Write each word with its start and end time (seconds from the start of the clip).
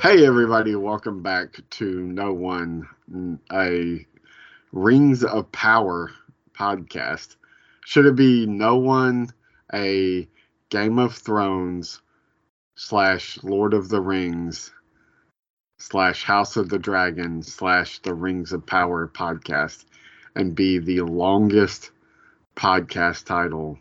Hey, 0.00 0.24
everybody, 0.24 0.74
welcome 0.76 1.22
back 1.22 1.60
to 1.72 2.00
No 2.00 2.32
One, 2.32 2.88
a 3.52 4.06
Rings 4.72 5.22
of 5.22 5.52
Power 5.52 6.10
podcast. 6.58 7.36
Should 7.84 8.06
it 8.06 8.16
be 8.16 8.46
No 8.46 8.78
One, 8.78 9.28
a 9.74 10.26
Game 10.70 10.98
of 10.98 11.14
Thrones 11.14 12.00
slash 12.76 13.42
Lord 13.42 13.74
of 13.74 13.90
the 13.90 14.00
Rings 14.00 14.72
slash 15.78 16.24
House 16.24 16.56
of 16.56 16.70
the 16.70 16.78
Dragon 16.78 17.42
slash 17.42 17.98
The 17.98 18.14
Rings 18.14 18.54
of 18.54 18.64
Power 18.64 19.06
podcast 19.06 19.84
and 20.34 20.54
be 20.54 20.78
the 20.78 21.02
longest 21.02 21.90
podcast 22.56 23.26
title? 23.26 23.78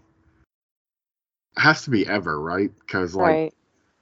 It 1.56 1.62
has 1.62 1.84
to 1.84 1.92
be 1.92 2.06
ever, 2.06 2.42
right? 2.42 2.72
Because, 2.78 3.16
like, 3.16 3.26
Right. 3.26 3.54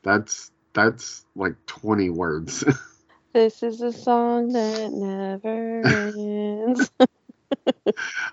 that's 0.02 0.52
that's 0.78 1.26
like 1.36 1.56
20 1.66 2.12
words. 2.12 2.64
This 3.34 3.64
is 3.64 3.82
a 3.82 3.92
song 3.92 4.54
that 4.54 4.92
never 4.92 5.82
ends. 6.18 6.92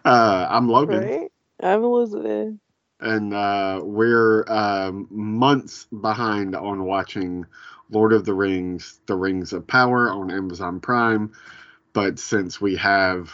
uh, 0.04 0.46
I'm 0.50 0.68
Logan, 0.68 1.00
right? 1.02 1.32
I'm 1.62 1.84
Elizabeth. 1.84 2.54
and 3.00 3.34
uh, 3.34 3.80
we're 3.82 4.44
um, 4.48 5.08
months 5.10 5.86
behind 5.86 6.54
on 6.56 6.84
watching 6.84 7.46
Lord 7.90 8.12
of 8.12 8.24
the 8.24 8.34
Rings: 8.34 9.00
The 9.06 9.16
Rings 9.16 9.52
of 9.52 9.66
Power 9.66 10.10
on 10.10 10.30
Amazon 10.30 10.80
Prime. 10.80 11.32
But 11.92 12.18
since 12.18 12.60
we 12.60 12.76
have 12.76 13.32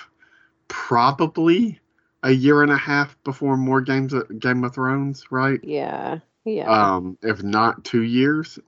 probably 0.69 1.81
a 2.23 2.33
year 2.33 2.63
and 2.63 2.73
a 2.73 2.77
half 2.77 3.17
before 3.25 3.57
more 3.57 3.81
games 3.81 4.13
of 4.13 4.41
Game 4.41 4.65
of 4.65 4.75
Thrones, 4.75 5.31
right? 5.31 5.61
Yeah. 5.63 6.19
Yeah. 6.45 6.69
Um, 6.97 7.19
if 7.23 7.43
not 7.43 7.85
two 7.85 8.03
years, 8.03 8.59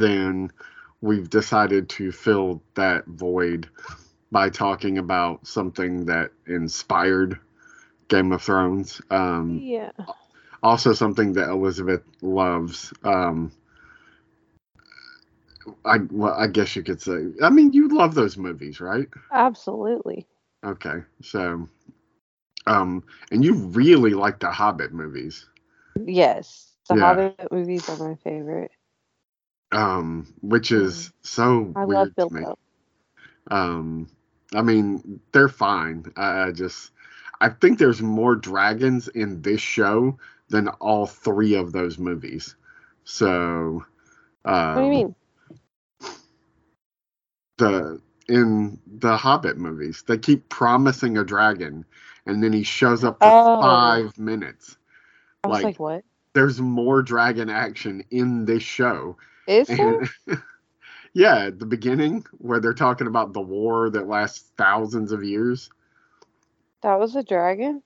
then 0.00 0.50
we've 1.02 1.30
decided 1.30 1.88
to 1.90 2.12
fill 2.12 2.62
that 2.74 3.06
void 3.06 3.68
by 4.32 4.48
talking 4.50 4.98
about 4.98 5.46
something 5.46 6.06
that 6.06 6.32
inspired 6.46 7.38
Game 8.08 8.32
of 8.32 8.42
Thrones. 8.42 9.00
Um, 9.10 9.60
yeah. 9.62 9.92
also, 10.62 10.92
something 10.92 11.32
that 11.34 11.48
Elizabeth 11.48 12.02
loves. 12.22 12.92
Um, 13.04 13.52
I 15.84 15.98
well, 16.10 16.34
I 16.34 16.46
guess 16.48 16.74
you 16.76 16.82
could 16.82 17.00
say. 17.00 17.26
I 17.42 17.50
mean, 17.50 17.72
you 17.72 17.88
love 17.88 18.14
those 18.14 18.36
movies, 18.36 18.80
right? 18.80 19.08
Absolutely. 19.32 20.26
Okay, 20.64 21.02
so, 21.22 21.68
um, 22.66 23.04
and 23.30 23.44
you 23.44 23.54
really 23.54 24.12
like 24.14 24.40
the 24.40 24.50
Hobbit 24.50 24.92
movies. 24.92 25.46
Yes. 26.04 26.72
The 26.88 26.96
Yeah. 26.96 27.00
Hobbit 27.00 27.52
movies 27.52 27.88
are 27.88 28.08
my 28.08 28.16
favorite. 28.16 28.72
Um, 29.72 30.32
which 30.42 30.72
is 30.72 31.12
so 31.22 31.72
I 31.76 31.84
weird 31.84 32.12
love 32.16 32.30
to 32.30 32.34
me. 32.34 32.44
Um, 33.50 34.08
I 34.54 34.62
mean, 34.62 35.20
they're 35.32 35.48
fine. 35.48 36.04
I, 36.16 36.48
I 36.48 36.52
just, 36.52 36.90
I 37.40 37.48
think 37.48 37.78
there's 37.78 38.02
more 38.02 38.34
dragons 38.36 39.08
in 39.08 39.42
this 39.42 39.60
show 39.60 40.18
than 40.48 40.68
all 40.68 41.06
three 41.06 41.54
of 41.54 41.72
those 41.72 41.98
movies. 41.98 42.56
So, 43.04 43.84
um, 44.44 44.74
What 44.74 44.80
do 44.80 44.84
you 44.84 44.90
mean? 44.90 45.14
the 47.58 48.00
in 48.28 48.78
the 48.86 49.16
Hobbit 49.16 49.58
movies, 49.58 50.04
they 50.06 50.16
keep 50.16 50.48
promising 50.48 51.18
a 51.18 51.24
dragon, 51.24 51.84
and 52.26 52.42
then 52.42 52.52
he 52.52 52.62
shows 52.62 53.02
up 53.04 53.18
for 53.18 53.26
Oh. 53.28 53.60
five 53.60 54.16
minutes. 54.18 54.76
I 55.44 55.48
was 55.48 55.56
like- 55.56 55.64
like, 55.64 55.80
what? 55.80 56.04
There's 56.32 56.60
more 56.60 57.02
dragon 57.02 57.50
action 57.50 58.04
in 58.10 58.44
this 58.44 58.62
show 58.62 59.16
Is 59.46 59.74
there? 59.74 59.94
And 59.96 60.08
yeah, 61.14 61.46
at 61.46 61.58
the 61.58 61.66
beginning 61.66 62.24
where 62.38 62.60
they're 62.60 62.74
talking 62.74 63.06
about 63.06 63.32
the 63.32 63.40
war 63.40 63.90
that 63.90 64.08
lasts 64.08 64.52
thousands 64.56 65.12
of 65.12 65.24
years. 65.24 65.70
That 66.82 66.98
was 67.00 67.16
a 67.16 67.22
dragon? 67.22 67.82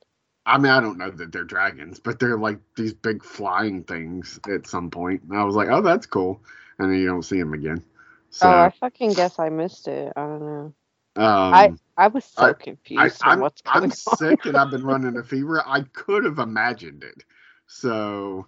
I 0.47 0.59
mean, 0.59 0.73
I 0.73 0.81
don't 0.81 0.99
know 0.99 1.11
that 1.11 1.33
they're 1.33 1.45
dragons, 1.45 1.99
but 2.01 2.19
they're 2.19 2.39
like 2.39 2.59
these 2.77 2.93
big 2.95 3.23
flying 3.25 3.85
things 3.85 4.41
at 4.49 4.67
some 4.67 4.91
point. 4.91 5.23
And 5.23 5.39
I 5.39 5.45
was 5.45 5.55
like, 5.57 5.69
oh, 5.71 5.83
that's 5.83 6.07
cool. 6.07 6.43
And 6.79 6.91
then 6.93 6.99
you 6.99 7.07
don't 7.07 7.23
see 7.23 7.39
them 7.39 7.55
again. 7.55 7.85
So, 8.31 8.49
oh, 8.49 8.59
I 8.59 8.71
fucking 8.71 9.15
guess 9.15 9.39
I 9.39 9.49
missed 9.51 9.89
it. 9.89 10.13
I 10.17 10.21
don't 10.23 10.41
know. 10.41 10.75
um, 11.17 11.79
I 11.97 12.09
was 12.09 12.25
so 12.25 12.55
I- 12.55 12.55
confused 12.55 13.23
I, 13.23 13.33
I'm, 13.33 13.41
what's 13.41 13.63
going 13.63 13.85
I'm 13.85 13.91
on. 14.07 14.19
sick 14.19 14.47
and 14.47 14.57
I've 14.59 14.71
been 14.71 14.85
running 14.87 15.17
a 15.17 15.23
fever. 15.25 15.63
I 15.67 15.83
could 15.83 16.25
have 16.25 16.39
imagined 16.39 17.05
it. 17.05 17.25
So, 17.67 18.47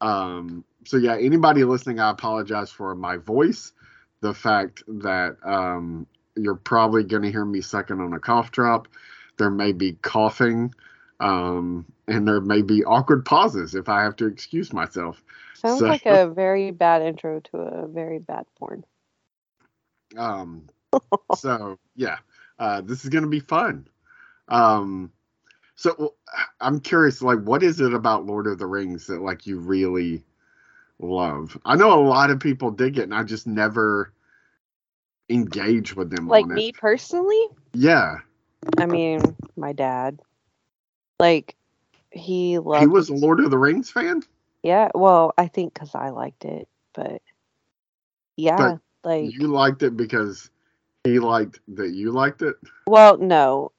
um, 0.00 0.64
so 0.84 0.96
yeah, 0.96 1.16
anybody 1.16 1.64
listening, 1.64 2.00
I 2.00 2.10
apologize 2.10 2.70
for 2.70 2.94
my 2.94 3.16
voice. 3.16 3.72
The 4.20 4.34
fact 4.34 4.82
that 4.86 5.36
um, 5.44 6.06
you're 6.36 6.54
probably 6.54 7.04
going 7.04 7.22
to 7.22 7.30
hear 7.30 7.44
me 7.44 7.60
sucking 7.60 8.00
on 8.00 8.12
a 8.12 8.20
cough 8.20 8.50
drop. 8.50 8.88
There 9.36 9.50
may 9.50 9.72
be 9.72 9.92
coughing, 9.94 10.74
um, 11.20 11.86
and 12.08 12.26
there 12.26 12.40
may 12.40 12.62
be 12.62 12.84
awkward 12.84 13.24
pauses 13.24 13.74
if 13.74 13.88
I 13.88 14.02
have 14.02 14.16
to 14.16 14.26
excuse 14.26 14.72
myself. 14.72 15.22
Sounds 15.54 15.80
so- 15.80 15.88
like 15.88 16.06
a 16.06 16.28
very 16.28 16.70
bad 16.70 17.02
intro 17.02 17.40
to 17.40 17.56
a 17.58 17.88
very 17.88 18.18
bad 18.18 18.46
porn. 18.58 18.84
Um, 20.16 20.68
so 21.34 21.78
yeah, 21.96 22.18
uh, 22.58 22.80
this 22.82 23.04
is 23.04 23.10
gonna 23.10 23.26
be 23.26 23.40
fun. 23.40 23.88
Um, 24.48 25.10
so 25.76 26.14
I'm 26.60 26.80
curious, 26.80 27.20
like, 27.20 27.40
what 27.40 27.62
is 27.62 27.80
it 27.80 27.92
about 27.94 28.26
Lord 28.26 28.46
of 28.46 28.58
the 28.58 28.66
Rings 28.66 29.06
that 29.08 29.20
like 29.20 29.46
you 29.46 29.58
really 29.58 30.22
love? 31.00 31.58
I 31.64 31.76
know 31.76 31.92
a 31.92 32.06
lot 32.06 32.30
of 32.30 32.40
people 32.40 32.70
dig 32.70 32.98
it, 32.98 33.02
and 33.04 33.14
I 33.14 33.22
just 33.22 33.46
never 33.46 34.12
engage 35.28 35.94
with 35.96 36.10
them 36.10 36.28
Like 36.28 36.46
me 36.46 36.70
it. 36.70 36.76
personally, 36.76 37.46
Yeah, 37.74 38.16
I 38.78 38.86
mean, 38.86 39.20
my 39.56 39.72
dad, 39.72 40.20
like, 41.18 41.56
he 42.10 42.58
loved. 42.58 42.82
he 42.82 42.86
was 42.86 43.08
a 43.08 43.14
Lord 43.14 43.40
of 43.40 43.50
the 43.50 43.58
Rings 43.58 43.90
fan. 43.90 44.22
Yeah, 44.62 44.88
well, 44.94 45.32
I 45.36 45.48
think 45.48 45.74
because 45.74 45.94
I 45.94 46.10
liked 46.10 46.44
it, 46.44 46.68
but 46.94 47.20
yeah, 48.36 48.76
like, 49.04 49.34
You 49.34 49.48
liked 49.48 49.82
it 49.82 49.96
because 49.96 50.50
he 51.04 51.18
liked 51.18 51.60
that 51.74 51.90
you 51.90 52.12
liked 52.12 52.42
it. 52.42 52.56
well, 52.86 53.18
no. 53.18 53.72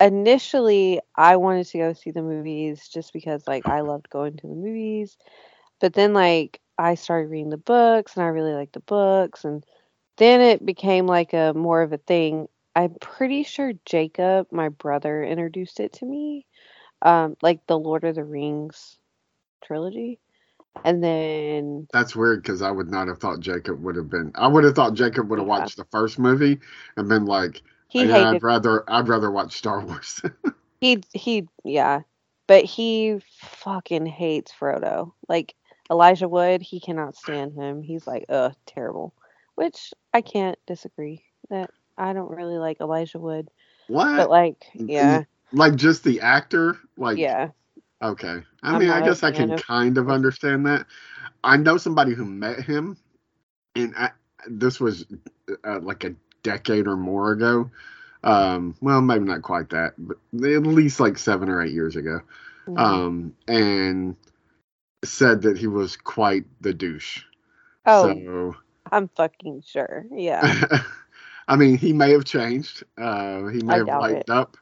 Initially, 0.00 1.00
I 1.16 1.36
wanted 1.36 1.66
to 1.68 1.78
go 1.78 1.92
see 1.92 2.10
the 2.12 2.22
movies 2.22 2.88
just 2.88 3.12
because, 3.12 3.46
like, 3.48 3.66
I 3.68 3.80
loved 3.80 4.08
going 4.10 4.36
to 4.36 4.46
the 4.46 4.54
movies. 4.54 5.16
But 5.80 5.94
then, 5.94 6.12
like, 6.14 6.60
I 6.78 6.94
started 6.94 7.30
reading 7.30 7.50
the 7.50 7.56
books 7.58 8.16
and 8.16 8.24
I 8.24 8.28
really 8.28 8.54
liked 8.54 8.74
the 8.74 8.80
books. 8.80 9.44
And 9.44 9.64
then 10.18 10.40
it 10.40 10.64
became 10.66 11.06
like 11.06 11.32
a 11.34 11.52
more 11.54 11.82
of 11.82 11.92
a 11.92 11.98
thing. 11.98 12.48
I'm 12.76 12.94
pretty 13.00 13.42
sure 13.44 13.72
Jacob, 13.84 14.48
my 14.52 14.68
brother, 14.68 15.22
introduced 15.24 15.80
it 15.80 15.92
to 15.94 16.06
me. 16.06 16.46
Um, 17.02 17.36
like 17.42 17.66
the 17.66 17.78
Lord 17.78 18.04
of 18.04 18.14
the 18.16 18.24
Rings 18.24 18.98
trilogy. 19.64 20.20
And 20.84 21.02
then 21.04 21.88
That's 21.92 22.14
weird 22.16 22.42
because 22.42 22.62
I 22.62 22.70
would 22.70 22.88
not 22.90 23.08
have 23.08 23.18
thought 23.18 23.40
Jacob 23.40 23.82
would 23.82 23.96
have 23.96 24.08
been. 24.10 24.32
I 24.34 24.46
would 24.48 24.64
have 24.64 24.74
thought 24.74 24.94
Jacob 24.94 25.30
would 25.30 25.38
have 25.38 25.46
Yeah. 25.48 25.48
watched 25.48 25.76
the 25.76 25.84
first 25.86 26.18
movie 26.18 26.60
and 26.96 27.08
been 27.08 27.24
like, 27.26 27.62
he 27.88 28.06
yeah, 28.06 28.08
hated 28.08 28.30
I'd 28.30 28.42
rather 28.42 28.84
I'd 28.90 29.08
rather 29.08 29.30
watch 29.30 29.56
Star 29.56 29.80
Wars. 29.84 30.20
He 30.80 31.02
he 31.12 31.48
yeah, 31.64 32.02
but 32.48 32.64
he 32.64 33.20
fucking 33.40 34.06
hates 34.06 34.52
Frodo. 34.52 35.12
Like 35.28 35.54
Elijah 35.90 36.28
Wood, 36.28 36.62
he 36.62 36.80
cannot 36.80 37.16
stand 37.16 37.54
him. 37.54 37.82
He's 37.82 38.06
like, 38.06 38.26
ugh, 38.28 38.54
terrible. 38.66 39.14
Which 39.54 39.92
I 40.12 40.20
can't 40.22 40.58
disagree. 40.66 41.24
That 41.50 41.70
I 41.96 42.12
don't 42.12 42.30
really 42.30 42.58
like 42.58 42.80
Elijah 42.80 43.18
Wood, 43.18 43.48
what? 43.88 44.16
but 44.16 44.30
like, 44.30 44.66
yeah, 44.74 45.24
like 45.52 45.74
just 45.76 46.04
the 46.04 46.20
actor? 46.20 46.78
Like 46.96 47.18
yeah, 47.18 47.50
okay. 48.02 48.42
I 48.62 48.72
I'm 48.72 48.78
mean, 48.78 48.90
I 48.90 49.00
guess 49.00 49.22
I 49.22 49.32
can 49.32 49.50
of- 49.52 49.66
kind 49.66 49.98
of 49.98 50.10
understand 50.10 50.66
that. 50.66 50.86
I 51.44 51.56
know 51.56 51.76
somebody 51.78 52.14
who 52.14 52.24
met 52.24 52.60
him, 52.60 52.96
and 53.76 53.94
I, 53.96 54.10
this 54.48 54.80
was 54.80 55.06
uh, 55.64 55.80
like 55.80 56.04
a 56.04 56.14
decade 56.42 56.86
or 56.86 56.96
more 56.96 57.32
ago. 57.32 57.70
Um, 58.24 58.74
well, 58.80 59.00
maybe 59.00 59.24
not 59.24 59.42
quite 59.42 59.70
that, 59.70 59.94
but 59.98 60.18
at 60.34 60.62
least 60.66 61.00
like 61.00 61.18
seven 61.18 61.48
or 61.48 61.62
eight 61.62 61.72
years 61.72 61.96
ago. 61.96 62.20
Mhm. 62.68 62.78
Um, 62.78 63.34
and 63.48 64.16
said 65.04 65.42
that 65.42 65.58
he 65.58 65.66
was 65.66 65.96
quite 65.96 66.44
the 66.60 66.74
douche. 66.74 67.22
oh, 67.86 68.22
So 68.46 68.56
I'm 68.90 69.08
fucking 69.08 69.62
sure. 69.66 70.06
Yeah, 70.12 70.54
I 71.48 71.56
mean, 71.56 71.76
he 71.78 71.92
may 71.92 72.12
have 72.12 72.24
changed. 72.24 72.84
Uh, 72.96 73.46
he 73.46 73.62
may 73.62 73.76
I 73.76 73.78
have 73.78 73.92
lightened 73.92 74.30
up. 74.30 74.56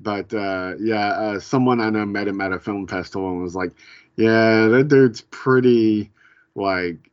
But 0.00 0.32
uh, 0.34 0.74
yeah, 0.80 1.08
uh, 1.10 1.40
someone 1.40 1.80
I 1.80 1.90
know 1.90 2.04
met 2.06 2.28
him 2.28 2.40
at 2.40 2.52
a 2.52 2.58
film 2.60 2.86
festival 2.86 3.30
and 3.30 3.42
was 3.42 3.54
like, 3.56 3.72
"Yeah, 4.16 4.68
that 4.68 4.88
dude's 4.88 5.22
pretty 5.22 6.12
like 6.54 7.10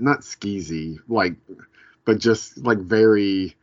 not 0.00 0.20
skeezy, 0.20 0.98
like, 1.08 1.34
but 2.04 2.18
just 2.18 2.58
like 2.58 2.78
very 2.78 3.56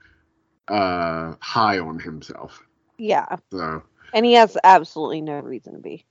uh, 0.67 1.35
high 1.41 1.79
on 1.79 1.99
himself." 1.99 2.63
yeah, 2.97 3.37
So 3.51 3.83
and 4.13 4.25
he 4.25 4.33
has 4.33 4.57
absolutely 4.63 5.21
no 5.21 5.39
reason 5.39 5.73
to 5.73 5.79
be. 5.79 6.05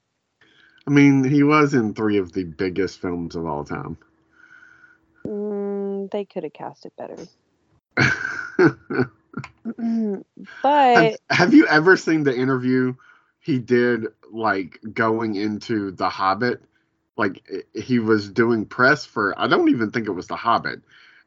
I 0.88 0.90
mean, 0.90 1.22
he 1.22 1.42
was 1.42 1.74
in 1.74 1.92
three 1.92 2.16
of 2.16 2.32
the 2.32 2.44
biggest 2.44 3.02
films 3.02 3.36
of 3.36 3.44
all 3.44 3.62
time. 3.62 3.98
Mm, 5.26 6.10
they 6.10 6.24
could 6.24 6.44
have 6.44 6.54
cast 6.54 6.86
it 6.86 6.94
better. 6.96 7.28
but 10.62 10.94
have, 10.96 11.16
have 11.28 11.52
you 11.52 11.66
ever 11.66 11.98
seen 11.98 12.22
the 12.22 12.34
interview 12.34 12.94
he 13.38 13.58
did 13.58 14.06
like 14.32 14.80
going 14.94 15.34
into 15.34 15.90
the 15.90 16.08
Hobbit? 16.08 16.62
Like 17.18 17.46
he 17.74 17.98
was 17.98 18.30
doing 18.30 18.64
press 18.64 19.04
for 19.04 19.38
I 19.38 19.46
don't 19.46 19.68
even 19.68 19.90
think 19.90 20.08
it 20.08 20.12
was 20.12 20.28
the 20.28 20.36
Hobbit. 20.36 20.80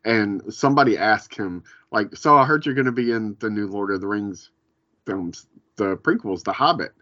And 0.03 0.51
somebody 0.51 0.97
asked 0.97 1.35
him, 1.35 1.65
like, 1.91 2.15
so 2.15 2.35
I 2.35 2.45
heard 2.45 2.65
you're 2.65 2.73
gonna 2.73 2.91
be 2.91 3.11
in 3.11 3.37
the 3.39 3.51
new 3.51 3.67
Lord 3.67 3.91
of 3.91 4.01
the 4.01 4.07
Rings 4.07 4.49
films, 5.05 5.45
the 5.75 5.97
prequels, 5.97 6.43
the 6.43 6.51
Hobbit. 6.51 6.93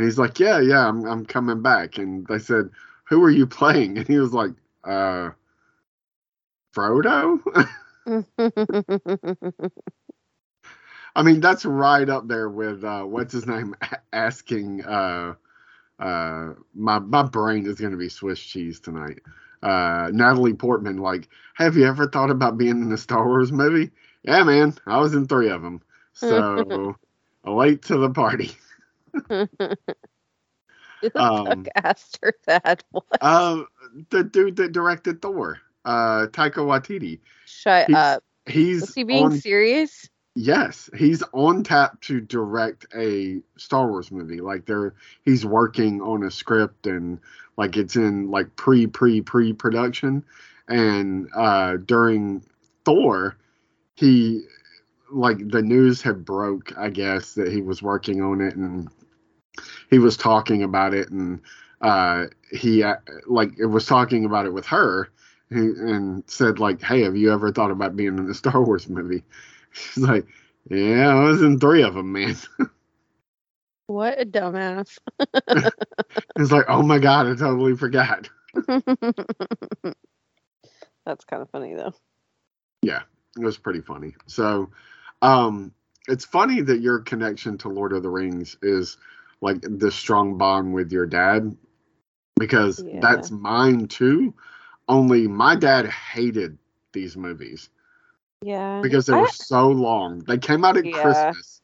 And 0.00 0.06
he's 0.08 0.18
like, 0.18 0.40
Yeah, 0.40 0.60
yeah, 0.60 0.88
I'm 0.88 1.04
I'm 1.06 1.26
coming 1.26 1.62
back. 1.62 1.98
And 1.98 2.26
they 2.26 2.38
said, 2.38 2.70
Who 3.10 3.22
are 3.24 3.30
you 3.30 3.46
playing? 3.46 3.98
And 3.98 4.08
he 4.08 4.18
was 4.18 4.32
like, 4.32 4.52
uh 4.84 5.30
Frodo? 6.74 7.40
I 11.16 11.22
mean, 11.22 11.40
that's 11.40 11.64
right 11.66 12.08
up 12.08 12.28
there 12.28 12.48
with 12.48 12.84
uh, 12.84 13.04
what's 13.04 13.32
his 13.34 13.46
name 13.46 13.74
a- 13.82 13.98
asking. 14.12 14.84
Uh, 14.84 15.34
uh, 15.98 16.54
my 16.74 16.98
my 17.00 17.22
brain 17.24 17.66
is 17.66 17.80
going 17.80 17.92
to 17.92 17.98
be 17.98 18.08
Swiss 18.08 18.40
cheese 18.40 18.80
tonight. 18.80 19.20
Uh, 19.62 20.10
Natalie 20.12 20.54
Portman, 20.54 20.98
like, 20.98 21.28
have 21.54 21.76
you 21.76 21.86
ever 21.86 22.08
thought 22.08 22.30
about 22.30 22.58
being 22.58 22.82
in 22.82 22.92
a 22.92 22.98
Star 22.98 23.26
Wars 23.26 23.52
movie? 23.52 23.90
Yeah, 24.22 24.44
man, 24.44 24.74
I 24.86 24.98
was 25.00 25.14
in 25.14 25.28
three 25.28 25.50
of 25.50 25.62
them. 25.62 25.82
So, 26.14 26.96
late 27.44 27.82
to 27.84 27.98
the 27.98 28.10
party. 28.10 28.52
Um, 31.14 31.66
her 32.22 32.34
that. 32.46 32.84
What? 32.90 33.04
Uh, 33.20 33.62
the 34.10 34.22
dude 34.22 34.56
that 34.56 34.72
directed 34.72 35.22
Thor, 35.22 35.58
uh, 35.84 36.26
Taika 36.26 36.56
Waititi. 36.56 37.20
Shut 37.46 37.86
he's- 37.86 37.96
up. 37.96 38.24
He's 38.46 38.80
Was 38.82 38.94
he 38.94 39.04
being 39.04 39.24
on 39.24 39.38
serious? 39.38 40.08
Yes, 40.34 40.88
he's 40.96 41.22
on 41.32 41.62
tap 41.62 42.00
to 42.02 42.20
direct 42.20 42.86
a 42.96 43.42
Star 43.56 43.88
Wars 43.88 44.10
movie. 44.10 44.40
Like 44.40 44.64
they're 44.64 44.94
he's 45.24 45.44
working 45.44 46.00
on 46.00 46.22
a 46.22 46.30
script 46.30 46.86
and 46.86 47.18
like 47.56 47.76
it's 47.76 47.96
in 47.96 48.30
like 48.30 48.54
pre 48.56 48.86
pre 48.86 49.20
pre 49.20 49.52
production. 49.52 50.24
And 50.68 51.28
uh 51.34 51.76
during 51.78 52.44
Thor, 52.84 53.36
he 53.94 54.44
like 55.12 55.50
the 55.50 55.62
news 55.62 56.00
had 56.00 56.24
broke, 56.24 56.76
I 56.78 56.90
guess, 56.90 57.34
that 57.34 57.52
he 57.52 57.60
was 57.60 57.82
working 57.82 58.22
on 58.22 58.40
it 58.40 58.56
and 58.56 58.88
he 59.90 59.98
was 59.98 60.16
talking 60.16 60.62
about 60.62 60.94
it 60.94 61.10
and 61.10 61.40
uh 61.80 62.26
he 62.52 62.82
uh, 62.82 62.96
like 63.26 63.58
it 63.58 63.66
was 63.66 63.86
talking 63.86 64.24
about 64.24 64.46
it 64.46 64.52
with 64.52 64.66
her 64.66 65.10
and, 65.50 65.76
and 65.76 66.24
said 66.26 66.58
like, 66.58 66.80
"Hey, 66.80 67.02
have 67.02 67.16
you 67.16 67.32
ever 67.32 67.52
thought 67.52 67.70
about 67.70 67.96
being 67.96 68.18
in 68.18 68.30
a 68.30 68.34
Star 68.42 68.62
Wars 68.62 68.88
movie?" 68.88 69.24
She's 69.72 69.98
like, 69.98 70.26
"Yeah, 70.68 71.08
I 71.08 71.20
was 71.20 71.42
in 71.42 71.58
three 71.58 71.82
of 71.82 71.94
them, 71.94 72.12
man." 72.12 72.36
What 73.86 74.20
a 74.20 74.24
dumbass. 74.24 74.98
It's 76.36 76.52
like, 76.52 76.66
"Oh 76.68 76.82
my 76.82 76.98
god, 76.98 77.26
I 77.26 77.34
totally 77.34 77.76
forgot." 77.76 78.28
That's 81.04 81.24
kind 81.24 81.42
of 81.42 81.50
funny 81.50 81.74
though. 81.74 81.92
Yeah, 82.82 83.02
it 83.36 83.44
was 83.44 83.58
pretty 83.58 83.80
funny. 83.80 84.14
So, 84.26 84.70
um, 85.22 85.72
it's 86.08 86.24
funny 86.24 86.60
that 86.60 86.80
your 86.80 87.00
connection 87.00 87.58
to 87.58 87.68
Lord 87.68 87.92
of 87.92 88.02
the 88.02 88.08
Rings 88.08 88.56
is 88.62 88.96
like 89.40 89.60
this 89.62 89.94
strong 89.94 90.36
bond 90.38 90.74
with 90.74 90.92
your 90.92 91.06
dad, 91.06 91.56
because 92.38 92.84
Yeah. 92.84 93.00
that's 93.00 93.30
mine 93.30 93.86
too. 93.88 94.34
Only 94.88 95.26
my 95.28 95.56
dad 95.56 95.86
hated 95.86 96.58
these 96.92 97.16
movies. 97.16 97.70
Yeah. 98.42 98.80
because 98.82 99.06
they 99.06 99.14
I- 99.14 99.20
were 99.20 99.26
so 99.28 99.68
long. 99.68 100.20
They 100.20 100.38
came 100.38 100.64
out 100.64 100.76
at 100.76 100.84
Yeah. 100.84 100.92
Christmas, 100.92 101.60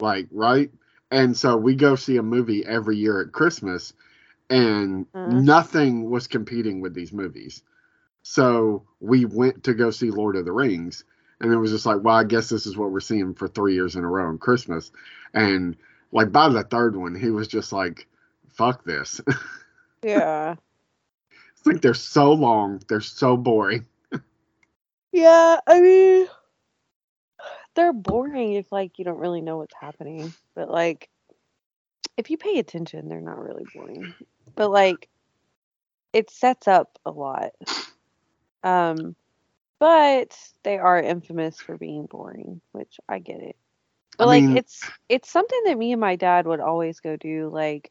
like 0.00 0.26
right, 0.30 0.70
and 1.10 1.36
so 1.36 1.56
we 1.56 1.74
go 1.74 1.94
see 1.94 2.16
a 2.16 2.22
movie 2.22 2.64
every 2.64 2.96
year 2.96 3.20
at 3.20 3.32
Christmas, 3.32 3.92
and 4.50 5.06
Mhm. 5.14 5.44
nothing 5.44 6.10
was 6.10 6.26
competing 6.26 6.80
with 6.80 6.94
these 6.94 7.12
movies. 7.12 7.62
So 8.22 8.84
we 9.00 9.24
went 9.24 9.64
to 9.64 9.74
go 9.74 9.90
see 9.90 10.10
Lord 10.10 10.36
of 10.36 10.44
the 10.44 10.52
Rings, 10.52 11.04
and 11.40 11.52
it 11.52 11.56
was 11.56 11.70
just 11.70 11.86
like, 11.86 12.02
well, 12.02 12.16
I 12.16 12.24
guess 12.24 12.48
this 12.48 12.66
is 12.66 12.76
what 12.76 12.90
we're 12.90 13.00
seeing 13.00 13.34
for 13.34 13.48
three 13.48 13.74
years 13.74 13.96
in 13.96 14.04
a 14.04 14.08
row 14.08 14.26
on 14.28 14.38
Christmas, 14.38 14.90
and 15.34 15.76
like 16.14 16.32
by 16.32 16.48
the 16.48 16.62
third 16.62 16.96
one, 16.96 17.14
he 17.14 17.30
was 17.30 17.48
just 17.48 17.72
like, 17.72 18.06
"Fuck 18.48 18.84
this." 18.84 19.20
yeah. 20.02 20.54
it's 21.52 21.66
like 21.66 21.82
they're 21.82 21.92
so 21.92 22.32
long, 22.32 22.80
they're 22.88 23.00
so 23.02 23.36
boring. 23.36 23.86
Yeah, 25.12 25.60
I 25.64 25.80
mean, 25.80 26.26
they're 27.76 27.92
boring 27.92 28.54
if 28.54 28.72
like 28.72 28.98
you 28.98 29.04
don't 29.04 29.20
really 29.20 29.42
know 29.42 29.58
what's 29.58 29.74
happening. 29.80 30.34
But 30.56 30.68
like, 30.68 31.08
if 32.16 32.30
you 32.30 32.36
pay 32.36 32.58
attention, 32.58 33.08
they're 33.08 33.20
not 33.20 33.38
really 33.38 33.64
boring. 33.72 34.12
But 34.56 34.72
like, 34.72 35.08
it 36.12 36.30
sets 36.30 36.66
up 36.66 36.98
a 37.06 37.12
lot. 37.12 37.52
Um, 38.64 39.14
but 39.78 40.36
they 40.64 40.78
are 40.78 41.00
infamous 41.00 41.60
for 41.60 41.78
being 41.78 42.06
boring, 42.06 42.60
which 42.72 42.98
I 43.08 43.20
get 43.20 43.40
it. 43.40 43.56
But 44.18 44.26
I 44.26 44.26
like, 44.26 44.46
mean- 44.46 44.56
it's 44.56 44.90
it's 45.08 45.30
something 45.30 45.60
that 45.66 45.78
me 45.78 45.92
and 45.92 46.00
my 46.00 46.16
dad 46.16 46.46
would 46.46 46.60
always 46.60 47.00
go 47.00 47.16
do. 47.16 47.48
Like, 47.52 47.90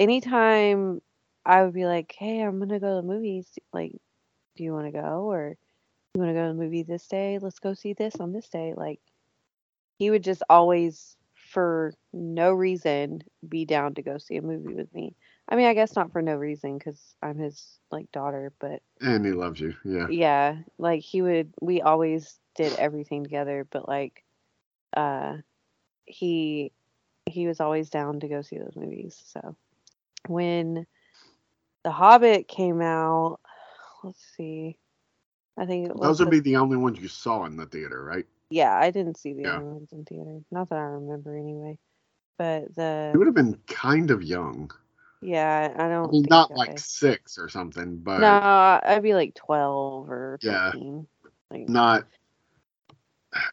anytime 0.00 1.02
I 1.44 1.64
would 1.64 1.74
be 1.74 1.86
like, 1.86 2.14
"Hey, 2.18 2.40
I'm 2.42 2.58
gonna 2.58 2.80
go 2.80 2.96
to 2.96 3.02
the 3.06 3.12
movies. 3.14 3.58
Like, 3.72 3.92
do 4.56 4.64
you 4.64 4.72
want 4.72 4.86
to 4.86 4.92
go 4.92 5.30
or?" 5.30 5.56
you 6.14 6.20
want 6.20 6.30
to 6.30 6.34
go 6.34 6.42
to 6.48 6.54
the 6.54 6.62
movie 6.62 6.82
this 6.82 7.06
day? 7.08 7.38
Let's 7.38 7.58
go 7.60 7.74
see 7.74 7.92
this 7.94 8.20
on 8.20 8.32
this 8.32 8.48
day. 8.48 8.74
Like, 8.76 9.00
he 9.98 10.10
would 10.10 10.22
just 10.24 10.42
always, 10.48 11.16
for 11.34 11.94
no 12.12 12.52
reason, 12.52 13.22
be 13.48 13.64
down 13.64 13.94
to 13.94 14.02
go 14.02 14.18
see 14.18 14.36
a 14.36 14.42
movie 14.42 14.74
with 14.74 14.92
me. 14.94 15.14
I 15.48 15.56
mean, 15.56 15.66
I 15.66 15.74
guess 15.74 15.96
not 15.96 16.12
for 16.12 16.22
no 16.22 16.34
reason 16.36 16.78
because 16.78 17.14
I'm 17.22 17.38
his 17.38 17.78
like 17.90 18.10
daughter, 18.12 18.52
but 18.58 18.82
And 19.00 19.24
he 19.24 19.32
loves 19.32 19.60
you, 19.60 19.74
yeah. 19.84 20.08
yeah, 20.08 20.56
like 20.78 21.02
he 21.02 21.22
would. 21.22 21.52
We 21.60 21.80
always 21.82 22.38
did 22.54 22.72
everything 22.78 23.22
together, 23.24 23.66
but 23.70 23.88
like, 23.88 24.24
uh, 24.96 25.38
he 26.06 26.72
he 27.26 27.46
was 27.46 27.60
always 27.60 27.90
down 27.90 28.20
to 28.20 28.28
go 28.28 28.42
see 28.42 28.58
those 28.58 28.76
movies. 28.76 29.20
So 29.26 29.56
when 30.28 30.86
The 31.84 31.90
Hobbit 31.90 32.48
came 32.48 32.80
out, 32.82 33.40
let's 34.04 34.22
see. 34.36 34.78
I 35.58 35.66
think 35.66 35.88
it 35.88 35.96
was 35.96 36.16
Those 36.16 36.20
would 36.20 36.30
the 36.30 36.30
be 36.30 36.40
the 36.40 36.56
only 36.56 36.76
ones 36.76 37.00
you 37.00 37.08
saw 37.08 37.44
in 37.44 37.56
the 37.56 37.66
theater, 37.66 38.02
right? 38.04 38.26
Yeah, 38.50 38.74
I 38.74 38.90
didn't 38.90 39.18
see 39.18 39.34
the 39.34 39.46
Yeah. 39.46 39.48
other 39.48 39.64
ones 39.64 39.92
in 39.92 40.04
theater. 40.04 40.40
Not 40.50 40.68
that 40.70 40.78
I 40.78 40.82
remember 40.82 41.36
anyway. 41.36 41.78
But 42.38 42.74
the 42.74 43.14
You 43.14 43.18
would 43.20 43.28
have 43.28 43.34
been 43.34 43.56
kind 43.66 44.10
of 44.10 44.22
young. 44.22 44.70
yeah, 45.20 45.74
I 45.78 45.88
I 46.02 46.06
don't 46.06 46.08
mean, 46.08 46.24
think 46.24 46.30
not 46.30 46.50
I- 46.50 46.56
like 46.56 46.78
six 46.78 47.38
or 47.38 47.48
something, 47.48 47.98
but 47.98 48.40
no, 48.40 48.80
I'd 48.84 49.02
be 49.02 49.14
like 49.14 49.34
twelve 49.34 50.10
or 50.10 50.40
Yeah. 50.40 50.72
thirteen. 50.72 51.08
Like 51.50 51.68
not 51.68 52.06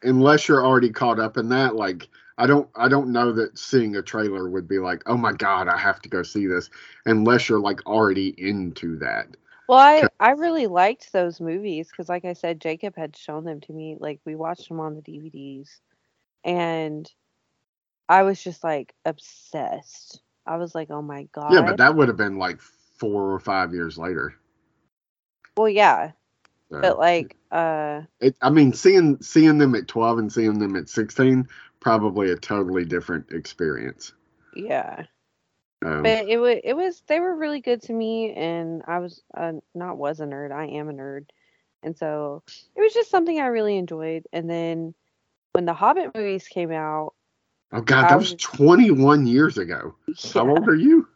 unless 0.04 0.48
you're 0.48 0.66
already 0.66 0.90
caught 0.90 1.20
up 1.20 1.38
in 1.38 1.50
that. 1.50 1.76
Like, 1.76 2.10
I 2.38 2.48
don't, 2.48 2.70
I 2.76 2.88
don't 2.88 3.12
know 3.12 3.32
that 3.34 3.58
seeing 3.58 3.96
a 3.96 4.02
trailer 4.02 4.50
would 4.50 4.68
be 4.68 4.80
like, 4.80 5.04
oh 5.06 5.18
my 5.18 5.34
god, 5.34 5.68
I 5.68 5.78
have 5.78 6.02
to 6.02 6.10
go 6.10 6.24
see 6.24 6.48
this, 6.48 6.70
unless 7.06 7.50
you're 7.50 7.60
like 7.60 7.86
already 7.86 8.34
into 8.38 8.98
that. 9.00 9.28
Well, 9.68 9.78
I 9.78 10.08
I 10.20 10.32
really 10.32 10.66
liked 10.66 11.14
those 11.14 11.40
movies 11.40 11.90
because, 11.90 12.10
like 12.10 12.26
I 12.26 12.34
said, 12.34 12.60
Jacob 12.60 12.96
had 12.96 13.16
shown 13.16 13.44
them 13.44 13.62
to 13.62 13.74
me. 13.74 13.98
Like 14.00 14.20
we 14.26 14.36
watched 14.36 14.68
them 14.68 14.80
on 14.80 14.96
the 14.96 15.02
DVDs, 15.02 15.70
and 16.44 17.08
I 18.08 18.24
was 18.24 18.44
just 18.44 18.64
like 18.64 18.96
obsessed. 19.06 20.22
I 20.48 20.58
was 20.58 20.74
like, 20.74 20.90
oh 20.90 21.04
my 21.04 21.28
god. 21.32 21.54
Yeah, 21.54 21.62
but 21.62 21.78
that 21.78 21.96
would 21.96 22.08
have 22.08 22.18
been 22.18 22.40
like 22.40 22.60
four 22.62 23.32
or 23.32 23.40
five 23.40 23.74
years 23.74 23.98
later. 23.98 24.34
well, 25.56 25.70
yeah, 25.70 26.14
But 26.70 27.00
like, 27.00 27.36
uh, 27.52 28.02
it, 28.20 28.36
I 28.42 28.50
mean, 28.50 28.74
seeing 28.74 29.22
seeing 29.22 29.58
them 29.58 29.76
at 29.76 29.88
twelve 29.88 30.20
and 30.20 30.32
seeing 30.32 30.60
them 30.60 30.76
at 30.76 30.90
sixteen, 30.90 31.48
probably 31.80 32.32
a 32.32 32.36
totally 32.36 32.86
different 32.86 33.32
experience. 33.32 34.14
yeah. 34.56 35.06
Um, 35.84 36.04
But 36.04 36.28
it 36.28 36.38
was 36.38 36.58
it 36.64 36.74
was 36.74 37.02
they 37.08 37.20
were 37.20 37.36
really 37.36 37.62
good 37.62 37.82
to 37.84 37.94
me, 37.94 38.34
and 38.34 38.84
I 38.88 39.00
was 39.00 39.22
uh, 39.36 39.54
not 39.74 39.98
was 39.98 40.20
a 40.20 40.26
nerd. 40.26 40.52
I 40.52 40.66
am 40.66 40.90
a 40.90 40.94
nerd, 40.94 41.30
and 41.82 41.98
so 41.98 42.44
it 42.76 42.82
was 42.82 42.94
just 42.94 43.10
something 43.10 43.40
I 43.40 43.48
really 43.48 43.78
enjoyed. 43.78 44.26
And 44.34 44.50
then 44.50 44.94
when 45.54 45.66
the 45.66 45.74
Hobbit 45.74 46.14
movies 46.14 46.48
came 46.48 46.72
out, 46.72 47.14
oh 47.72 47.82
god, 47.82 48.10
that 48.10 48.18
was 48.18 48.34
was- 48.34 48.42
twenty 48.44 48.92
one 48.92 49.26
years 49.26 49.58
ago. 49.58 49.96
How 50.34 50.50
old 50.50 50.68
are 50.68 50.76
you? 50.76 51.08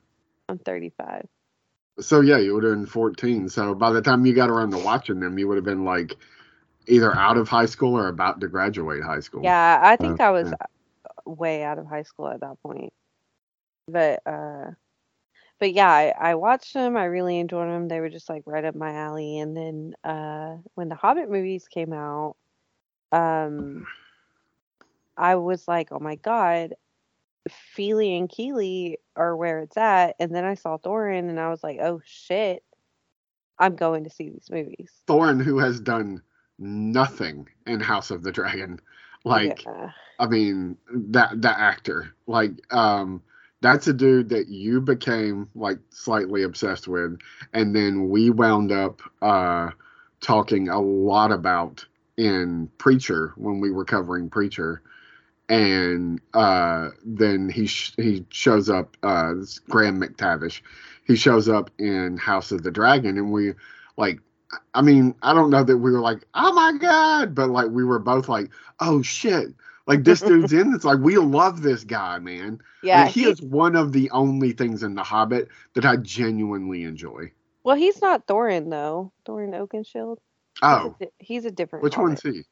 I'm 0.50 0.58
35. 0.60 1.28
So 2.00 2.22
yeah, 2.22 2.38
you 2.38 2.54
would 2.54 2.64
have 2.64 2.74
been 2.74 2.86
14. 2.86 3.50
So 3.50 3.74
by 3.76 3.92
the 3.92 4.02
time 4.02 4.26
you 4.26 4.34
got 4.34 4.50
around 4.50 4.72
to 4.72 4.78
watching 4.78 5.20
them, 5.20 5.38
you 5.38 5.48
would 5.48 5.58
have 5.58 5.66
been 5.66 5.86
like 5.86 6.18
either 6.88 7.16
out 7.16 7.38
of 7.38 7.48
high 7.50 7.66
school 7.66 7.98
or 7.98 8.08
about 8.08 8.40
to 8.42 8.48
graduate 8.48 9.04
high 9.04 9.20
school. 9.20 9.56
Yeah, 9.56 9.80
I 9.84 9.96
think 9.98 10.20
Oh, 10.20 10.20
I 10.20 10.32
was 10.32 10.52
yeah. 10.52 10.58
uh, 10.60 10.66
way 11.26 11.64
out 11.64 11.80
of 11.80 11.88
high 11.88 12.04
school 12.04 12.28
at 12.30 12.42
that 12.42 12.58
point. 12.64 12.94
But 13.88 14.22
uh, 14.26 14.72
but 15.60 15.74
yeah, 15.74 15.90
I, 15.90 16.14
I 16.20 16.36
watched 16.36 16.74
them. 16.74 16.98
I 16.98 17.06
really 17.06 17.40
enjoyed 17.40 17.70
them. 17.70 17.88
They 17.88 18.00
were 18.00 18.10
just 18.10 18.30
like 18.30 18.44
right 18.46 18.66
up 18.66 18.76
my 18.76 18.94
alley. 18.94 19.40
And 19.40 19.56
then 19.56 19.94
uh, 20.04 20.58
when 20.76 20.90
the 20.90 20.96
Hobbit 20.96 21.30
movies 21.30 21.68
came 21.68 21.94
out, 21.94 22.36
um, 23.12 23.88
I 25.18 25.36
was 25.36 25.68
like, 25.68 25.92
oh 25.92 26.00
my 26.00 26.16
god, 26.16 26.74
Fili 27.50 28.18
and 28.18 28.30
Kili 28.30 28.96
are 29.16 29.36
where 29.36 29.60
it's 29.60 29.78
at. 29.78 30.16
And 30.20 30.34
then 30.34 30.46
I 30.46 30.56
saw 30.56 30.78
Thorin, 30.78 31.30
and 31.30 31.40
I 31.40 31.50
was 31.50 31.64
like, 31.64 31.80
oh 31.82 32.02
shit, 32.06 32.64
I'm 33.60 33.76
going 33.76 34.04
to 34.06 34.10
see 34.10 34.30
these 34.30 34.50
movies. 34.50 34.92
Thorin, 35.08 35.42
who 35.42 35.60
has 35.60 35.80
done 35.80 36.22
nothing 36.60 37.48
in 37.66 37.80
House 37.80 38.12
of 38.12 38.24
the 38.24 38.32
Dragon, 38.32 38.80
like 39.26 39.64
Yeah. 39.66 39.92
I 40.20 40.28
mean 40.28 40.78
that 40.92 41.42
that 41.42 41.58
actor, 41.60 42.14
like 42.28 42.52
um, 42.74 43.22
that's 43.62 43.88
a 43.88 43.94
dude 43.94 44.30
that 44.30 44.48
you 44.48 44.82
became 44.82 45.50
like 45.56 45.80
slightly 45.90 46.44
obsessed 46.44 46.88
with, 46.88 47.20
and 47.54 47.76
then 47.76 48.10
we 48.10 48.30
wound 48.30 48.72
up 48.72 49.02
uh 49.22 49.70
talking 50.22 50.70
a 50.70 50.80
lot 50.80 51.32
about 51.32 51.86
in 52.18 52.70
Preacher 52.78 53.34
when 53.36 53.60
we 53.60 53.72
were 53.72 53.86
covering 53.86 54.30
Preacher. 54.30 54.82
And 55.50 56.22
uh, 56.34 56.90
then 57.06 57.50
he 57.50 57.68
sh- 57.68 57.94
he 57.98 58.26
shows 58.30 58.70
up, 58.70 58.96
uh, 59.04 59.34
Graham 59.70 60.00
McTavish. 60.02 60.62
He 61.06 61.16
shows 61.16 61.50
up 61.50 61.70
in 61.80 62.18
House 62.18 62.52
of 62.52 62.64
the 62.64 62.72
Dragon, 62.72 63.18
and 63.18 63.32
we 63.32 63.54
like 63.98 64.20
I 64.74 64.82
mean, 64.82 65.16
I 65.24 65.34
don't 65.34 65.50
know 65.50 65.64
that 65.64 65.78
we 65.78 65.92
were 65.92 66.00
like, 66.00 66.24
oh 66.36 66.54
my 66.54 66.78
god, 66.80 67.36
but 67.36 67.50
like 67.50 67.70
we 67.70 67.84
were 67.84 68.00
both 68.00 68.30
like, 68.30 68.50
oh 68.80 69.02
shit, 69.02 69.48
like 69.86 70.04
this 70.04 70.22
dude's 70.30 70.54
in. 70.54 70.74
It's 70.74 70.86
like 70.86 71.00
we 71.00 71.18
love 71.18 71.62
this 71.62 71.84
guy, 71.84 72.20
man. 72.20 72.62
Yeah. 72.84 73.04
Like, 73.04 73.12
he 73.12 73.24
he- 73.24 73.30
is 73.30 73.42
one 73.42 73.76
of 73.76 73.92
the 73.92 74.10
only 74.12 74.54
things 74.54 74.82
in 74.84 74.96
The 74.96 75.04
Hobbit 75.04 75.50
that 75.74 75.86
I 75.86 75.98
genuinely 75.98 76.84
enjoy. 76.84 77.32
well, 77.64 77.76
he's 77.76 78.02
not 78.02 78.28
Thorin 78.28 78.70
though. 78.70 79.12
Thorin 79.26 79.52
Oakenshield. 79.52 80.18
He's 80.56 80.62
a 80.62 80.66
Oh, 80.66 80.96
he's 81.20 81.46
a 81.46 81.52
different. 81.52 81.84
which 81.84 81.98
one's 81.98 82.22
he? 82.22 82.44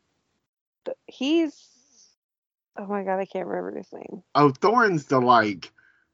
He's. 1.05 1.67
Oh 2.77 2.85
my 2.85 3.03
god, 3.03 3.19
I 3.19 3.25
can't 3.25 3.47
remember 3.47 3.77
his 3.77 3.91
name. 3.93 4.23
Oh, 4.35 4.49
Thorin's 4.49 5.05
the 5.05 5.19
like, 5.19 5.71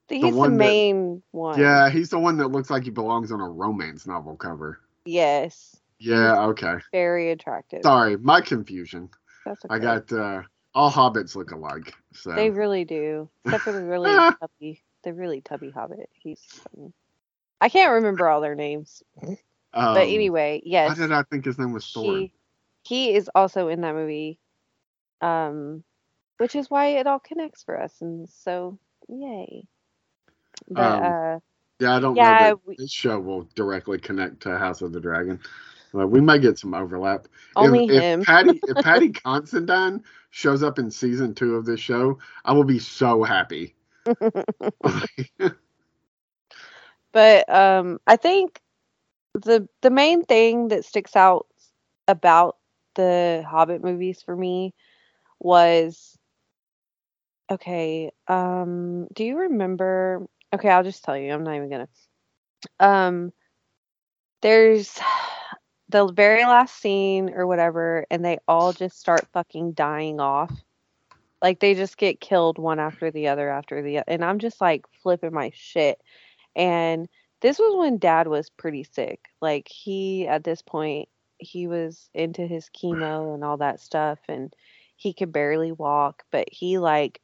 He's 0.08 0.22
the, 0.22 0.28
one 0.38 0.56
that- 0.58 0.64
main 0.64 1.22
one. 1.30 1.58
yeah, 1.60 1.90
he's 1.90 2.10
the 2.10 2.18
one 2.18 2.38
that 2.38 2.48
looks 2.48 2.70
like 2.70 2.84
he 2.84 2.90
belongs 2.90 3.30
on 3.30 3.40
a 3.40 3.48
romance 3.48 4.06
novel 4.06 4.36
cover. 4.36 4.80
Yes. 5.04 5.76
Yeah, 5.98 6.46
okay. 6.46 6.74
Very 6.92 7.30
attractive. 7.30 7.82
Sorry, 7.82 8.16
my 8.16 8.40
confusion. 8.40 9.10
That's 9.44 9.64
okay. 9.64 9.74
I 9.74 9.78
got 9.78 10.12
uh 10.12 10.42
all 10.74 10.90
hobbits 10.90 11.34
look 11.34 11.50
alike. 11.50 11.94
So 12.12 12.34
They 12.34 12.50
really 12.50 12.84
do, 12.84 13.28
except 13.44 13.64
for 13.64 13.72
the 13.72 13.82
really 13.82 14.14
tubby, 14.40 14.82
the 15.04 15.12
really 15.14 15.40
tubby 15.40 15.70
hobbit. 15.70 16.08
He's. 16.12 16.40
funny. 16.74 16.92
I 17.60 17.68
can't 17.68 17.92
remember 17.94 18.28
all 18.28 18.40
their 18.40 18.54
names, 18.54 19.02
um, 19.20 19.36
but 19.94 20.06
anyway, 20.06 20.60
why 20.62 20.70
yes, 20.70 20.98
did 20.98 21.10
I 21.10 21.24
think 21.24 21.44
his 21.44 21.58
name 21.58 21.72
was 21.72 21.84
Thorin? 21.84 22.30
he 22.30 22.32
he 22.84 23.14
is 23.14 23.28
also 23.34 23.66
in 23.66 23.80
that 23.80 23.94
movie, 23.94 24.38
um, 25.20 25.82
which 26.38 26.56
is 26.56 26.70
why 26.70 26.86
it 26.98 27.06
all 27.06 27.20
connects 27.20 27.62
for 27.64 27.80
us, 27.80 28.00
and 28.02 28.28
so 28.28 28.78
yay. 29.08 29.66
But 30.68 31.02
Um, 31.02 31.02
uh, 31.02 31.40
Yeah, 31.80 31.96
I 31.96 32.00
don't 32.00 32.18
Yeah, 32.18 32.20
know 32.20 32.34
that 32.34 32.66
we- 32.66 32.78
this 32.78 32.92
show 32.92 33.18
will 33.20 33.42
directly 33.54 33.98
connect 33.98 34.42
to 34.42 34.58
House 34.58 34.82
of 34.82 34.92
the 34.92 35.00
Dragon. 35.00 35.40
Uh, 35.94 36.06
we 36.06 36.20
might 36.20 36.42
get 36.42 36.58
some 36.58 36.74
overlap. 36.74 37.28
only 37.56 37.86
if, 37.88 38.04
him. 38.04 38.26
If 38.42 38.56
Paddy, 38.56 38.62
if 38.66 38.78
Paddy 38.80 39.10
Considine 39.10 40.02
shows 40.30 40.62
up 40.62 40.78
in 40.78 40.90
season 40.90 41.34
two 41.34 41.56
of 41.56 41.66
this 41.66 41.80
show, 41.80 42.18
I 42.44 42.52
will 42.52 42.64
be 42.64 42.78
so 42.78 43.22
happy. 43.24 43.74
But 47.12 47.48
um, 47.52 47.98
I 48.06 48.16
think 48.16 48.60
the 49.34 49.68
the 49.82 49.90
main 49.90 50.24
thing 50.24 50.68
that 50.68 50.84
sticks 50.84 51.16
out 51.16 51.46
about 52.08 52.56
the 52.94 53.44
Hobbit 53.48 53.82
movies 53.82 54.22
for 54.22 54.36
me 54.36 54.74
was 55.40 56.17
okay. 57.50 58.10
Um, 58.26 59.06
do 59.12 59.24
you 59.24 59.38
remember? 59.38 60.26
Okay, 60.54 60.68
I'll 60.68 60.84
just 60.84 61.04
tell 61.04 61.16
you. 61.16 61.32
I'm 61.32 61.44
not 61.44 61.56
even 61.56 61.70
gonna. 61.70 61.88
Um, 62.80 63.32
there's 64.42 64.98
the 65.88 66.06
very 66.12 66.44
last 66.44 66.80
scene 66.80 67.30
or 67.30 67.46
whatever, 67.46 68.06
and 68.10 68.24
they 68.24 68.38
all 68.46 68.72
just 68.72 68.98
start 68.98 69.26
fucking 69.32 69.72
dying 69.72 70.20
off. 70.20 70.52
Like 71.40 71.60
they 71.60 71.74
just 71.74 71.96
get 71.96 72.20
killed 72.20 72.58
one 72.58 72.80
after 72.80 73.10
the 73.10 73.28
other 73.28 73.48
after 73.48 73.80
the 73.80 74.02
and 74.08 74.24
I'm 74.24 74.40
just 74.40 74.60
like 74.60 74.86
flipping 75.02 75.32
my 75.32 75.52
shit. 75.54 76.00
And 76.56 77.08
this 77.40 77.58
was 77.58 77.76
when 77.76 77.98
dad 77.98 78.26
was 78.26 78.50
pretty 78.50 78.84
sick. 78.84 79.20
Like 79.40 79.68
he 79.68 80.26
at 80.26 80.42
this 80.42 80.62
point 80.62 81.08
he 81.38 81.68
was 81.68 82.10
into 82.12 82.46
his 82.46 82.68
chemo 82.76 83.34
and 83.34 83.44
all 83.44 83.58
that 83.58 83.80
stuff 83.80 84.18
and 84.28 84.52
he 84.96 85.12
could 85.12 85.32
barely 85.32 85.70
walk, 85.70 86.24
but 86.32 86.48
he 86.50 86.78
like 86.78 87.20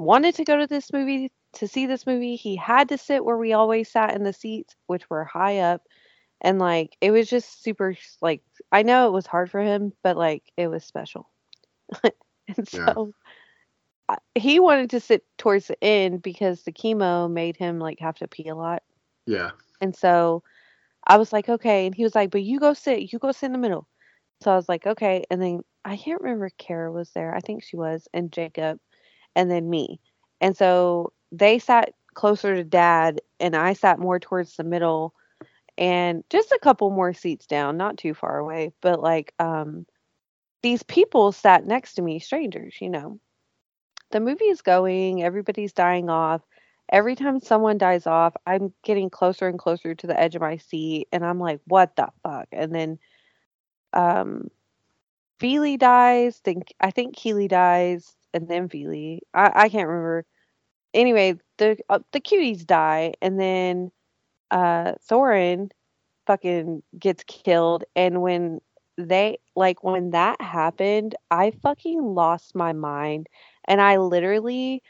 wanted 0.00 0.34
to 0.36 0.44
go 0.44 0.58
to 0.58 0.66
this 0.66 0.92
movie 0.92 1.32
to 1.54 1.68
see 1.68 1.86
this 1.86 2.06
movie. 2.06 2.36
He 2.36 2.56
had 2.56 2.88
to 2.90 2.98
sit 2.98 3.24
where 3.24 3.36
we 3.38 3.52
always 3.52 3.90
sat 3.90 4.14
in 4.14 4.24
the 4.24 4.32
seats, 4.32 4.76
which 4.86 5.08
were 5.10 5.24
high 5.24 5.58
up. 5.60 5.82
And 6.40 6.58
like 6.58 6.96
it 7.00 7.10
was 7.10 7.28
just 7.28 7.62
super 7.62 7.94
like 8.22 8.42
I 8.72 8.82
know 8.82 9.06
it 9.08 9.12
was 9.12 9.26
hard 9.26 9.50
for 9.50 9.60
him, 9.60 9.92
but 10.02 10.16
like 10.16 10.42
it 10.56 10.68
was 10.68 10.84
special. 10.84 11.28
and 12.04 12.68
Yeah. 12.72 12.94
so 12.94 13.14
I- 14.08 14.18
he 14.34 14.60
wanted 14.60 14.90
to 14.90 15.00
sit 15.00 15.24
towards 15.38 15.68
the 15.68 15.82
end 15.84 16.22
because 16.22 16.62
the 16.62 16.72
chemo 16.72 17.30
made 17.30 17.56
him 17.56 17.78
like 17.78 18.00
have 18.00 18.16
to 18.16 18.28
pee 18.28 18.48
a 18.48 18.54
lot. 18.54 18.82
yeah. 19.26 19.52
And 19.80 19.94
so 19.94 20.42
I 21.06 21.16
was 21.18 21.32
like, 21.32 21.48
okay. 21.48 21.86
And 21.86 21.94
he 21.94 22.02
was 22.04 22.14
like, 22.14 22.30
but 22.30 22.42
you 22.42 22.60
go 22.60 22.74
sit, 22.74 23.12
you 23.12 23.18
go 23.18 23.32
sit 23.32 23.46
in 23.46 23.52
the 23.52 23.58
middle. 23.58 23.88
So 24.42 24.50
I 24.52 24.56
was 24.56 24.68
like, 24.68 24.86
okay. 24.86 25.24
And 25.30 25.40
then 25.40 25.62
I 25.84 25.96
can't 25.96 26.20
remember 26.20 26.46
if 26.46 26.56
Kara 26.58 26.90
was 26.92 27.10
there. 27.12 27.34
I 27.34 27.40
think 27.40 27.62
she 27.62 27.76
was, 27.76 28.08
and 28.14 28.32
Jacob, 28.32 28.78
and 29.36 29.50
then 29.50 29.68
me. 29.68 30.00
And 30.40 30.56
so 30.56 31.12
they 31.32 31.58
sat 31.58 31.94
closer 32.14 32.54
to 32.56 32.64
dad, 32.64 33.20
and 33.38 33.56
I 33.56 33.72
sat 33.74 33.98
more 33.98 34.18
towards 34.18 34.56
the 34.56 34.64
middle 34.64 35.14
and 35.78 36.24
just 36.30 36.52
a 36.52 36.58
couple 36.62 36.90
more 36.90 37.14
seats 37.14 37.46
down, 37.46 37.76
not 37.76 37.96
too 37.96 38.14
far 38.14 38.38
away. 38.38 38.72
But 38.80 39.00
like, 39.00 39.32
um, 39.38 39.86
these 40.62 40.82
people 40.82 41.32
sat 41.32 41.66
next 41.66 41.94
to 41.94 42.02
me, 42.02 42.18
strangers, 42.18 42.76
you 42.80 42.90
know. 42.90 43.18
The 44.10 44.20
movie 44.20 44.46
is 44.46 44.62
going, 44.62 45.22
everybody's 45.22 45.72
dying 45.72 46.10
off 46.10 46.42
every 46.90 47.14
time 47.14 47.40
someone 47.40 47.78
dies 47.78 48.06
off, 48.06 48.34
I'm 48.46 48.72
getting 48.82 49.10
closer 49.10 49.48
and 49.48 49.58
closer 49.58 49.94
to 49.94 50.06
the 50.06 50.18
edge 50.18 50.34
of 50.34 50.42
my 50.42 50.56
seat, 50.58 51.08
and 51.12 51.24
I'm 51.24 51.38
like, 51.38 51.60
what 51.66 51.96
the 51.96 52.08
fuck? 52.22 52.48
And 52.52 52.74
then, 52.74 52.98
um, 53.92 54.48
Fili 55.38 55.76
dies. 55.78 56.38
think 56.38 56.74
I 56.80 56.90
think 56.90 57.16
Kili 57.16 57.48
dies, 57.48 58.14
and 58.34 58.48
then 58.48 58.68
Fili. 58.68 59.22
I 59.34 59.52
I 59.64 59.68
can't 59.68 59.88
remember. 59.88 60.24
Anyway, 60.94 61.34
the 61.58 61.78
uh, 61.90 62.00
the 62.12 62.20
cuties 62.20 62.66
die, 62.66 63.14
and 63.22 63.40
then, 63.40 63.92
uh, 64.50 64.94
Thorin, 65.10 65.70
fucking 66.26 66.82
gets 66.98 67.24
killed, 67.26 67.84
and 67.96 68.22
when 68.22 68.60
they 68.98 69.38
like 69.56 69.84
when 69.84 70.10
that 70.12 70.40
happened, 70.42 71.16
I 71.30 71.52
fucking 71.62 72.02
lost 72.02 72.54
my 72.56 72.72
mind, 72.74 73.28
and 73.66 73.80
I 73.82 73.98
literally 73.98 74.82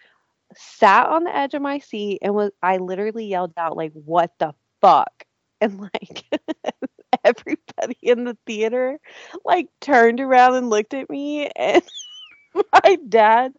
sat 0.56 1.06
on 1.06 1.24
the 1.24 1.36
edge 1.36 1.54
of 1.54 1.62
my 1.62 1.78
seat 1.78 2.18
and 2.22 2.34
was 2.34 2.50
I 2.62 2.78
literally 2.78 3.26
yelled 3.26 3.52
out 3.56 3.76
like 3.76 3.92
what 3.94 4.32
the 4.38 4.52
fuck 4.80 5.24
and 5.60 5.80
like 5.80 6.24
everybody 7.24 7.96
in 8.02 8.24
the 8.24 8.36
theater 8.46 8.98
like 9.44 9.68
turned 9.80 10.20
around 10.20 10.54
and 10.56 10.70
looked 10.70 10.94
at 10.94 11.10
me 11.10 11.48
and 11.56 11.82
my 12.84 12.98
dad 13.08 13.52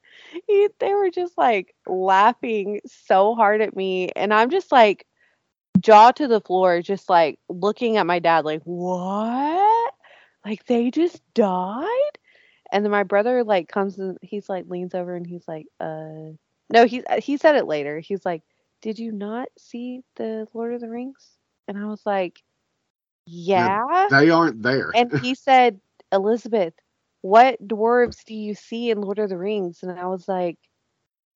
he 0.47 0.69
they 0.79 0.93
were 0.93 1.09
just 1.09 1.37
like 1.37 1.75
laughing 1.87 2.81
so 2.85 3.35
hard 3.35 3.61
at 3.61 3.75
me 3.75 4.09
and 4.15 4.33
I'm 4.33 4.49
just 4.49 4.71
like 4.71 5.05
jaw 5.79 6.11
to 6.11 6.27
the 6.27 6.41
floor 6.41 6.81
just 6.81 7.09
like 7.09 7.39
looking 7.49 7.97
at 7.97 8.05
my 8.05 8.19
dad 8.19 8.45
like 8.45 8.61
what 8.63 9.93
like 10.45 10.65
they 10.65 10.91
just 10.91 11.21
died 11.33 11.87
and 12.71 12.83
then 12.83 12.91
my 12.91 13.03
brother 13.03 13.43
like 13.43 13.67
comes 13.67 13.97
and 13.99 14.17
he's 14.21 14.49
like 14.49 14.65
leans 14.67 14.93
over 14.95 15.15
and 15.15 15.25
he's 15.27 15.47
like 15.47 15.65
uh 15.79 16.31
no, 16.71 16.85
he 16.85 17.03
he 17.19 17.37
said 17.37 17.55
it 17.55 17.67
later. 17.67 17.99
He's 17.99 18.25
like, 18.25 18.43
"Did 18.81 18.97
you 18.97 19.11
not 19.11 19.49
see 19.57 20.03
the 20.15 20.47
Lord 20.53 20.73
of 20.73 20.81
the 20.81 20.89
Rings?" 20.89 21.37
And 21.67 21.77
I 21.77 21.85
was 21.85 22.05
like, 22.05 22.41
"Yeah." 23.25 24.07
They 24.09 24.29
aren't 24.29 24.63
there. 24.63 24.91
And 24.95 25.11
he 25.19 25.35
said, 25.35 25.79
"Elizabeth, 26.11 26.73
what 27.21 27.65
dwarves 27.65 28.23
do 28.25 28.35
you 28.35 28.55
see 28.55 28.89
in 28.91 29.01
Lord 29.01 29.19
of 29.19 29.29
the 29.29 29.37
Rings?" 29.37 29.83
And 29.83 29.91
I 29.91 30.07
was 30.07 30.27
like, 30.27 30.57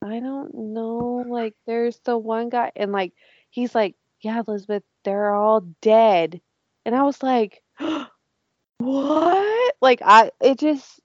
"I 0.04 0.20
don't 0.20 0.54
know. 0.56 1.26
Like, 1.28 1.56
there's 1.68 2.00
the 2.00 2.18
one 2.18 2.50
guy." 2.50 2.72
And 2.76 2.92
like, 2.92 3.14
he's 3.50 3.76
like, 3.76 3.96
"Yeah, 4.22 4.42
Elizabeth, 4.48 4.84
they're 5.04 5.34
all 5.34 5.62
dead." 5.82 6.42
And 6.86 6.96
I 6.96 7.04
was 7.04 7.22
like, 7.24 7.64
"What?" 8.80 9.76
Like, 9.82 10.02
I 10.04 10.32
it 10.42 10.60
just 10.60 11.02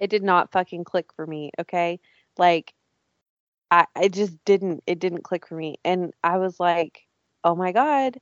it 0.00 0.10
did 0.10 0.22
not 0.22 0.52
fucking 0.52 0.84
click 0.84 1.12
for 1.14 1.26
me. 1.26 1.50
Okay, 1.58 2.00
like 2.38 2.74
I 3.70 3.86
it 4.00 4.12
just 4.12 4.36
didn't 4.44 4.82
it 4.86 4.98
didn't 4.98 5.22
click 5.22 5.46
for 5.46 5.54
me 5.54 5.76
and 5.84 6.12
I 6.24 6.38
was 6.38 6.58
like 6.58 7.06
oh 7.44 7.54
my 7.54 7.72
god. 7.72 8.18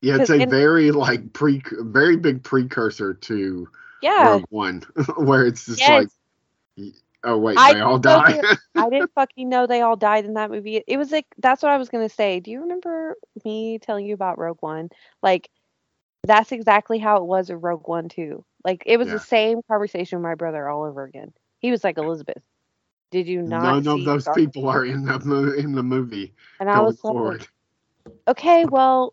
Yeah, 0.00 0.16
it's 0.16 0.30
a 0.30 0.40
in- 0.42 0.50
very 0.50 0.92
like 0.92 1.32
pre, 1.32 1.62
very 1.80 2.16
big 2.16 2.44
precursor 2.44 3.14
to 3.14 3.68
Yeah. 4.00 4.34
Rogue 4.34 4.44
One, 4.50 4.82
where 5.16 5.46
it's 5.46 5.66
just 5.66 5.80
Yes. 5.80 6.16
like, 6.78 6.92
oh 7.24 7.38
wait, 7.38 7.56
I 7.56 7.74
they 7.74 7.80
all 7.80 7.98
die. 7.98 8.40
I 8.76 8.90
didn't 8.90 9.12
fucking 9.14 9.48
know 9.48 9.66
they 9.66 9.80
all 9.82 9.96
died 9.96 10.24
in 10.24 10.34
that 10.34 10.50
movie. 10.50 10.82
It 10.86 10.96
was 10.96 11.10
like 11.10 11.26
that's 11.38 11.62
what 11.62 11.72
I 11.72 11.76
was 11.78 11.88
gonna 11.88 12.08
say. 12.08 12.40
Do 12.40 12.50
you 12.50 12.60
remember 12.62 13.16
me 13.44 13.78
telling 13.78 14.06
you 14.06 14.14
about 14.14 14.38
Rogue 14.38 14.58
One? 14.60 14.90
Like 15.22 15.48
that's 16.24 16.52
exactly 16.52 16.98
how 16.98 17.16
it 17.18 17.24
was 17.24 17.50
in 17.50 17.60
Rogue 17.60 17.88
One 17.88 18.08
too. 18.08 18.44
Like 18.64 18.82
it 18.86 18.96
was 18.98 19.08
Yeah. 19.08 19.14
the 19.14 19.20
same 19.20 19.60
conversation 19.68 20.18
with 20.18 20.24
my 20.24 20.34
brother 20.34 20.68
all 20.68 20.84
over 20.84 21.04
again. 21.04 21.32
He 21.60 21.70
was 21.70 21.82
like 21.82 21.98
Elizabeth. 21.98 22.42
Did 23.10 23.26
you 23.28 23.42
not? 23.42 23.62
None 23.62 23.86
of 23.88 24.04
those 24.04 24.24
Darth 24.24 24.36
people 24.36 24.68
are 24.68 24.84
in 24.84 25.04
the 25.04 25.18
mo- 25.24 25.52
in 25.52 25.72
the 25.72 25.82
movie 25.82 26.34
And 26.60 26.68
I 26.70 26.80
was 26.80 27.02
like, 27.02 27.48
okay, 28.28 28.64
well, 28.66 29.12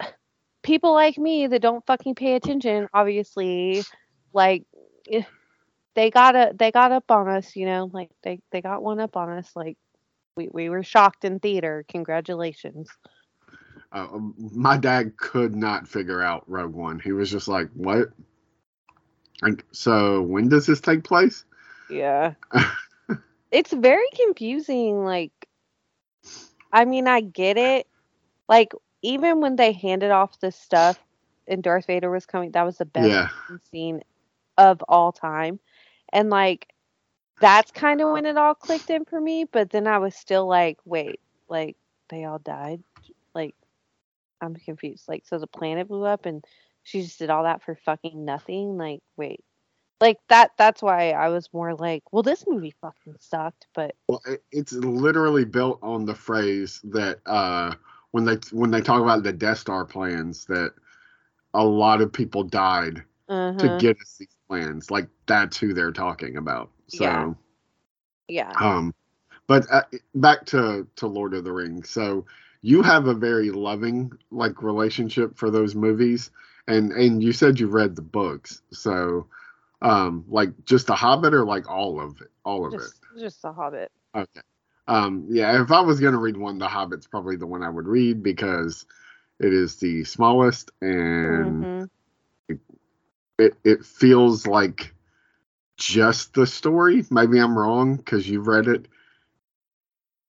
people 0.62 0.92
like 0.92 1.18
me 1.18 1.46
that 1.46 1.62
don't 1.62 1.84
fucking 1.86 2.14
pay 2.14 2.34
attention, 2.34 2.88
obviously, 2.94 3.82
like 4.32 4.64
eh, 5.10 5.22
they 5.94 6.10
got 6.10 6.36
a 6.36 6.52
they 6.58 6.70
got 6.72 6.92
up 6.92 7.10
on 7.10 7.28
us, 7.28 7.56
you 7.56 7.66
know, 7.66 7.90
like 7.92 8.10
they 8.22 8.40
they 8.52 8.60
got 8.62 8.82
one 8.82 9.00
up 9.00 9.16
on 9.16 9.30
us. 9.30 9.50
Like 9.56 9.76
we 10.36 10.48
we 10.52 10.68
were 10.70 10.82
shocked 10.82 11.24
in 11.24 11.40
theater. 11.40 11.84
Congratulations. 11.88 12.90
Uh, 13.92 14.08
my 14.54 14.76
dad 14.76 15.16
could 15.16 15.54
not 15.54 15.86
figure 15.88 16.22
out 16.22 16.44
Rogue 16.48 16.74
One. 16.74 16.98
He 16.98 17.12
was 17.12 17.30
just 17.30 17.48
like, 17.48 17.68
"What?" 17.74 18.08
And 19.42 19.62
so, 19.72 20.22
when 20.22 20.48
does 20.48 20.66
this 20.66 20.80
take 20.80 21.04
place? 21.04 21.44
Yeah. 21.88 22.34
it's 23.50 23.72
very 23.72 24.08
confusing. 24.16 25.04
Like, 25.04 25.32
I 26.72 26.84
mean, 26.84 27.08
I 27.08 27.20
get 27.20 27.56
it. 27.56 27.86
Like, 28.48 28.72
even 29.02 29.40
when 29.40 29.56
they 29.56 29.72
handed 29.72 30.10
off 30.10 30.38
the 30.40 30.50
stuff 30.52 30.98
and 31.46 31.62
Darth 31.62 31.86
Vader 31.86 32.10
was 32.10 32.26
coming, 32.26 32.52
that 32.52 32.64
was 32.64 32.78
the 32.78 32.86
best 32.86 33.18
Yeah, 33.18 33.30
scene 33.70 34.02
of 34.58 34.82
all 34.88 35.12
time. 35.12 35.60
And 36.12 36.30
like 36.30 36.72
that's 37.40 37.70
kind 37.70 38.00
of 38.00 38.12
when 38.12 38.26
it 38.26 38.36
all 38.36 38.54
clicked 38.54 38.90
in 38.90 39.04
for 39.04 39.20
me, 39.20 39.44
but 39.44 39.70
then 39.70 39.86
I 39.86 39.98
was 39.98 40.14
still 40.14 40.46
like, 40.46 40.78
wait, 40.84 41.20
like 41.48 41.76
they 42.08 42.24
all 42.24 42.38
died? 42.38 42.82
Like 43.34 43.54
I'm 44.40 44.54
confused. 44.54 45.08
Like 45.08 45.24
so 45.26 45.38
the 45.38 45.46
planet 45.46 45.88
blew 45.88 46.04
up 46.04 46.26
and 46.26 46.44
she 46.82 47.02
just 47.02 47.18
did 47.18 47.30
all 47.30 47.44
that 47.44 47.62
for 47.62 47.74
fucking 47.74 48.24
nothing? 48.24 48.76
Like 48.76 49.00
wait. 49.16 49.40
Like 50.00 50.18
that 50.28 50.52
that's 50.58 50.82
why 50.82 51.10
I 51.10 51.28
was 51.28 51.48
more 51.52 51.74
like, 51.74 52.02
well 52.12 52.22
this 52.22 52.44
movie 52.46 52.74
fucking 52.80 53.16
sucked, 53.20 53.66
but 53.74 53.94
well, 54.08 54.22
it, 54.26 54.42
it's 54.52 54.72
literally 54.72 55.44
built 55.44 55.78
on 55.82 56.04
the 56.04 56.14
phrase 56.14 56.80
that 56.84 57.18
uh, 57.26 57.74
when 58.12 58.24
they 58.24 58.38
when 58.52 58.70
they 58.70 58.80
talk 58.80 59.02
about 59.02 59.22
the 59.22 59.32
Death 59.32 59.58
Star 59.58 59.84
plans, 59.84 60.44
that 60.46 60.72
a 61.54 61.64
lot 61.64 62.00
of 62.00 62.12
people 62.12 62.42
died 62.44 63.02
to 63.58 63.68
uh 63.68 63.70
get 63.70 63.96
us 64.00 64.16
these 64.18 64.36
plans. 64.48 64.90
Like 64.90 65.08
that's 65.26 65.56
who 65.58 65.72
they're 65.74 65.92
talking 65.92 66.36
about. 66.36 66.70
So, 66.88 67.02
Yeah. 67.02 67.34
yeah. 68.28 68.60
um, 68.60 68.92
but 69.46 69.66
uh, 69.70 69.82
back 70.14 70.44
to 70.46 70.86
to 70.96 71.06
Lord 71.06 71.34
of 71.34 71.44
the 71.44 71.52
Rings. 71.52 71.90
So 71.90 72.24
you 72.62 72.82
have 72.82 73.06
a 73.06 73.14
very 73.14 73.50
loving 73.50 74.12
like 74.30 74.62
relationship 74.62 75.36
for 75.36 75.50
those 75.50 75.74
movies, 75.74 76.30
and 76.66 76.92
and 76.92 77.22
you 77.22 77.32
said 77.32 77.58
you 77.60 77.68
read 77.68 77.96
the 77.96 78.02
books. 78.02 78.62
So, 78.72 79.26
um, 79.82 80.24
like 80.28 80.50
just 80.64 80.86
the 80.86 80.94
Hobbit 80.96 81.34
or 81.34 81.44
like 81.44 81.68
all 81.70 82.00
of 82.00 82.20
it, 82.20 82.30
all 82.44 82.66
of 82.66 82.76
Just 82.76 83.02
just 83.18 83.42
The 83.42 83.52
hobbit. 83.52 83.90
Okay. 84.14 84.40
Um, 84.88 85.26
yeah, 85.30 85.62
if 85.62 85.70
I 85.70 85.80
was 85.80 86.00
gonna 86.00 86.18
read 86.18 86.36
one, 86.36 86.58
the 86.58 86.68
Hobbit's 86.68 87.06
probably 87.06 87.36
the 87.36 87.46
one 87.46 87.62
I 87.62 87.68
would 87.70 87.86
read 87.88 88.22
because 88.22 88.86
it 89.38 89.52
is 89.52 89.76
the 89.76 90.04
smallest 90.04 90.70
and 90.80 91.66
Mhm. 91.66 91.88
It 93.38 93.54
it 93.64 93.84
feels 93.84 94.46
like 94.46 94.94
just 95.76 96.34
the 96.34 96.46
story. 96.46 97.04
Maybe 97.10 97.38
I'm 97.38 97.58
wrong 97.58 97.96
because 97.96 98.28
you've 98.28 98.46
read 98.48 98.68
it. 98.68 98.86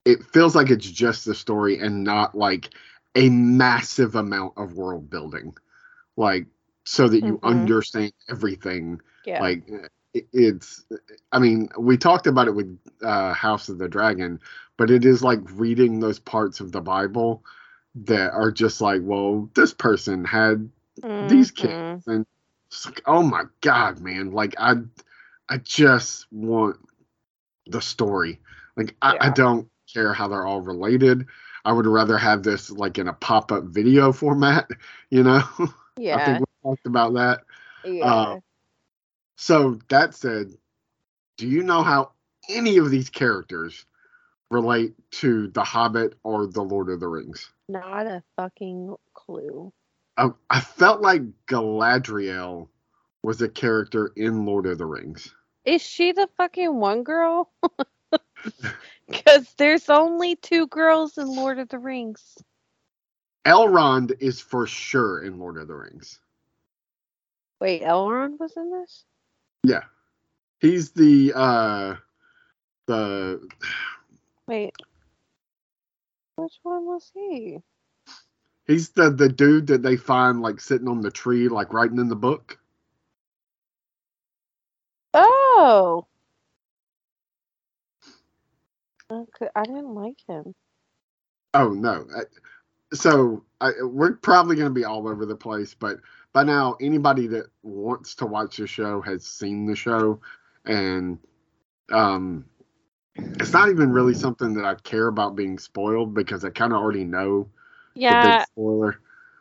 It 0.05 0.23
feels 0.23 0.55
like 0.55 0.69
it's 0.69 0.89
just 0.89 1.25
the 1.25 1.35
story 1.35 1.79
and 1.79 2.03
not 2.03 2.35
like 2.35 2.69
a 3.15 3.29
massive 3.29 4.15
amount 4.15 4.53
of 4.57 4.75
world 4.77 5.09
building, 5.09 5.55
like 6.17 6.47
so 6.85 7.07
that 7.07 7.23
you 7.23 7.39
Mhm. 7.43 7.43
understand 7.43 8.13
everything. 8.29 9.01
Yeah. 9.25 9.39
Like 9.39 9.63
it, 10.13 10.27
it's, 10.33 10.85
I 11.31 11.39
mean, 11.39 11.69
we 11.77 11.97
talked 11.97 12.27
about 12.27 12.47
it 12.47 12.55
with 12.55 12.79
uh, 13.03 13.33
House 13.33 13.69
of 13.69 13.77
the 13.79 13.87
Dragon, 13.89 14.39
but 14.77 14.89
it 14.91 15.05
is 15.05 15.23
like 15.23 15.39
reading 15.53 15.99
those 15.99 16.19
parts 16.19 16.59
of 16.59 16.71
the 16.71 16.81
Bible 16.81 17.43
that 17.95 18.31
are 18.33 18.51
just 18.51 18.81
like, 18.81 19.01
well, 19.03 19.49
this 19.55 19.73
person 19.73 20.25
had 20.25 20.69
these 21.21 21.51
Mhm. 21.51 21.51
kids 21.51 21.73
and 22.07 22.25
it's 22.67 22.85
like, 22.85 23.01
oh 23.05 23.23
my 23.23 23.43
god 23.61 23.99
man. 23.99 24.31
Like 24.31 24.55
i 24.57 24.75
i 25.49 25.57
just 25.57 26.27
want 26.31 26.77
the 27.65 27.81
story. 27.81 28.39
Like 28.75 28.95
I, 29.01 29.17
I 29.19 29.29
don't 29.29 29.67
care 29.91 30.13
how 30.13 30.27
they're 30.27 30.45
all 30.45 30.61
related. 30.61 31.25
I 31.65 31.73
would 31.73 31.87
rather 31.87 32.17
have 32.17 32.43
this 32.43 32.69
like 32.69 32.97
in 32.97 33.07
a 33.07 33.13
pop-up 33.13 33.65
video 33.65 34.11
format 34.13 34.69
you 35.09 35.23
know? 35.23 35.43
Yeah. 35.97 36.17
i 36.17 36.25
think 36.25 36.39
we 36.39 36.45
talked 36.69 36.85
about 36.85 37.13
that. 37.15 37.41
Yeah. 37.83 38.05
Uh, 38.05 38.39
so 39.35 39.79
that 39.89 40.13
said 40.13 40.47
do 41.37 41.47
you 41.47 41.63
know 41.63 41.83
how 41.83 42.11
any 42.49 42.77
of 42.77 42.89
these 42.89 43.09
characters 43.09 43.85
relate 44.49 44.93
to 45.11 45.47
the 45.49 45.63
hobbit 45.63 46.15
or 46.23 46.47
the 46.47 46.61
lord 46.61 46.89
of 46.89 46.99
the 46.99 47.07
rings? 47.07 47.51
Not 47.69 48.07
a 48.07 48.23
fucking 48.35 48.95
clue. 49.13 49.71
I, 50.17 50.29
I 50.49 50.59
felt 50.59 51.01
like 51.01 51.21
Galadriel 51.47 52.69
was 53.23 53.41
a 53.41 53.49
character 53.49 54.11
in 54.15 54.45
Lord 54.45 54.65
of 54.65 54.77
the 54.77 54.85
Rings. 54.85 55.33
Is 55.65 55.81
she 55.81 56.11
the 56.11 56.27
fucking 56.37 56.75
one 56.75 57.03
girl? 57.03 57.51
Because 59.07 59.53
there's 59.57 59.89
only 59.89 60.35
two 60.35 60.67
girls 60.67 61.17
in 61.17 61.27
Lord 61.27 61.59
of 61.59 61.69
the 61.69 61.79
Rings. 61.79 62.37
Elrond 63.45 64.11
is 64.19 64.41
for 64.41 64.67
sure 64.67 65.21
in 65.23 65.39
Lord 65.39 65.57
of 65.57 65.69
the 65.69 65.75
Rings. 65.75 66.19
Wait, 67.61 67.83
Elrond 67.83 68.37
was 68.39 68.57
in 68.57 68.69
this? 68.69 69.05
Yeah. 69.63 69.83
He's 70.59 70.91
the 70.91 71.31
uh 71.33 71.95
the 72.87 73.47
Wait. 74.47 74.73
Which 76.35 76.59
one 76.63 76.85
was 76.85 77.09
he? 77.13 77.59
He's 78.67 78.89
the 78.89 79.09
the 79.09 79.29
dude 79.29 79.67
that 79.67 79.81
they 79.81 79.95
find 79.95 80.41
like 80.41 80.59
sitting 80.59 80.87
on 80.87 81.01
the 81.01 81.11
tree 81.11 81.47
like 81.47 81.73
writing 81.73 81.99
in 81.99 82.09
the 82.09 82.15
book. 82.15 82.57
Oh. 85.13 86.05
Okay, 89.09 89.47
I 89.55 89.63
didn't 89.63 89.95
like 89.95 90.17
him. 90.27 90.53
Oh 91.53 91.69
no. 91.69 92.05
So 92.93 93.43
I, 93.61 93.71
we're 93.81 94.13
probably 94.13 94.55
going 94.55 94.67
to 94.67 94.73
be 94.73 94.85
all 94.85 95.07
over 95.07 95.25
the 95.25 95.35
place, 95.35 95.73
but 95.73 95.97
by 96.33 96.43
now 96.43 96.75
anybody 96.79 97.27
that 97.27 97.47
wants 97.63 98.15
to 98.15 98.25
watch 98.25 98.57
the 98.57 98.67
show 98.67 99.01
has 99.01 99.25
seen 99.25 99.65
the 99.65 99.75
show, 99.75 100.21
and 100.65 101.17
um, 101.91 102.45
it's 103.15 103.53
not 103.53 103.69
even 103.69 103.91
really 103.91 104.13
something 104.13 104.53
that 104.53 104.65
I 104.65 104.75
care 104.75 105.07
about 105.07 105.35
being 105.35 105.57
spoiled 105.57 106.13
because 106.13 106.45
I 106.45 106.49
kind 106.49 106.73
of 106.73 106.79
already 106.79 107.05
know 107.05 107.49
Yeah. 107.97 108.45
spoiler. 108.45 108.99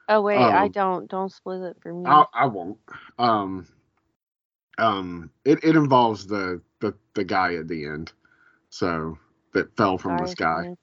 Oh 0.09 0.21
wait, 0.21 0.37
I 0.37 0.67
um, 0.67 0.73
don't. 0.73 1.11
Don't 1.11 1.33
spoil 1.33 1.65
it 1.65 1.77
for 1.81 1.93
me. 1.93 2.05
I, 2.07 2.25
I 2.33 2.47
won't. 2.47 2.79
Um, 3.19 3.67
um, 4.79 5.31
it, 5.45 5.65
it 5.65 5.77
involves 5.77 6.27
the, 6.27 6.61
the 6.81 6.95
the 7.15 7.25
guy 7.25 7.55
at 7.55 7.69
the 7.69 7.87
end, 7.87 8.13
so 8.71 9.19
that 9.53 9.77
fell 9.77 9.99
from 9.99 10.19
the 10.19 10.29
sky. 10.29 10.77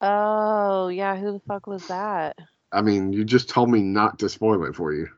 Oh 0.00 0.88
yeah, 0.88 1.16
who 1.16 1.32
the 1.32 1.40
fuck 1.40 1.66
was 1.66 1.86
that? 1.88 2.36
I 2.72 2.82
mean, 2.82 3.12
you 3.12 3.24
just 3.24 3.48
told 3.48 3.70
me 3.70 3.82
not 3.82 4.18
to 4.20 4.28
spoil 4.28 4.64
it 4.64 4.74
for 4.74 4.92
you. 4.92 5.08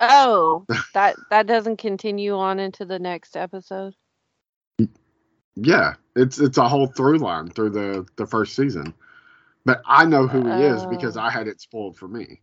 Oh, 0.00 0.66
that 0.94 1.16
that 1.30 1.46
doesn't 1.46 1.78
continue 1.78 2.34
on 2.34 2.58
into 2.58 2.84
the 2.84 2.98
next 2.98 3.36
episode. 3.36 3.94
Yeah, 5.56 5.94
it's 6.14 6.38
it's 6.38 6.58
a 6.58 6.68
whole 6.68 6.86
through 6.86 7.18
line 7.18 7.48
through 7.48 7.70
the 7.70 8.06
the 8.16 8.26
first 8.26 8.54
season, 8.54 8.94
but 9.66 9.82
I 9.86 10.06
know 10.06 10.28
who 10.28 10.46
he 10.46 10.64
is 10.64 10.86
because 10.86 11.18
Oh. 11.18 11.22
I 11.22 11.30
had 11.30 11.48
it 11.48 11.60
spoiled 11.60 11.98
for 11.98 12.08
me. 12.08 12.40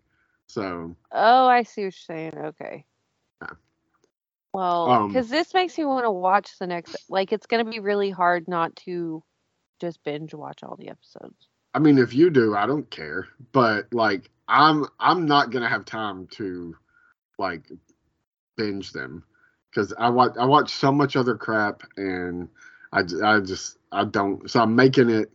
So 0.47 0.95
Oh, 1.12 1.47
I 1.47 1.63
see 1.63 1.81
what 1.81 1.86
you're 1.86 1.91
saying. 1.91 2.38
Okay. 2.38 2.86
Yeah. 3.41 3.49
Well, 4.53 4.89
Um, 4.91 5.07
because 5.07 5.29
this 5.29 5.53
makes 5.53 5.77
me 5.77 5.86
want 5.86 6.05
to 6.05 6.12
watch 6.12 6.59
the 6.59 6.67
next. 6.67 7.09
Like, 7.09 7.33
it's 7.33 7.47
gonna 7.47 7.65
be 7.65 7.79
really 7.79 8.12
hard 8.12 8.47
not 8.47 8.75
to 8.77 9.23
just 9.81 10.03
binge 10.03 10.33
watch 10.33 10.63
all 10.63 10.75
the 10.77 10.89
episodes. 10.89 11.49
I 11.73 11.79
mean, 11.79 11.97
if 11.97 12.13
you 12.13 12.29
do, 12.29 12.55
I 12.55 12.67
don't 12.67 12.89
care. 12.91 13.27
But 13.51 13.93
like, 13.93 14.29
I'm 14.47 14.86
I'm 14.99 15.25
not 15.25 15.51
gonna 15.51 15.69
have 15.69 15.86
time 15.86 16.27
to 16.33 16.75
like 17.39 17.71
binge 18.57 18.91
them 18.91 19.23
because 19.71 19.93
I 19.97 20.09
watch 20.09 20.33
I 20.39 20.45
watch 20.45 20.71
so 20.73 20.91
much 20.91 21.15
other 21.15 21.36
crap 21.36 21.83
and 21.97 22.49
I 22.91 23.01
I 23.23 23.39
just 23.39 23.77
I 23.91 24.05
don't. 24.05 24.49
So 24.49 24.62
I'm 24.62 24.75
making 24.75 25.09
it 25.09 25.31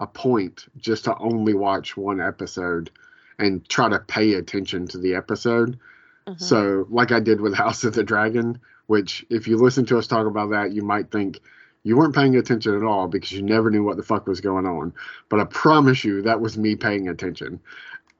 a 0.00 0.06
point 0.06 0.66
just 0.78 1.04
to 1.04 1.16
only 1.18 1.54
watch 1.54 1.96
one 1.96 2.20
episode 2.20 2.90
and 3.38 3.66
try 3.68 3.88
to 3.88 3.98
pay 4.00 4.34
attention 4.34 4.86
to 4.88 4.98
the 4.98 5.14
episode. 5.14 5.78
Mhm. 6.26 6.40
So, 6.40 6.86
like 6.90 7.12
I 7.12 7.20
did 7.20 7.40
with 7.40 7.54
House 7.64 7.84
of 7.84 7.94
the 7.94 8.02
Dragon, 8.02 8.58
which 8.86 9.24
if 9.30 9.46
you 9.46 9.56
listen 9.56 9.86
to 9.86 9.98
us 9.98 10.06
talk 10.06 10.26
about 10.26 10.50
that, 10.50 10.72
you 10.72 10.82
might 10.82 11.10
think 11.10 11.40
you 11.82 11.96
weren't 11.96 12.14
paying 12.14 12.36
attention 12.36 12.74
at 12.74 12.82
all 12.82 13.08
because 13.08 13.32
you 13.32 13.42
never 13.42 13.70
knew 13.70 13.84
what 13.84 13.96
the 13.96 14.02
fuck 14.02 14.26
was 14.26 14.40
going 14.40 14.66
on. 14.66 14.92
But 15.28 15.40
I 15.40 15.44
promise 15.44 16.04
you, 16.04 16.22
that 16.22 16.40
was 16.40 16.58
me 16.58 16.76
paying 16.76 17.08
attention. 17.08 17.60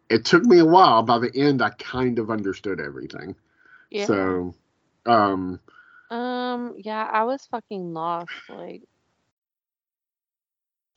It 0.08 0.24
took 0.24 0.44
me 0.44 0.58
a 0.58 0.64
while. 0.64 1.02
By 1.02 1.18
the 1.18 1.30
end, 1.34 1.60
I 1.62 1.70
kind 1.70 2.18
of 2.18 2.30
understood 2.30 2.80
everything. 2.80 3.36
yeah. 3.90 4.06
So, 4.06 4.54
um, 5.06 5.60
um, 6.10 6.74
yeah, 6.78 7.08
I 7.10 7.24
was 7.24 7.46
fucking 7.46 7.92
lost. 7.92 8.32
Like, 8.48 8.82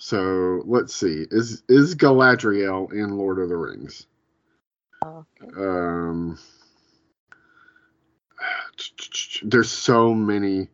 so 0.04 0.62
let's 0.66 0.94
see. 0.94 1.26
Is 1.32 1.64
is 1.70 1.96
Galadriel 1.96 2.92
in 2.92 3.18
Lord 3.18 3.40
of 3.40 3.48
the 3.48 3.56
Rings? 3.56 4.06
oh, 5.02 5.26
okay. 5.42 5.50
Um, 5.56 6.38
there's 9.44 9.72
so 9.72 10.14
many. 10.14 10.68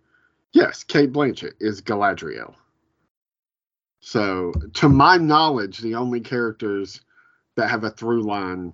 Yes, 0.52 0.84
Cate 0.84 1.14
Blanchett 1.14 1.54
is 1.60 1.80
Galadriel. 1.80 2.56
So, 4.00 4.52
to 4.74 4.90
my 4.90 5.18
knowledge, 5.18 5.78
the 5.78 5.94
only 5.94 6.22
characters 6.22 7.00
that 7.56 7.70
have 7.70 7.84
a 7.84 7.92
through 7.92 8.24
line, 8.24 8.74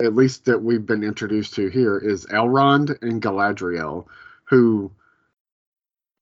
at 0.00 0.14
least 0.14 0.46
that 0.46 0.62
we've 0.62 0.86
been 0.86 1.04
introduced 1.04 1.52
to 1.56 1.68
here, 1.68 1.98
is 1.98 2.24
Elrond 2.24 3.02
and 3.02 3.20
Galadriel, 3.20 4.06
who, 4.44 4.90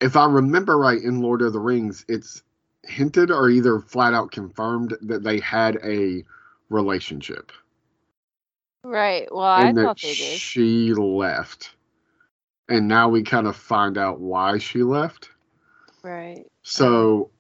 if 0.00 0.16
I 0.16 0.26
remember 0.26 0.76
right, 0.76 1.00
in 1.00 1.20
Lord 1.20 1.42
of 1.42 1.52
the 1.52 1.60
Rings, 1.60 2.04
it's 2.08 2.42
hinted 2.84 3.30
or 3.30 3.50
either 3.50 3.80
flat 3.80 4.14
out 4.14 4.30
confirmed 4.30 4.96
that 5.02 5.22
they 5.22 5.38
had 5.40 5.78
a 5.84 6.24
relationship 6.68 7.52
right. 8.82 9.28
Well, 9.30 9.44
I 9.44 9.72
thought 9.72 10.00
they 10.00 10.14
did. 10.14 10.38
she 10.38 10.92
left. 10.94 11.70
And 12.68 12.86
now 12.86 13.08
we 13.08 13.22
kind 13.22 13.46
of 13.46 13.56
find 13.56 13.98
out 13.98 14.20
why 14.20 14.58
she 14.58 14.82
left. 14.82 15.30
Right. 16.02 16.46
So 16.62 17.30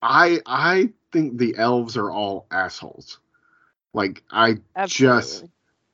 I 0.00 0.40
I 0.46 0.90
think 1.12 1.38
the 1.38 1.56
elves 1.56 1.96
are 1.96 2.10
all 2.10 2.46
assholes. 2.50 3.18
Like 3.94 4.22
I 4.30 4.58
Absolutely. 4.74 5.50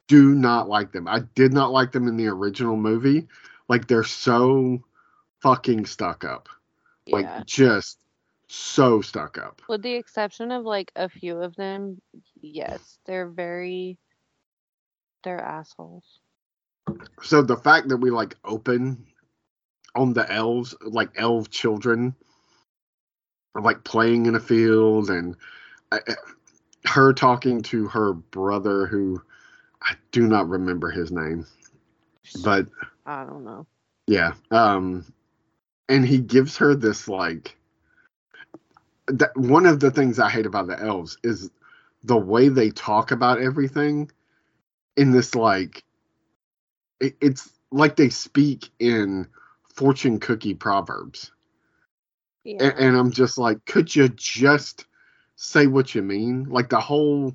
do 0.07 0.35
not 0.35 0.69
like 0.69 0.93
them. 0.93 1.09
I 1.09 1.21
did 1.35 1.53
not 1.53 1.73
like 1.73 1.93
them 1.93 2.09
in 2.09 2.17
the 2.17 2.29
original 2.29 2.77
movie. 2.77 3.29
Like 3.69 3.87
they're 3.87 4.05
so 4.05 4.83
fucking 5.41 5.87
stuck 5.87 6.25
up. 6.25 6.49
Like 7.07 7.27
yeah. 7.27 7.43
just 7.45 7.99
so 8.49 9.01
stuck 9.01 9.39
up. 9.39 9.63
With 9.69 9.83
the 9.83 9.95
exception 9.95 10.51
of 10.51 10.65
like 10.65 10.91
a 10.97 11.09
few 11.09 11.39
of 11.39 11.55
them, 11.57 12.01
yes, 12.41 12.99
they're 13.07 13.29
very. 13.29 13.99
They're 15.25 15.41
assholes. 15.41 16.21
So 17.23 17.43
the 17.43 17.57
fact 17.57 17.89
that 17.89 17.97
we 17.97 18.11
like 18.11 18.37
open 18.45 19.07
on 19.95 20.13
the 20.13 20.31
elves, 20.33 20.75
like 20.81 21.11
elf 21.17 21.51
children, 21.51 22.15
like 23.55 23.85
playing 23.85 24.27
in 24.27 24.37
a 24.37 24.41
field, 24.41 25.11
and 25.11 25.37
uh, 25.91 25.99
uh, 26.09 26.15
her 26.87 27.13
talking 27.13 27.63
to 27.63 27.89
her 27.89 28.13
brother, 28.13 28.87
who 28.87 29.21
I 29.83 29.95
do 30.13 30.27
not 30.27 30.49
remember 30.49 30.91
his 30.91 31.11
name, 31.11 31.47
but 32.43 32.67
I 33.05 33.25
don't 33.25 33.45
know. 33.45 33.67
yeah, 34.07 34.33
um, 34.51 35.05
and 35.89 36.07
he 36.07 36.19
gives 36.19 36.57
her 36.59 36.75
this 36.75 37.09
like. 37.09 37.57
That 39.09 39.37
one 39.37 39.67
of 39.67 39.81
the 39.81 39.91
things 39.91 40.19
I 40.19 40.31
hate 40.31 40.47
about 40.47 40.67
the 40.67 40.81
elves 40.81 41.19
is 41.23 41.51
the 42.05 42.17
way 42.17 42.49
they 42.49 42.71
talk 42.71 43.11
about 43.11 43.41
everything 43.41 44.11
in 44.97 45.11
this 45.13 45.35
like 45.35 45.85
it, 47.01 47.17
it's 47.21 47.51
like 47.71 47.97
they 47.97 48.09
speak 48.09 48.71
in 48.79 49.27
fortune 49.75 50.19
cookie 50.19 50.55
proverbs. 50.55 51.31
Yeah. 52.45 52.65
and, 52.65 52.79
and 52.79 52.97
i'm 52.97 53.11
just 53.11 53.37
like 53.37 53.65
could 53.67 53.95
you 53.95 54.09
just 54.09 54.87
say 55.37 55.67
what 55.67 55.95
you 55.95 56.03
mean? 56.03 56.45
Like 56.45 56.69
the 56.69 56.81
whole 56.81 57.35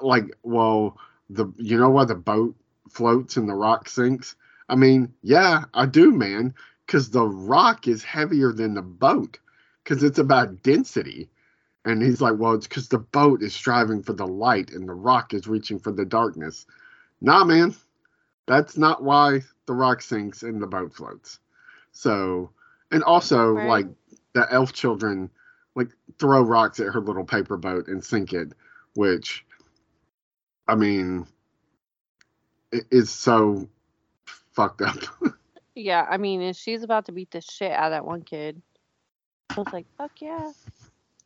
like 0.00 0.26
well 0.42 0.96
the 1.28 1.52
you 1.56 1.76
know 1.78 1.90
why 1.90 2.04
the 2.04 2.14
boat 2.14 2.54
floats 2.88 3.36
and 3.36 3.48
the 3.48 3.54
rock 3.54 3.88
sinks? 3.88 4.36
I 4.68 4.76
mean 4.76 5.12
yeah 5.22 5.64
i 5.74 5.86
do 5.86 6.12
man 6.12 6.54
because 6.86 7.10
the 7.10 7.24
rock 7.24 7.88
is 7.88 8.04
heavier 8.04 8.52
than 8.52 8.74
the 8.74 8.82
boat 8.82 9.38
because 9.84 10.02
it's 10.02 10.18
about 10.18 10.62
density 10.62 11.28
and 11.84 12.02
he's 12.02 12.20
like 12.20 12.34
well 12.38 12.54
it's 12.54 12.66
because 12.68 12.88
the 12.88 12.98
boat 12.98 13.42
is 13.42 13.54
striving 13.54 14.02
for 14.02 14.12
the 14.12 14.26
light 14.26 14.70
and 14.70 14.88
the 14.88 14.94
rock 14.94 15.34
is 15.34 15.46
reaching 15.46 15.78
for 15.78 15.92
the 15.92 16.04
darkness 16.04 16.66
nah 17.20 17.44
man 17.44 17.74
that's 18.46 18.76
not 18.76 19.02
why 19.02 19.40
the 19.66 19.72
rock 19.72 20.02
sinks 20.02 20.42
and 20.42 20.60
the 20.60 20.66
boat 20.66 20.94
floats. 20.94 21.38
So, 21.92 22.50
and 22.90 23.02
also 23.02 23.54
Right. 23.54 23.68
like 23.68 23.86
the 24.34 24.46
elf 24.52 24.72
children 24.72 25.30
like 25.74 25.88
throw 26.18 26.42
rocks 26.42 26.80
at 26.80 26.92
her 26.92 27.00
little 27.00 27.24
paper 27.24 27.56
boat 27.56 27.88
and 27.88 28.04
sink 28.04 28.32
it, 28.32 28.52
which 28.94 29.44
I 30.68 30.74
mean 30.74 31.26
it 32.72 32.84
is 32.90 33.10
so 33.10 33.68
fucked 34.52 34.82
up. 34.82 34.98
Yeah, 35.74 36.06
I 36.08 36.18
mean, 36.18 36.42
and 36.42 36.56
she's 36.56 36.82
about 36.82 37.06
to 37.06 37.12
beat 37.12 37.30
the 37.30 37.40
shit 37.40 37.72
out 37.72 37.86
of 37.86 37.90
that 37.92 38.04
one 38.04 38.22
kid. 38.22 38.60
I 39.56 39.60
was 39.60 39.72
like, 39.72 39.86
fuck 39.98 40.12
yeah. 40.20 40.52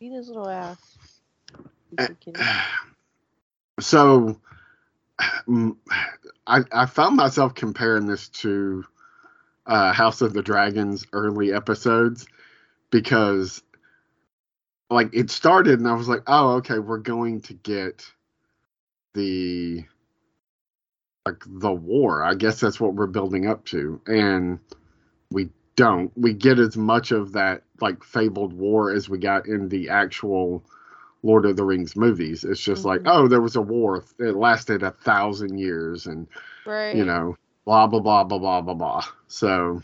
Beat 0.00 0.12
his 0.12 0.28
little 0.28 0.48
ass. 0.48 0.98
So 3.78 4.40
mm, 5.46 5.76
I, 6.46 6.62
I 6.72 6.86
found 6.86 7.16
myself 7.16 7.54
comparing 7.54 8.06
this 8.06 8.30
to 8.30 8.86
uh, 9.66 9.92
House 9.92 10.22
of 10.22 10.32
the 10.32 10.42
Dragons 10.42 11.06
early 11.12 11.52
episodes 11.52 12.26
because 12.90 13.62
like 14.88 15.10
it 15.12 15.30
started 15.30 15.78
and 15.78 15.88
I 15.88 15.94
was 15.94 16.08
like, 16.08 16.22
oh, 16.26 16.54
okay, 16.56 16.78
we're 16.78 16.98
going 16.98 17.42
to 17.42 17.52
get 17.52 18.06
the 19.14 19.84
like 21.26 21.42
the 21.46 21.72
war. 21.72 22.22
I 22.22 22.34
guess 22.34 22.60
that's 22.60 22.80
what 22.80 22.94
we're 22.94 23.06
building 23.06 23.46
up 23.46 23.64
to. 23.66 24.00
And 24.06 24.60
we 25.30 25.50
don't. 25.76 26.12
We 26.16 26.32
get 26.34 26.58
as 26.58 26.76
much 26.76 27.12
of 27.12 27.32
that 27.32 27.62
like 27.80 28.02
fabled 28.04 28.52
war 28.54 28.92
as 28.92 29.08
we 29.08 29.18
got 29.18 29.46
in 29.46 29.68
the 29.68 29.90
actual 29.90 30.64
Lord 31.22 31.46
of 31.46 31.56
the 31.56 31.64
Rings 31.64 31.96
movies. 31.96 32.44
It's 32.44 32.60
just 32.60 32.84
like, 32.84 33.02
Mhm. 33.02 33.10
oh, 33.12 33.28
there 33.28 33.40
was 33.42 33.56
a 33.56 33.62
war. 33.62 34.04
It 34.18 34.36
lasted 34.36 34.82
a 34.82 34.92
thousand 34.92 35.58
years 35.58 36.06
and 36.06 36.26
Right. 36.66 36.94
you 36.96 37.04
know, 37.04 37.36
blah 37.64 37.86
blah 37.86 38.00
blah 38.00 38.24
blah 38.24 38.38
blah 38.38 38.60
blah 38.62 38.74
blah. 38.74 39.04
So, 39.28 39.82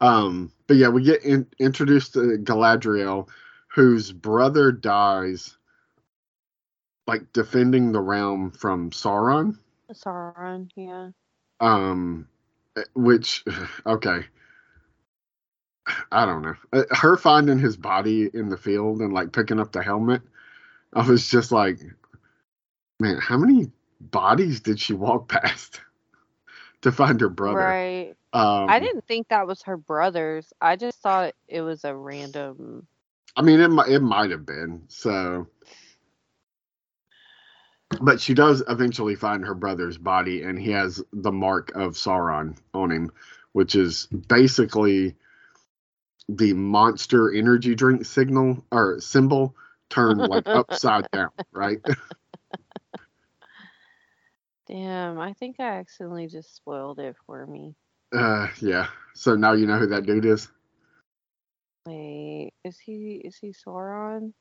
um, 0.00 0.52
but 0.66 0.76
yeah, 0.76 0.88
we 0.88 1.02
get 1.02 1.24
in, 1.24 1.46
introduced 1.58 2.14
to 2.14 2.38
Galadriel, 2.38 3.28
whose 3.68 4.12
brother 4.12 4.72
dies, 4.72 5.56
like 7.06 7.32
defending 7.32 7.92
the 7.92 8.00
realm 8.00 8.50
from 8.50 8.90
Sauron. 8.90 9.58
Sauron, 9.92 10.70
yeah. 10.76 11.10
Um, 11.60 12.28
which, 12.94 13.44
okay, 13.86 14.24
I 16.12 16.26
don't 16.26 16.42
know. 16.42 16.54
Uh, 16.72 16.84
Her 16.90 17.16
finding 17.16 17.58
his 17.58 17.76
body 17.76 18.30
in 18.32 18.48
the 18.48 18.56
field 18.56 19.00
and 19.00 19.12
like 19.12 19.32
picking 19.32 19.60
up 19.60 19.72
the 19.72 19.82
helmet, 19.82 20.22
I 20.92 21.06
was 21.06 21.28
just 21.28 21.52
like, 21.52 21.78
man, 23.00 23.18
how 23.18 23.36
many 23.36 23.70
bodies 24.00 24.60
did 24.60 24.80
she 24.80 24.94
walk 24.94 25.28
past 25.28 25.80
to 26.82 26.92
find 26.92 27.20
her 27.20 27.28
brother? 27.28 27.58
Right. 27.58 28.14
Um, 28.32 28.68
I 28.68 28.80
didn't 28.80 29.06
think 29.06 29.28
that 29.28 29.46
was 29.46 29.62
her 29.62 29.76
brother's. 29.76 30.52
I 30.60 30.76
just 30.76 31.00
thought 31.00 31.34
it 31.48 31.62
was 31.62 31.84
a 31.84 31.94
random. 31.94 32.86
I 33.36 33.42
mean, 33.42 33.60
it 33.60 33.68
might 33.68 33.88
it 33.88 34.00
might 34.00 34.30
have 34.30 34.44
been 34.44 34.82
so, 34.88 35.46
but 38.00 38.20
she 38.20 38.34
does 38.34 38.62
eventually 38.68 39.14
find 39.14 39.44
her 39.44 39.54
brother's 39.54 39.98
body, 39.98 40.42
and 40.42 40.58
he 40.58 40.70
has 40.72 41.02
the 41.12 41.32
mark 41.32 41.70
of 41.74 41.92
Sauron 41.92 42.56
on 42.74 42.90
him, 42.90 43.10
which 43.52 43.74
is 43.74 44.06
basically 44.06 45.16
the 46.28 46.52
monster 46.52 47.32
energy 47.32 47.74
drink 47.74 48.04
signal 48.04 48.64
or 48.72 49.00
symbol 49.00 49.54
turned 49.90 50.20
like 50.20 50.46
upside 50.48 51.10
down, 51.12 51.30
right? 51.52 51.80
Damn, 54.66 55.20
I 55.20 55.32
think 55.34 55.56
I 55.60 55.78
accidentally 55.78 56.26
just 56.26 56.56
spoiled 56.56 56.98
it 56.98 57.14
for 57.26 57.46
me. 57.46 57.76
Uh, 58.12 58.48
yeah. 58.60 58.88
So 59.14 59.36
now 59.36 59.52
you 59.52 59.66
know 59.66 59.78
who 59.78 59.86
that 59.88 60.06
dude 60.06 60.24
is. 60.24 60.48
Wait, 61.86 62.52
is 62.64 62.78
he 62.78 63.22
is 63.24 63.36
he 63.36 63.52
Sauron? 63.52 64.32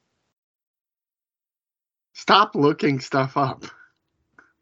Stop 2.13 2.55
looking 2.55 2.99
stuff 2.99 3.37
up. 3.37 3.65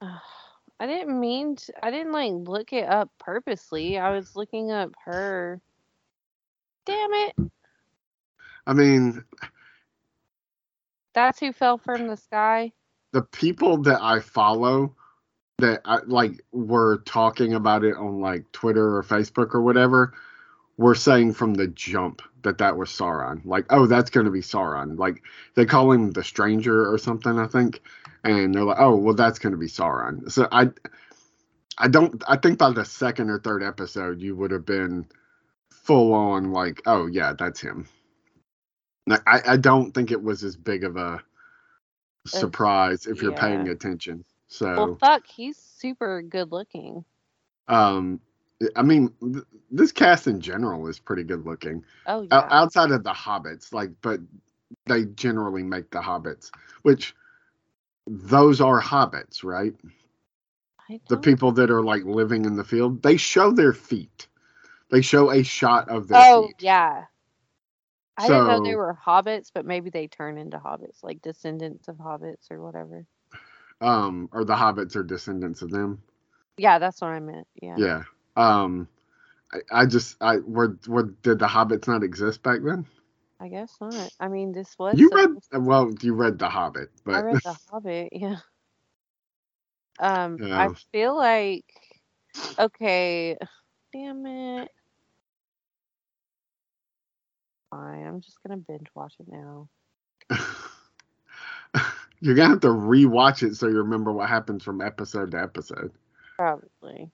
I 0.01 0.85
didn't 0.85 1.17
mean 1.17 1.55
to, 1.55 1.85
I 1.85 1.91
didn't 1.91 2.11
like 2.11 2.33
look 2.33 2.73
it 2.73 2.89
up 2.89 3.09
purposely. 3.19 3.97
I 3.97 4.09
was 4.09 4.35
looking 4.35 4.71
up 4.71 4.91
her. 5.05 5.61
Damn 6.85 7.13
it. 7.13 7.35
I 8.65 8.73
mean, 8.73 9.23
That's 11.13 11.39
who 11.39 11.51
fell 11.53 11.77
from 11.77 12.07
the 12.07 12.17
sky. 12.17 12.71
the 13.11 13.21
people 13.21 13.77
that 13.83 14.01
I 14.01 14.19
follow 14.19 14.95
that 15.59 15.81
I 15.85 15.99
like 16.05 16.43
were 16.51 16.97
talking 17.05 17.53
about 17.53 17.83
it 17.83 17.95
on 17.95 18.19
like 18.19 18.51
Twitter 18.51 18.97
or 18.97 19.03
Facebook 19.03 19.53
or 19.53 19.61
whatever 19.61 20.13
were 20.77 20.95
saying 20.95 21.33
from 21.33 21.53
the 21.53 21.67
jump 21.67 22.21
that 22.41 22.57
that 22.57 22.75
was 22.75 22.89
Sauron. 22.89 23.45
Like, 23.45 23.65
oh, 23.69 23.85
that's 23.85 24.09
going 24.09 24.25
to 24.25 24.31
be 24.31 24.41
Sauron. 24.41 24.97
Like 24.97 25.21
they 25.55 25.65
call 25.65 25.91
him 25.91 26.11
the 26.11 26.23
Stranger 26.23 26.91
or 26.91 26.97
something, 26.97 27.37
I 27.37 27.47
think, 27.47 27.81
and 28.23 28.53
they're 28.53 28.63
like, 28.63 28.79
oh, 28.79 28.95
well, 28.95 29.13
that's 29.13 29.39
going 29.39 29.51
to 29.53 29.57
be 29.57 29.67
Sauron. 29.67 30.31
So 30.31 30.47
I, 30.51 30.69
I 31.77 31.87
don't. 31.87 32.23
I 32.27 32.37
think 32.37 32.57
by 32.57 32.71
the 32.71 32.85
second 32.85 33.29
or 33.29 33.39
third 33.39 33.61
episode, 33.63 34.21
you 34.21 34.35
would 34.35 34.51
have 34.51 34.65
been 34.65 35.05
full 35.83 36.13
on 36.13 36.51
like, 36.51 36.81
oh 36.85 37.07
yeah, 37.07 37.33
that's 37.37 37.61
him. 37.61 37.87
Like, 39.07 39.21
I, 39.27 39.41
I 39.53 39.57
don't 39.57 39.91
think 39.93 40.11
it 40.11 40.21
was 40.21 40.43
as 40.43 40.55
big 40.55 40.83
of 40.83 40.97
a 40.97 41.21
surprise 42.25 43.05
if 43.05 43.21
you're 43.21 43.33
paying 43.33 43.65
yeah. 43.65 43.73
attention. 43.73 44.23
Well, 44.75 44.89
So, 44.89 44.95
fuck, 44.99 45.25
he's 45.27 45.57
super 45.57 46.21
good 46.21 46.51
looking. 46.51 47.05
um, 47.67 48.19
I 48.75 48.81
mean, 48.83 49.11
th- 49.21 49.43
this 49.71 49.91
cast 49.91 50.27
in 50.27 50.39
general 50.39 50.87
is 50.87 50.99
pretty 50.99 51.23
good 51.23 51.45
looking. 51.45 51.83
Oh 52.05 52.27
O- 52.31 52.43
yeah. 52.43 52.47
outside 52.49 52.91
of 52.91 53.03
the 53.03 53.11
hobbits, 53.13 53.73
like, 53.73 53.91
but 54.01 54.21
they 54.85 55.05
generally 55.05 55.63
make 55.63 55.89
the 55.91 55.99
hobbits, 55.99 56.51
which 56.83 57.15
those 58.07 58.61
are 58.61 58.81
hobbits, 58.81 59.43
right? 59.43 59.73
The 61.09 61.17
people 61.17 61.51
that 61.53 61.71
are 61.71 61.83
like 61.83 62.03
living 62.05 62.45
in 62.45 62.55
the 62.55 62.63
field, 62.63 63.01
they 63.01 63.17
show 63.17 63.51
their 63.51 63.73
feet. 63.73 64.27
They 64.93 65.01
show 65.01 65.31
a 65.31 65.41
shot 65.41 65.89
of 65.89 66.07
their 66.07 66.21
Oh 66.21 66.45
feet. 66.45 66.55
yeah. 66.59 67.05
I 68.15 68.27
didn't 68.27 68.45
know 68.45 68.63
they 68.63 68.75
were 68.75 68.95
hobbits, 69.03 69.49
but 69.51 69.65
maybe 69.65 69.89
they 69.89 70.05
turn 70.05 70.37
into 70.37 70.59
hobbits, 70.59 71.01
like 71.01 71.19
descendants 71.23 71.87
of 71.87 71.95
hobbits 71.95 72.51
or 72.51 72.61
whatever. 72.61 73.07
Um, 73.81 74.29
or 74.31 74.45
the 74.45 74.53
hobbits 74.53 74.95
are 74.95 75.01
descendants 75.01 75.63
of 75.63 75.71
them. 75.71 76.03
Yeah, 76.57 76.77
that's 76.77 77.01
what 77.01 77.07
I 77.07 77.19
meant. 77.21 77.47
Yeah. 77.59 77.75
Yeah. 77.79 78.03
Um, 78.37 78.87
I, 79.51 79.81
I 79.81 79.85
just, 79.87 80.15
I 80.21 80.37
were, 80.37 80.77
were 80.87 81.11
did 81.23 81.39
the 81.39 81.47
hobbits 81.47 81.87
not 81.87 82.03
exist 82.03 82.43
back 82.43 82.59
then? 82.63 82.85
I 83.39 83.47
guess 83.47 83.75
not. 83.81 84.11
I 84.19 84.27
mean, 84.27 84.51
this 84.51 84.75
was. 84.77 84.99
You 84.99 85.09
read, 85.11 85.29
supposed- 85.43 85.65
well, 85.65 85.91
you 86.03 86.13
read 86.13 86.37
the 86.37 86.49
Hobbit, 86.49 86.91
I 86.93 86.99
but 87.03 87.23
read 87.23 87.41
the 87.43 87.57
Hobbit. 87.71 88.09
Yeah. 88.13 88.37
Um, 89.99 90.37
I 90.39 90.69
feel 90.91 91.17
like. 91.17 91.65
Okay. 92.59 93.37
Damn 93.91 94.25
it. 94.25 94.71
Fine. 97.73 98.05
I'm 98.05 98.21
just 98.21 98.37
gonna 98.43 98.57
binge 98.57 98.87
watch 98.93 99.15
it 99.19 99.27
now. 99.27 99.67
you're 102.21 102.35
gonna 102.35 102.49
have 102.49 102.59
to 102.61 102.67
rewatch 102.67 103.41
it 103.41 103.55
so 103.55 103.67
you 103.67 103.77
remember 103.77 104.11
what 104.11 104.29
happens 104.29 104.63
from 104.63 104.81
episode 104.81 105.31
to 105.31 105.41
episode. 105.41 105.91
Probably. 106.35 107.09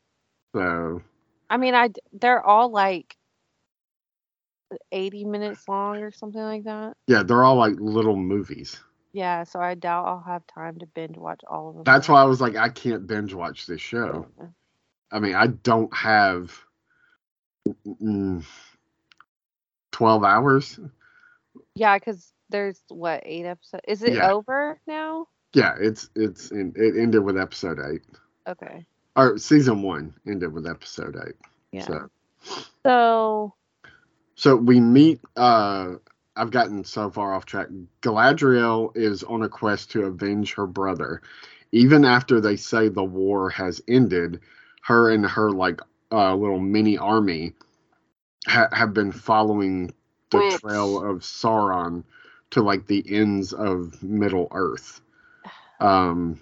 So 0.54 1.02
I 1.50 1.58
mean, 1.58 1.76
I 1.76 1.89
they're 2.12 2.43
all 2.45 2.69
like 2.72 3.15
80 4.91 5.26
minutes 5.26 5.67
long 5.67 5.98
or 6.04 6.12
something 6.12 6.41
like 6.41 6.65
that. 6.65 6.95
yeah, 7.08 7.24
they're 7.24 7.43
all 7.43 7.56
like 7.56 7.76
little 7.80 8.17
movies. 8.17 8.80
Yeah, 9.13 9.43
so 9.45 9.60
I 9.60 9.74
doubt 9.76 10.06
I'll 10.06 10.24
have 10.28 10.45
time 10.45 10.78
to 10.80 10.86
binge 10.86 11.17
watch 11.17 11.41
all 11.50 11.69
of 11.69 11.76
them. 11.76 11.84
That's 11.86 12.08
why 12.08 12.22
I 12.22 12.26
was 12.26 12.41
like, 12.41 12.56
I 12.56 12.69
can't 12.69 13.08
binge 13.08 13.34
watch 13.34 13.65
this 13.65 13.82
show. 13.82 14.28
Yeah. 14.38 14.48
I 15.12 15.19
mean, 15.19 15.34
I 15.34 15.48
don't 15.48 15.95
have 15.95 16.56
mm, 17.88 18.45
twelve 20.00 20.24
hours. 20.24 20.80
Yeah, 21.76 22.00
because 22.00 22.32
there's 22.50 22.82
what 22.88 23.22
eight 23.26 23.46
episodes. 23.46 23.84
Is 23.86 24.02
it 24.02 24.14
Yeah. 24.14 24.32
over 24.32 24.80
now? 24.88 25.28
Yeah, 25.54 25.76
it's 25.78 26.10
it's 26.16 26.52
in, 26.52 26.72
it 26.78 26.96
ended 26.98 27.22
with 27.22 27.38
episode 27.38 27.80
eight, 27.92 28.04
Okay. 28.48 28.86
or 29.18 29.38
season 29.38 29.82
one 29.82 30.14
ended 30.26 30.54
with 30.54 30.66
episode 30.66 31.18
eight. 31.28 31.36
Yeah. 31.74 31.86
So 31.86 32.10
So 32.86 33.54
So 34.36 34.56
we 34.56 34.80
meet. 34.80 35.20
Uh, 35.36 35.96
I've 36.38 36.52
gotten 36.52 36.86
so 36.86 37.10
far 37.10 37.34
off 37.34 37.46
track. 37.46 37.68
Galadriel 38.02 38.96
is 38.96 39.24
on 39.26 39.44
a 39.44 39.50
quest 39.50 39.92
to 39.92 40.06
avenge 40.06 40.54
her 40.54 40.66
brother. 40.66 41.22
Even 41.74 42.06
after 42.06 42.40
they 42.40 42.56
say 42.56 42.88
the 42.88 43.04
war 43.04 43.50
has 43.50 43.82
ended, 43.90 44.40
her 44.84 45.12
and 45.12 45.26
her 45.26 45.52
like 45.52 45.82
uh, 46.10 46.34
little 46.36 46.60
mini 46.60 46.98
army 46.98 47.54
ha- 48.47 48.69
have 48.71 48.93
been 48.93 49.12
following 49.12 49.93
the 50.32 50.38
Which- 50.39 50.60
trail 50.62 51.04
of 51.04 51.19
Sauron 51.21 52.04
to 52.52 52.62
like 52.62 52.88
the 52.88 53.04
ends 53.08 53.54
of 53.54 54.02
Middle 54.02 54.47
Earth, 54.52 55.02
um, 55.80 56.39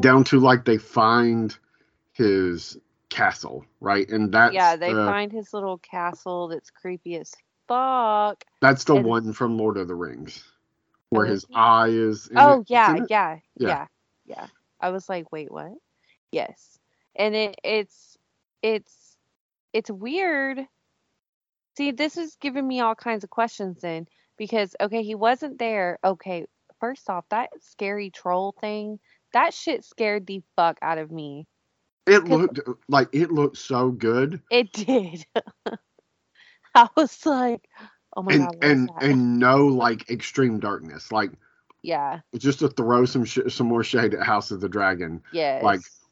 down 0.00 0.24
to 0.24 0.40
like 0.40 0.64
they 0.64 0.78
find 0.78 1.56
his 2.12 2.78
castle, 3.10 3.64
right? 3.80 4.08
And 4.08 4.32
that's 4.32 4.54
yeah, 4.54 4.76
they 4.76 4.92
the- 4.92 5.04
find 5.06 5.30
his 5.32 5.52
little 5.52 5.78
castle 5.78 6.48
that's 6.48 6.70
creepy 6.70 7.16
as 7.16 7.34
fuck. 7.68 8.44
That's 8.60 8.84
the 8.84 8.96
And- 8.96 9.04
one 9.04 9.32
from 9.32 9.56
Lord 9.58 9.76
of 9.76 9.88
the 9.88 9.94
Rings, 9.94 10.42
where 11.10 11.26
Oh, 11.26 11.28
his 11.30 11.44
is 11.44 11.50
it? 11.50 11.56
eye 11.56 11.88
is. 11.88 12.28
in 12.28 12.38
Oh 12.38 12.60
it. 12.60 12.70
Yeah, 12.70 12.94
yeah, 12.96 13.04
Yeah. 13.08 13.38
yeah, 13.68 13.86
yeah. 14.26 14.46
I 14.80 14.90
was 14.90 15.08
like, 15.08 15.30
wait, 15.32 15.50
what? 15.50 15.72
Yes, 16.32 16.78
and 17.14 17.34
it 17.34 17.58
it's 17.62 18.18
it's 18.62 19.16
it's 19.72 19.90
weird. 19.90 20.66
See, 21.76 21.90
this 21.90 22.16
is 22.16 22.36
giving 22.40 22.66
me 22.66 22.80
all 22.80 22.94
kinds 22.94 23.24
of 23.24 23.30
questions 23.30 23.80
then 23.82 24.06
because 24.38 24.74
okay, 24.80 25.02
he 25.02 25.14
wasn't 25.14 25.58
there. 25.58 25.98
Okay, 26.04 26.46
first 26.80 27.08
off, 27.10 27.24
that 27.30 27.50
scary 27.60 28.10
troll 28.10 28.54
thing, 28.60 28.98
that 29.32 29.52
shit 29.52 29.84
scared 29.84 30.26
the 30.26 30.42
fuck 30.56 30.78
out 30.80 30.98
of 30.98 31.10
me. 31.10 31.46
It 32.06 32.24
looked 32.24 32.60
like 32.88 33.08
it 33.12 33.30
looked 33.30 33.58
so 33.58 33.90
good, 33.90 34.40
It 34.50 34.72
did. 34.72 35.26
I 36.74 36.88
was 36.96 37.26
like, 37.26 37.68
oh 38.16 38.22
my 38.22 38.32
and 38.32 38.42
god, 38.42 38.56
and 38.62 38.88
that? 38.88 39.02
and 39.02 39.38
no 39.38 39.66
like 39.66 40.08
extreme 40.10 40.60
darkness, 40.60 41.10
like 41.12 41.32
yeah, 41.82 42.20
just 42.36 42.60
to 42.60 42.68
throw 42.68 43.04
some 43.04 43.24
sh- 43.24 43.38
some 43.48 43.66
more 43.66 43.84
shade 43.84 44.14
at 44.14 44.22
House 44.24 44.50
of 44.50 44.60
the 44.60 44.68
Dragon. 44.68 45.22
yes, 45.32 45.62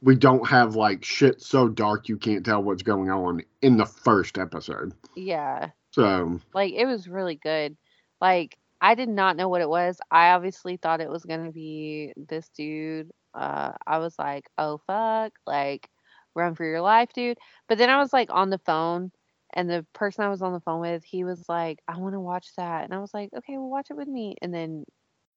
We 0.04 0.14
don't 0.14 0.46
have 0.46 0.76
like 0.76 1.02
shit 1.02 1.40
so 1.40 1.66
dark 1.66 2.08
you 2.08 2.18
can't 2.18 2.44
tell 2.44 2.62
what's 2.62 2.82
going 2.82 3.10
on 3.10 3.42
in 3.62 3.78
the 3.78 3.86
first 3.86 4.38
episode. 4.38 4.92
yeah. 5.16 5.70
So 5.92 6.40
Like 6.52 6.74
it 6.74 6.86
was 6.86 7.08
really 7.08 7.36
good. 7.36 7.76
Like 8.20 8.56
I 8.80 8.94
did 8.94 9.08
not 9.08 9.36
know 9.36 9.48
what 9.48 9.62
it 9.62 9.68
was. 9.68 9.98
I 10.10 10.30
obviously 10.32 10.76
thought 10.76 11.00
it 11.00 11.08
was 11.08 11.24
gonna 11.24 11.52
be 11.52 12.12
this 12.16 12.50
dude. 12.50 13.10
Uh, 13.32 13.72
I 13.86 13.98
was 13.98 14.14
like, 14.18 14.44
oh 14.58 14.78
fuck, 14.86 15.32
like 15.46 15.88
run 16.34 16.54
for 16.54 16.64
your 16.64 16.82
life, 16.82 17.10
dude. 17.14 17.38
But 17.68 17.78
then 17.78 17.88
I 17.88 17.98
was 17.98 18.12
like 18.12 18.28
on 18.30 18.50
the 18.50 18.58
phone, 18.58 19.10
and 19.54 19.70
the 19.70 19.86
person 19.94 20.24
I 20.24 20.28
was 20.28 20.42
on 20.42 20.52
the 20.52 20.60
phone 20.60 20.80
with, 20.80 21.02
he 21.04 21.24
was 21.24 21.44
like, 21.48 21.78
I 21.88 21.96
want 21.96 22.14
to 22.14 22.20
watch 22.20 22.48
that, 22.58 22.84
and 22.84 22.92
I 22.92 22.98
was 22.98 23.14
like, 23.14 23.30
okay, 23.34 23.56
well 23.56 23.70
watch 23.70 23.86
it 23.90 23.96
with 23.96 24.08
me, 24.08 24.36
and 24.42 24.52
then 24.52 24.84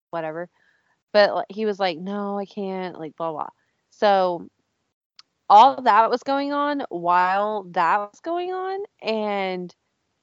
whatever. 0.09 0.49
But 1.13 1.33
like, 1.35 1.45
he 1.49 1.65
was 1.65 1.79
like, 1.79 1.97
no, 1.99 2.37
I 2.37 2.45
can't, 2.45 2.99
like 2.99 3.15
blah 3.15 3.31
blah. 3.31 3.49
So 3.91 4.49
all 5.49 5.81
that 5.83 6.09
was 6.09 6.23
going 6.23 6.53
on 6.53 6.83
while 6.89 7.63
that 7.71 7.97
was 7.99 8.19
going 8.21 8.51
on, 8.51 8.79
and 9.01 9.73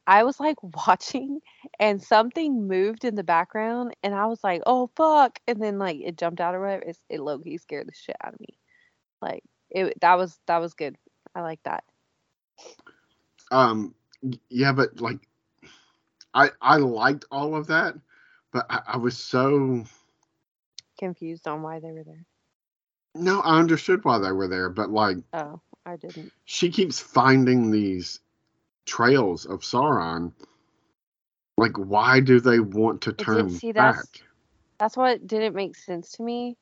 I 0.07 0.25
was 0.25 0.39
like 0.41 0.57
watching 0.87 1.41
and 1.79 2.03
something 2.03 2.67
moved 2.69 3.05
in 3.05 3.15
the 3.15 3.25
background 3.25 3.95
and 4.03 4.15
I 4.15 4.27
was 4.27 4.43
like, 4.45 4.63
oh 4.67 4.91
fuck 4.97 5.39
and 5.47 5.63
then 5.63 5.79
like 5.79 5.99
it 6.03 6.19
jumped 6.19 6.41
out 6.41 6.55
or 6.55 6.61
whatever. 6.61 6.85
It's, 6.85 7.01
it 7.09 7.21
low 7.21 7.39
key 7.39 7.59
scared 7.59 7.89
the 7.89 7.93
shit 7.95 8.17
out 8.23 8.35
of 8.35 8.41
me. 8.41 8.59
Like 9.23 9.45
it 9.71 10.01
that 10.01 10.17
was 10.17 10.39
that 10.47 10.59
was 10.59 10.75
good. 10.75 10.97
I 11.35 11.41
like 11.43 11.63
that. 11.65 11.85
um 13.51 13.95
yeah, 14.49 14.73
but 14.73 15.01
like 15.01 15.21
I 16.35 16.51
I 16.61 16.77
liked 16.77 17.27
all 17.31 17.55
of 17.57 17.69
that, 17.69 17.95
but 18.53 18.67
I, 18.71 18.81
I 18.89 18.97
was 18.99 19.17
so 19.17 19.85
Confused 20.99 21.49
on 21.49 21.63
why 21.63 21.81
they 21.81 21.93
were 21.93 22.05
there. 22.05 22.25
No, 23.15 23.41
I 23.41 23.59
understood 23.59 24.05
why 24.05 24.19
they 24.19 24.33
were 24.33 24.49
there, 24.49 24.69
but 24.71 24.91
like 24.91 25.19
Oh, 25.33 25.61
I 25.87 25.97
didn't. 25.97 26.33
she 26.45 26.71
keeps 26.71 26.99
finding 27.01 27.71
these 27.71 28.21
trails 28.87 29.47
of 29.47 29.61
Sauron. 29.61 30.33
Like, 31.57 31.77
why 31.79 32.21
do 32.21 32.41
they 32.41 32.59
want 32.59 33.03
to 33.03 33.13
turn 33.13 33.51
see, 33.51 33.73
back? 33.73 33.95
that's- 33.97 34.23
That's 34.79 34.97
what 34.97 35.27
didn't 35.27 35.55
make 35.55 35.77
sense 35.77 36.11
to 36.13 36.23
me 36.23 36.57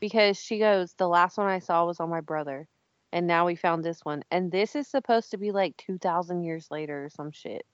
because 0.00 0.38
she 0.38 0.58
goes, 0.58 0.94
the 0.94 1.08
last 1.08 1.36
one 1.36 1.48
I 1.48 1.58
saw 1.58 1.84
was 1.84 2.00
on 2.00 2.08
my 2.08 2.20
brother. 2.22 2.66
And 3.12 3.26
now 3.26 3.46
we 3.46 3.56
found 3.56 3.84
this 3.84 4.04
one. 4.04 4.22
And 4.30 4.50
this 4.50 4.74
is 4.76 4.86
supposed 4.88 5.30
to 5.30 5.38
be 5.38 5.50
like 5.50 5.76
2,000 5.78 6.44
years 6.44 6.68
later 6.70 7.04
or 7.06 7.10
some 7.10 7.30
shit. 7.30 7.64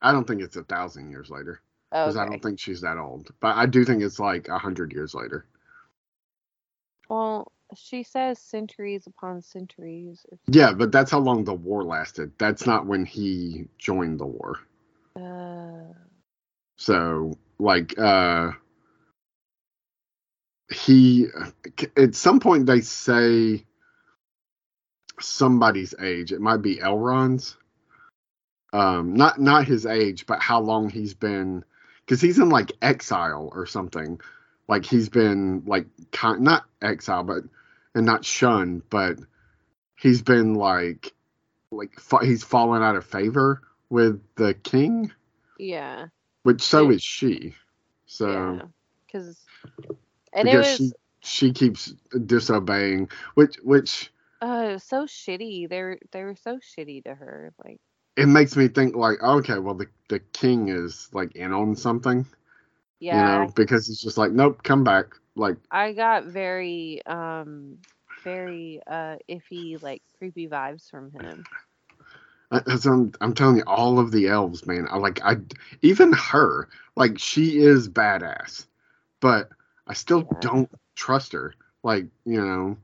I 0.00 0.10
don't 0.12 0.26
think 0.26 0.42
it's 0.42 0.56
a 0.56 0.64
thousand 0.64 1.10
years 1.10 1.30
later 1.30 1.60
because 1.90 2.16
I 2.16 2.26
don't 2.26 2.42
think 2.42 2.58
she's 2.58 2.80
that 2.80 2.98
old. 2.98 3.30
But 3.40 3.56
I 3.56 3.66
do 3.66 3.84
think 3.84 4.02
it's 4.02 4.18
like 4.18 4.48
a 4.48 4.58
hundred 4.58 4.92
years 4.92 5.14
later. 5.14 5.46
Well, 7.12 7.52
she 7.76 8.04
says 8.04 8.38
centuries 8.38 9.06
upon 9.06 9.42
centuries. 9.42 10.24
Yeah, 10.46 10.72
but 10.72 10.92
that's 10.92 11.10
how 11.10 11.18
long 11.18 11.44
the 11.44 11.52
war 11.52 11.84
lasted. 11.84 12.32
That's 12.38 12.66
not 12.66 12.86
when 12.86 13.04
he 13.04 13.68
joined 13.76 14.18
the 14.18 14.24
war. 14.24 14.60
Uh, 15.14 15.92
So, 16.78 17.36
like, 17.58 17.98
uh, 17.98 18.52
he 20.72 21.26
at 21.98 22.14
some 22.14 22.40
point 22.40 22.64
they 22.64 22.80
say 22.80 23.66
somebody's 25.20 25.94
age. 26.00 26.32
It 26.32 26.40
might 26.40 26.62
be 26.62 26.76
Elrond's. 26.76 27.58
Um, 28.72 29.12
not 29.12 29.38
not 29.38 29.66
his 29.66 29.84
age, 29.84 30.24
but 30.24 30.40
how 30.40 30.60
long 30.60 30.88
he's 30.88 31.12
been, 31.12 31.62
because 32.06 32.22
he's 32.22 32.38
in 32.38 32.48
like 32.48 32.72
exile 32.80 33.50
or 33.52 33.66
something. 33.66 34.18
Like 34.72 34.86
he's 34.86 35.10
been 35.10 35.64
like 35.66 35.86
kind, 36.12 36.42
not 36.42 36.64
exiled, 36.82 37.28
but 37.28 37.44
and 37.94 38.06
not 38.06 38.24
shunned, 38.24 38.84
but 38.90 39.18
he's 40.00 40.22
been 40.22 40.54
like 40.54 41.12
like 41.72 41.92
fa- 42.00 42.24
he's 42.26 42.44
fallen 42.44 42.82
out 42.82 42.96
of 42.96 43.06
favor 43.06 43.62
with 43.90 44.22
the 44.36 44.54
king, 44.54 45.12
Yeah. 45.58 46.08
which 46.44 46.62
so 46.62 46.90
Yeah. 46.90 46.90
is 46.90 47.02
she. 47.02 47.54
So 48.06 48.60
yeah. 48.60 48.62
Because 49.06 49.48
and 50.34 50.48
it 50.48 50.58
because 50.58 50.58
was 50.58 50.78
she 50.78 50.94
she 51.22 51.52
keeps 51.52 51.94
disobeying, 52.26 53.10
which 53.34 53.56
which 53.64 54.12
uh 54.42 54.78
so 54.78 55.06
shitty. 55.06 55.68
They're 55.68 55.98
they 56.12 56.24
were 56.24 56.36
so 56.36 56.58
shitty 56.58 57.04
to 57.04 57.14
her. 57.14 57.54
Like 57.64 57.80
it 58.16 58.26
makes 58.28 58.56
me 58.56 58.68
think 58.68 58.96
like 58.96 59.22
okay, 59.22 59.58
well 59.58 59.74
the 59.76 59.88
the 60.08 60.20
king 60.20 60.68
is 60.70 61.10
like 61.12 61.36
in 61.36 61.52
on 61.52 61.76
something, 61.76 62.26
yeah, 63.02 63.44
you 63.44 63.50
know, 63.50 63.52
because 63.54 63.88
it's 63.88 64.02
just 64.02 64.18
like 64.18 64.32
nope, 64.32 64.62
come 64.62 64.84
back. 64.84 65.06
Like 65.36 65.56
I 65.70 65.92
got 65.92 66.24
very 66.26 67.00
um 67.06 67.78
very 68.24 68.80
uh 68.86 69.16
iffy 69.28 69.80
like 69.82 70.02
creepy 70.18 70.48
vibes 70.48 70.88
from 70.90 71.10
him. 71.12 71.46
As 72.50 72.86
I'm 72.86 73.12
I'm 73.20 73.34
telling 73.34 73.56
you, 73.58 73.62
all 73.66 73.98
of 73.98 74.10
the 74.12 74.28
elves, 74.28 74.66
man, 74.66 74.86
I 74.90 74.96
like 74.98 75.20
I 75.24 75.36
even 75.82 76.12
her, 76.12 76.68
like 76.96 77.18
she 77.18 77.58
is 77.58 77.88
badass, 77.88 78.66
but 79.20 79.50
I 79.86 79.94
still 79.94 80.22
Yeah. 80.22 80.40
don't 80.40 80.70
trust 80.96 81.32
her. 81.32 81.54
Like 81.82 82.06
you 82.24 82.40
know, 82.40 82.76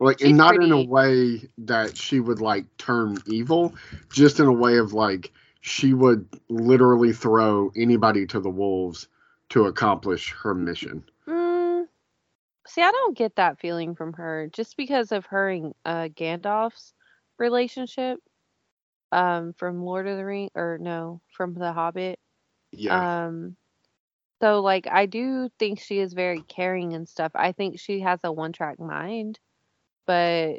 like 0.00 0.20
She's 0.20 0.36
and 0.36 0.36
not 0.36 0.56
in 0.56 0.72
a 0.72 0.80
way 0.80 1.48
that 1.58 1.96
she 1.96 2.20
would 2.20 2.40
like 2.40 2.66
turn 2.78 3.22
evil, 3.26 3.74
just 4.12 4.40
in 4.40 4.46
a 4.46 4.52
way 4.52 4.78
of 4.78 4.92
like 4.92 5.32
she 5.60 5.92
would 5.94 6.28
literally 6.48 7.12
throw 7.12 7.70
anybody 7.76 8.26
to 8.26 8.40
the 8.40 8.50
wolves 8.50 9.08
to 9.54 9.66
accomplish 9.66 10.34
her 10.42 10.52
mission. 10.52 11.04
Mm, 11.28 11.86
see, 12.66 12.82
I 12.82 12.90
don't 12.90 13.16
get 13.16 13.36
that 13.36 13.60
feeling 13.60 13.94
from 13.94 14.12
her 14.14 14.48
just 14.52 14.76
because 14.76 15.12
of 15.12 15.26
her 15.26 15.48
and 15.48 15.72
uh, 15.84 16.08
Gandalf's 16.08 16.92
relationship 17.38 18.18
um, 19.12 19.52
from 19.52 19.84
Lord 19.84 20.08
of 20.08 20.16
the 20.16 20.24
Ring, 20.24 20.50
or 20.56 20.78
no, 20.80 21.20
from 21.36 21.54
The 21.54 21.72
Hobbit. 21.72 22.18
Yeah, 22.72 23.26
Um, 23.26 23.56
so 24.42 24.60
like 24.60 24.88
I 24.90 25.06
do 25.06 25.48
think 25.60 25.78
she 25.78 26.00
is 26.00 26.14
very 26.14 26.42
caring 26.48 26.92
and 26.94 27.08
stuff. 27.08 27.30
I 27.36 27.52
think 27.52 27.78
she 27.78 28.00
has 28.00 28.18
a 28.24 28.32
one-track 28.32 28.80
mind, 28.80 29.38
but 30.04 30.58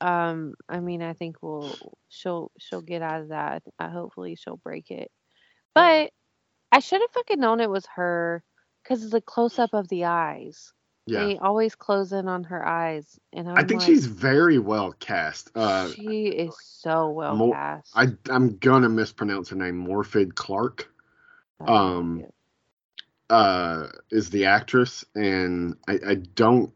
um, 0.00 0.54
I 0.68 0.78
mean, 0.78 1.02
I 1.02 1.14
think 1.14 1.38
we'll 1.42 1.74
she'll 2.08 2.52
she'll 2.60 2.82
get 2.82 3.02
out 3.02 3.22
of 3.22 3.28
that. 3.30 3.64
I, 3.80 3.88
hopefully, 3.88 4.36
she'll 4.36 4.58
break 4.58 4.92
it. 4.92 5.10
But 5.74 6.12
I 6.72 6.80
should 6.80 7.00
have 7.00 7.10
fucking 7.12 7.40
known 7.40 7.60
it 7.60 7.70
was 7.70 7.86
her 7.96 8.42
because 8.82 9.04
of 9.04 9.10
the 9.10 9.20
close-up 9.20 9.74
of 9.74 9.88
the 9.88 10.04
eyes. 10.06 10.72
yeah. 11.06 11.26
They 11.26 11.38
always 11.38 11.74
close 11.74 12.12
in 12.12 12.28
on 12.28 12.44
her 12.44 12.66
eyes, 12.66 13.18
and 13.32 13.48
I'm 13.48 13.54
I 13.56 13.64
think 13.64 13.80
like, 13.80 13.86
she's 13.86 14.06
very 14.06 14.58
well 14.58 14.92
cast. 14.92 15.50
Uh, 15.54 15.88
she 15.94 16.26
is 16.26 16.54
so 16.60 17.10
well 17.10 17.36
Mo- 17.36 17.52
cast. 17.52 17.92
I 17.94 18.08
I'm 18.30 18.56
gonna 18.58 18.88
mispronounce 18.88 19.48
her 19.50 19.56
name, 19.56 19.86
Morfid 19.86 20.34
Clark. 20.34 20.92
I 21.60 21.64
have 21.64 21.70
no 21.70 21.74
um, 21.74 22.24
uh, 23.30 23.86
is 24.10 24.30
the 24.30 24.46
actress, 24.46 25.04
and 25.14 25.76
I, 25.88 25.98
I 26.06 26.14
don't 26.14 26.72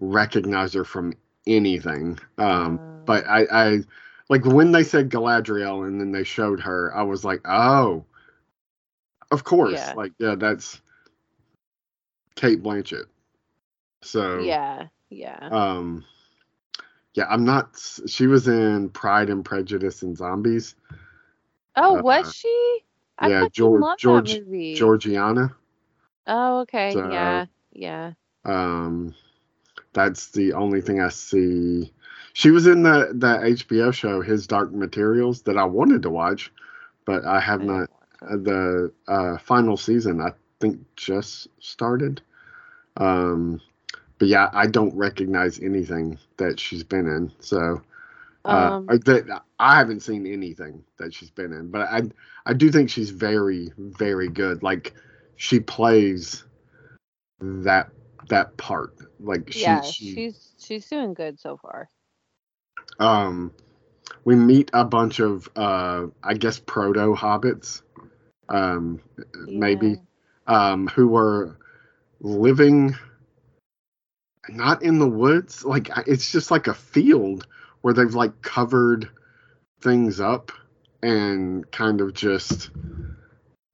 recognize 0.00 0.74
her 0.74 0.84
from 0.84 1.14
anything. 1.46 2.18
Um, 2.38 2.80
Um, 2.80 3.02
but 3.06 3.26
I, 3.26 3.46
I 3.50 3.80
like 4.28 4.44
when 4.44 4.72
they 4.72 4.84
said 4.84 5.10
Galadriel 5.10 5.86
and 5.86 6.00
then 6.00 6.12
they 6.12 6.24
showed 6.24 6.60
her, 6.60 6.94
I 6.94 7.02
was 7.02 7.24
like, 7.24 7.40
oh, 7.46 8.04
of 9.30 9.44
course, 9.44 9.72
Yeah. 9.72 9.94
like 9.96 10.12
yeah, 10.18 10.34
that's 10.36 10.80
Cate 12.36 12.62
Blanchett. 12.62 13.06
So 14.02 14.38
yeah, 14.38 14.86
yeah. 15.10 15.48
um, 15.50 16.04
yeah, 17.14 17.26
I'm 17.28 17.44
not. 17.44 17.80
She 18.06 18.26
was 18.26 18.48
in 18.48 18.90
Pride 18.90 19.28
and 19.30 19.44
Prejudice 19.44 20.02
and 20.02 20.16
Zombies. 20.16 20.74
oh, 21.76 21.98
uh, 21.98 22.02
was 22.02 22.34
she? 22.34 22.80
I 23.18 23.28
yeah, 23.28 23.48
George- 23.50 23.98
George- 23.98 24.34
that. 24.34 24.74
Georgiana. 24.76 25.54
Oh, 26.28 26.60
okay. 26.60 26.92
So- 26.92 27.10
yeah, 27.10 27.46
yeah. 27.72 28.12
Um, 28.44 29.14
that's 29.92 30.28
the 30.30 30.52
only 30.52 30.80
thing 30.80 31.00
I 31.00 31.08
see. 31.08 31.92
She 32.34 32.50
was 32.52 32.68
in 32.68 32.84
the 32.84 33.10
the 33.12 33.38
HBO 33.66 33.92
show 33.92 34.20
His 34.20 34.46
Dark 34.46 34.72
Materials 34.72 35.42
that 35.42 35.58
I 35.58 35.64
wanted 35.64 36.02
to 36.02 36.10
watch, 36.10 36.52
but 37.04 37.24
I 37.24 37.40
have 37.40 37.62
I 37.62 37.64
not. 37.64 37.90
Don't 38.20 38.44
watch 38.44 38.66
it. 38.66 38.88
The 38.88 38.92
uh, 39.06 39.38
final 39.38 39.76
season 39.76 40.20
I 40.20 40.32
think 40.60 40.80
just 40.96 41.48
started. 41.60 42.20
Um, 42.96 43.60
but 44.18 44.28
yeah, 44.28 44.48
I 44.52 44.66
don't 44.66 44.96
recognize 44.96 45.60
anything 45.60 46.18
that 46.36 46.58
she's 46.60 46.82
been 46.84 47.06
in. 47.06 47.32
So 47.40 47.82
uh, 48.46 48.72
Um, 48.72 48.88
that 48.88 49.42
I 49.58 49.76
haven't 49.78 50.00
seen 50.00 50.26
anything 50.26 50.84
that 50.98 51.14
she's 51.14 51.30
been 51.30 51.52
in, 51.52 51.70
but 51.70 51.82
I 51.82 52.02
I 52.46 52.54
do 52.54 52.70
think 52.70 52.90
she's 52.90 53.10
very 53.10 53.72
very 53.78 54.28
good. 54.28 54.62
Like 54.62 54.94
she 55.36 55.60
plays 55.60 56.44
that 57.40 57.90
that 58.28 58.56
part. 58.56 58.94
Like 59.20 59.52
she, 59.52 59.80
yeah, 59.80 59.80
she 59.80 60.24
she's 60.24 60.54
she's 60.58 60.88
doing 60.88 61.14
good 61.14 61.38
so 61.40 61.56
far. 61.56 61.90
um 62.98 63.52
we 64.24 64.34
meet 64.36 64.70
a 64.72 64.84
bunch 64.84 65.20
of 65.20 65.48
uh 65.56 66.06
I 66.22 66.34
guess 66.34 66.58
proto 66.58 67.14
hobbits 67.14 67.82
um 68.48 69.00
maybe 69.46 70.00
um 70.46 70.86
who 70.88 71.08
were 71.08 71.56
living 72.20 72.94
not 74.48 74.82
in 74.82 74.98
the 74.98 75.08
woods 75.08 75.64
like 75.64 75.90
it's 76.06 76.32
just 76.32 76.50
like 76.50 76.66
a 76.66 76.74
field 76.74 77.46
where 77.82 77.94
they've 77.94 78.14
like 78.14 78.42
covered 78.42 79.08
things 79.80 80.20
up 80.20 80.50
and 81.02 81.70
kind 81.70 82.00
of 82.00 82.12
just 82.12 82.70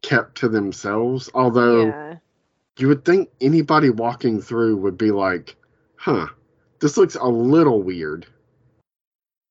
kept 0.03 0.37
to 0.37 0.49
themselves. 0.49 1.31
Although 1.35 1.87
Yeah. 1.89 2.17
you 2.79 2.89
would 2.89 3.05
think 3.05 3.31
anybody 3.41 3.91
walking 3.91 4.41
through 4.41 4.77
would 4.77 4.99
be 4.99 5.11
like 5.11 5.57
huh 5.97 6.27
this 6.81 6.97
looks 6.97 7.15
a 7.15 7.25
little 7.27 7.83
weird. 7.83 8.27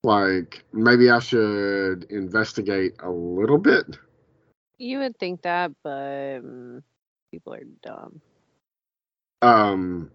Like 0.03 0.63
maybe 0.73 1.09
i 1.09 1.19
should 1.19 2.03
investigate 2.09 2.95
a 2.99 3.09
little 3.09 3.57
bit 3.57 3.97
You 4.77 4.99
would 4.99 5.17
think 5.19 5.43
that, 5.43 5.71
but 5.83 6.37
um, 6.39 6.83
people 7.31 7.53
are 7.53 7.63
dumb. 7.83 8.21
um 9.41 10.11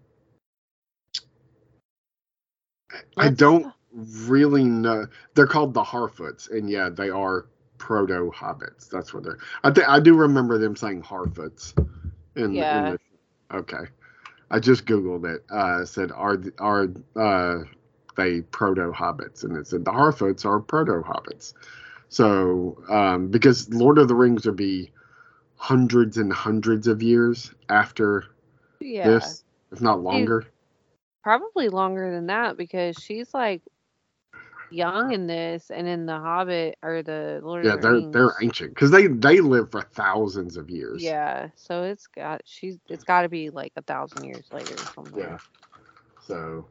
i 3.17 3.29
don't 3.29 3.67
really 3.93 4.65
know. 4.65 5.07
They're 5.35 5.47
called 5.47 5.73
the 5.73 5.83
harfoots 5.83 6.49
and 6.51 6.69
yeah 6.69 6.89
they 6.89 7.09
are 7.09 7.47
proto 7.79 8.31
hobbits 8.35 8.89
that's 8.89 9.13
what 9.13 9.23
they're 9.23 9.39
i 9.63 9.71
think 9.71 9.89
i 9.89 9.99
do 9.99 10.15
remember 10.15 10.57
them 10.59 10.75
saying 10.75 11.03
harfoots 11.03 11.73
in, 12.35 12.63
Yeah. 12.63 12.71
in 12.71 12.87
the 12.89 12.99
okay. 13.53 13.85
I 14.51 14.59
just 14.59 14.85
googled 14.85 15.25
it 15.33 15.45
uh 15.51 15.85
said 15.85 16.11
are 16.11 16.37
are 16.59 16.87
uh 17.15 17.63
they 18.17 18.41
proto 18.41 18.91
hobbits 18.91 19.43
and 19.43 19.57
it 19.57 19.67
said 19.67 19.85
the 19.85 19.91
harfoots 19.91 20.45
are 20.45 20.59
proto 20.59 21.01
hobbits 21.03 21.53
so 22.09 22.77
um 22.89 23.29
because 23.29 23.69
lord 23.73 23.99
of 23.99 24.09
the 24.09 24.15
rings 24.15 24.45
would 24.45 24.57
be 24.57 24.91
hundreds 25.57 26.17
and 26.17 26.33
hundreds 26.33 26.87
of 26.87 27.03
years 27.03 27.53
after 27.69 28.25
Yeah. 28.81 29.03
this 29.03 29.43
if 29.71 29.81
not 29.81 30.01
longer 30.01 30.45
Probably 31.23 31.69
longer 31.69 32.11
than 32.11 32.27
that 32.27 32.57
because 32.57 32.97
she's 32.97 33.33
like 33.33 33.61
young 34.69 35.11
in 35.13 35.27
this 35.27 35.71
and 35.71 35.87
in 35.87 36.05
the 36.07 36.19
Hobbit 36.19 36.77
or 36.83 37.03
the 37.03 37.41
Lord 37.43 37.65
yeah 37.65 37.71
of 37.71 37.73
the 37.73 37.83
they're 37.83 38.01
Rings. 38.01 38.11
they're 38.11 38.33
ancient 38.41 38.73
because 38.73 38.91
they 38.91 39.07
they 39.07 39.41
live 39.41 39.71
for 39.71 39.81
thousands 39.81 40.57
of 40.57 40.69
years 40.69 41.15
Yeah, 41.15 41.49
so 41.55 41.83
it's 41.83 42.07
got 42.07 42.41
she's 42.45 42.79
it's 42.89 43.03
got 43.03 43.23
to 43.23 43.29
be 43.29 43.49
like 43.51 43.73
a 43.77 43.81
thousand 43.83 44.23
years 44.25 44.47
later 44.51 44.85
somewhere. 44.95 45.35
yeah 45.35 45.37
so 46.27 46.65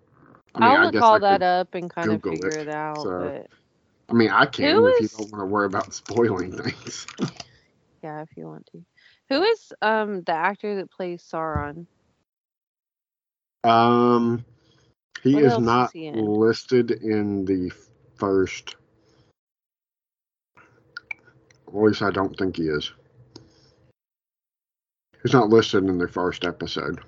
I 0.54 0.60
mean, 0.60 0.74
will 0.74 0.80
look 0.80 1.00
guess 1.00 1.02
all 1.02 1.20
that 1.20 1.42
could, 1.42 1.42
up 1.42 1.74
and 1.74 1.90
kind 1.90 2.12
of 2.12 2.22
figure 2.24 2.56
it, 2.56 2.68
it, 2.68 2.68
out. 2.68 3.12
so- 3.18 3.18
But 3.18 3.48
I 4.08 4.14
mean, 4.14 4.30
I 4.30 4.46
can 4.46 4.64
Who 4.76 4.86
if 4.86 5.00
is- 5.00 5.12
you 5.12 5.18
don't 5.18 5.30
want 5.32 5.42
to 5.42 5.46
worry 5.46 5.66
about 5.66 5.92
spoiling 5.92 6.52
things. 6.52 7.06
yeah, 8.02 8.22
if 8.22 8.28
you 8.36 8.46
want 8.46 8.66
to. 8.72 8.84
Who 9.28 9.42
is 9.42 9.72
um 9.82 10.22
the 10.22 10.32
actor 10.32 10.76
that 10.76 10.90
plays 10.90 11.22
Sauron? 11.22 11.86
Um, 13.64 14.44
he 15.22 15.34
What 15.34 15.42
is 15.42 15.52
else 15.52 15.62
is 15.64 15.66
not 15.66 15.92
he 15.92 16.06
in? 16.06 16.24
listed 16.24 16.90
in 16.90 17.44
the 17.44 17.70
first. 18.16 18.76
Or 21.66 21.84
at 21.84 21.88
least 21.88 22.02
I 22.02 22.10
don't 22.10 22.36
think 22.36 22.56
he 22.56 22.68
is. 22.68 22.92
He's 25.22 25.34
not 25.34 25.50
listed 25.50 25.84
in 25.84 25.98
the 25.98 26.08
first 26.08 26.44
episode. 26.44 27.00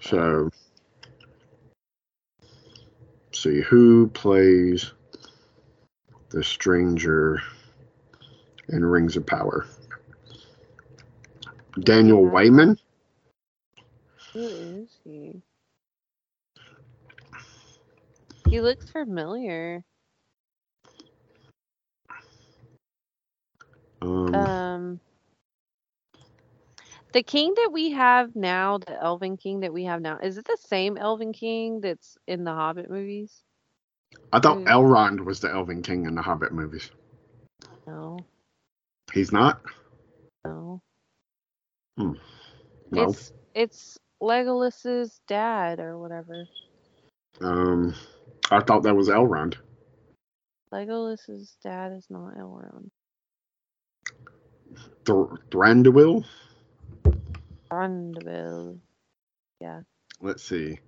So, 0.00 0.48
see 3.32 3.60
who 3.60 4.08
plays 4.08 4.92
the 6.32 6.42
stranger 6.42 7.40
in 8.68 8.84
Rings 8.84 9.16
of 9.16 9.26
Power. 9.26 9.66
Daniel. 11.80 12.24
Weyman. 12.24 12.78
Who 14.34 14.48
is 14.82 14.98
he? 15.04 15.42
He 18.48 18.60
looks 18.60 18.90
familiar. 18.90 19.84
Um, 24.02 24.34
Um, 24.34 25.00
the 27.12 27.22
king 27.22 27.54
that 27.56 27.70
we 27.72 27.90
have 27.92 28.34
now, 28.36 28.78
the 28.78 29.00
Elven 29.02 29.36
King 29.36 29.60
that 29.60 29.72
we 29.72 29.84
have 29.84 30.00
now, 30.02 30.18
is 30.22 30.38
it 30.38 30.44
the 30.46 30.58
same 30.60 30.96
Elven 30.98 31.32
King 31.32 31.80
that's 31.80 32.16
in 32.26 32.44
the 32.44 32.52
Hobbit 32.52 32.90
movies? 32.90 33.42
I 34.32 34.40
thought 34.40 34.58
who- 34.58 34.64
Elrond 34.64 35.24
was 35.24 35.40
the 35.40 35.50
Elven 35.50 35.82
King 35.82 36.06
in 36.06 36.14
the 36.14 36.22
Hobbit 36.22 36.52
movies. 36.52 36.90
No, 37.86 38.18
He's 39.12 39.32
not. 39.32 39.60
no. 40.44 40.80
Hmm. 41.98 42.12
No. 42.90 43.02
It's 43.10 43.32
it's 43.54 43.98
Legolas's 44.20 45.20
dad 45.26 45.80
or 45.80 45.98
whatever. 45.98 46.46
Um, 47.40 47.94
I 48.50 48.60
thought 48.60 48.84
that 48.84 48.94
was 48.96 49.08
Elrond. 49.08 49.56
Legolas's 50.70 51.56
dad 51.62 51.92
is 51.92 52.06
not 52.08 52.34
Elrond. 52.36 52.88
Thr- 55.04 55.36
Thranduil. 55.50 56.24
Thranduil. 57.70 58.78
Yeah. 59.60 59.80
Let's 60.20 60.42
see. 60.42 60.78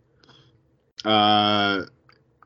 Uh, 1.05 1.85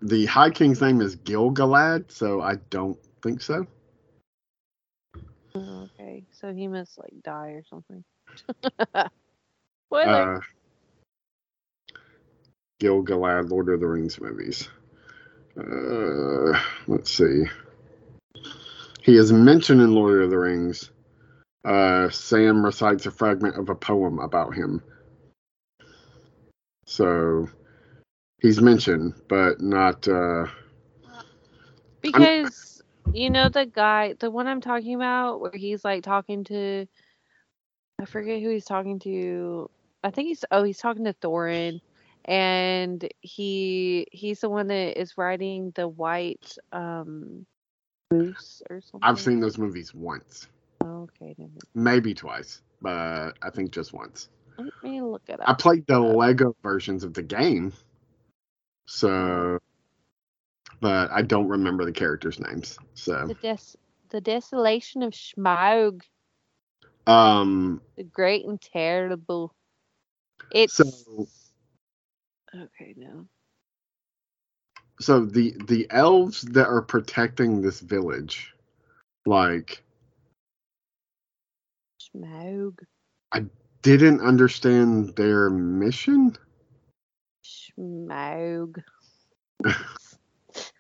the 0.03 0.27
High 0.27 0.51
King's 0.51 0.81
name 0.81 1.01
is 1.01 1.17
Gilgalad, 1.17 2.11
so 2.11 2.41
I 2.41 2.57
don't 2.71 2.99
think 3.23 3.41
so. 3.41 3.67
Oh, 5.55 5.89
Okay, 5.99 6.25
so 6.31 6.53
he 6.53 6.69
must 6.69 6.99
like 6.99 7.15
die 7.23 7.49
or 7.49 7.65
something. 7.65 8.05
Spoiler. 9.87 10.37
Uh, 10.37 10.41
Gilgalad, 12.81 13.51
Lord 13.51 13.69
of 13.71 13.81
the 13.81 13.87
Rings 13.87 14.21
movies. 14.21 14.69
Uh, 15.59 16.61
let's 16.87 17.11
see. 17.11 17.45
He 19.03 19.17
is 19.17 19.33
mentioned 19.33 19.81
in 19.81 19.95
Lord 19.95 20.23
of 20.23 20.31
the 20.31 20.39
Rings. 20.39 20.91
Uh, 21.65 22.09
Sam 22.11 22.65
recites 22.65 23.07
a 23.07 23.11
fragment 23.11 23.57
of 23.57 23.69
a 23.69 23.75
poem 23.75 24.21
about 24.21 24.55
him. 24.55 24.83
So 26.87 27.49
he's 28.41 28.61
mentioned, 28.61 29.15
but 29.29 29.61
not. 29.61 30.07
Uh, 30.09 30.47
Because 32.03 32.83
you 33.13 33.31
know 33.31 33.49
the 33.49 33.67
guy, 33.67 34.15
the 34.19 34.31
one 34.31 34.47
I'm 34.47 34.61
talking 34.61 34.95
about, 34.95 35.41
where 35.41 35.53
he's 35.55 35.85
like 35.85 36.03
talking 36.03 36.45
to, 36.45 36.87
I 38.01 38.05
forget 38.05 38.41
who 38.43 38.51
he's 38.51 38.65
talking 38.65 38.99
to. 39.01 39.71
I 40.03 40.11
think 40.11 40.29
he's 40.29 40.45
oh 40.51 40.63
he's 40.63 40.79
talking 40.79 41.05
to 41.05 41.13
Thorin, 41.15 41.81
and 42.25 43.07
he 43.21 44.07
he's 44.13 44.41
the 44.41 44.49
one 44.49 44.69
that 44.69 45.01
is 45.01 45.19
riding 45.19 45.73
the 45.75 45.89
white 45.89 46.57
um 46.73 47.47
moose 48.13 48.63
or 48.71 48.81
something. 48.81 49.01
I've 49.03 49.21
seen 49.21 49.41
those 49.41 49.59
movies 49.59 49.95
once, 49.95 50.49
Oh, 50.83 51.09
okay, 51.23 51.35
maybe 51.75 52.15
twice, 52.15 52.63
but 52.81 53.35
I 53.43 53.51
think 53.51 53.71
just 53.73 53.93
once. 53.93 54.29
Let 54.57 54.73
me 54.83 55.01
look 55.03 55.23
it 55.29 55.41
up. 55.41 55.49
I 55.49 55.55
played 55.55 55.87
the 55.87 55.99
Lego 55.99 56.55
versions 56.63 57.05
of 57.05 57.15
the 57.15 57.23
game, 57.23 57.73
so, 58.89 59.59
but 60.81 61.11
I 61.11 61.21
don't 61.23 61.47
remember 61.49 61.85
the 61.85 61.93
characters' 61.93 62.41
names. 62.41 62.79
So, 62.95 63.27
The 63.29 63.35
des 63.35 63.59
the 64.09 64.21
desolation 64.23 65.03
of 65.03 65.13
Schmaug, 65.13 66.01
um, 67.07 67.83
the 67.97 68.05
great 68.05 68.47
and 68.47 68.61
terrible. 68.61 69.55
It's 70.51 70.73
So- 70.75 71.27
okay 72.55 72.95
now. 72.97 73.27
so 75.01 75.27
the 75.27 75.55
the 75.67 75.87
elves 75.91 76.41
that 76.43 76.67
are 76.67 76.81
protecting 76.83 77.61
this 77.61 77.81
village, 77.81 78.55
like, 79.27 79.85
Schmaug. 82.01 82.79
I 83.33 83.45
didn't 83.83 84.23
understand 84.23 85.15
their 85.17 85.51
mission. 85.51 86.35
Schmaug. 87.79 88.83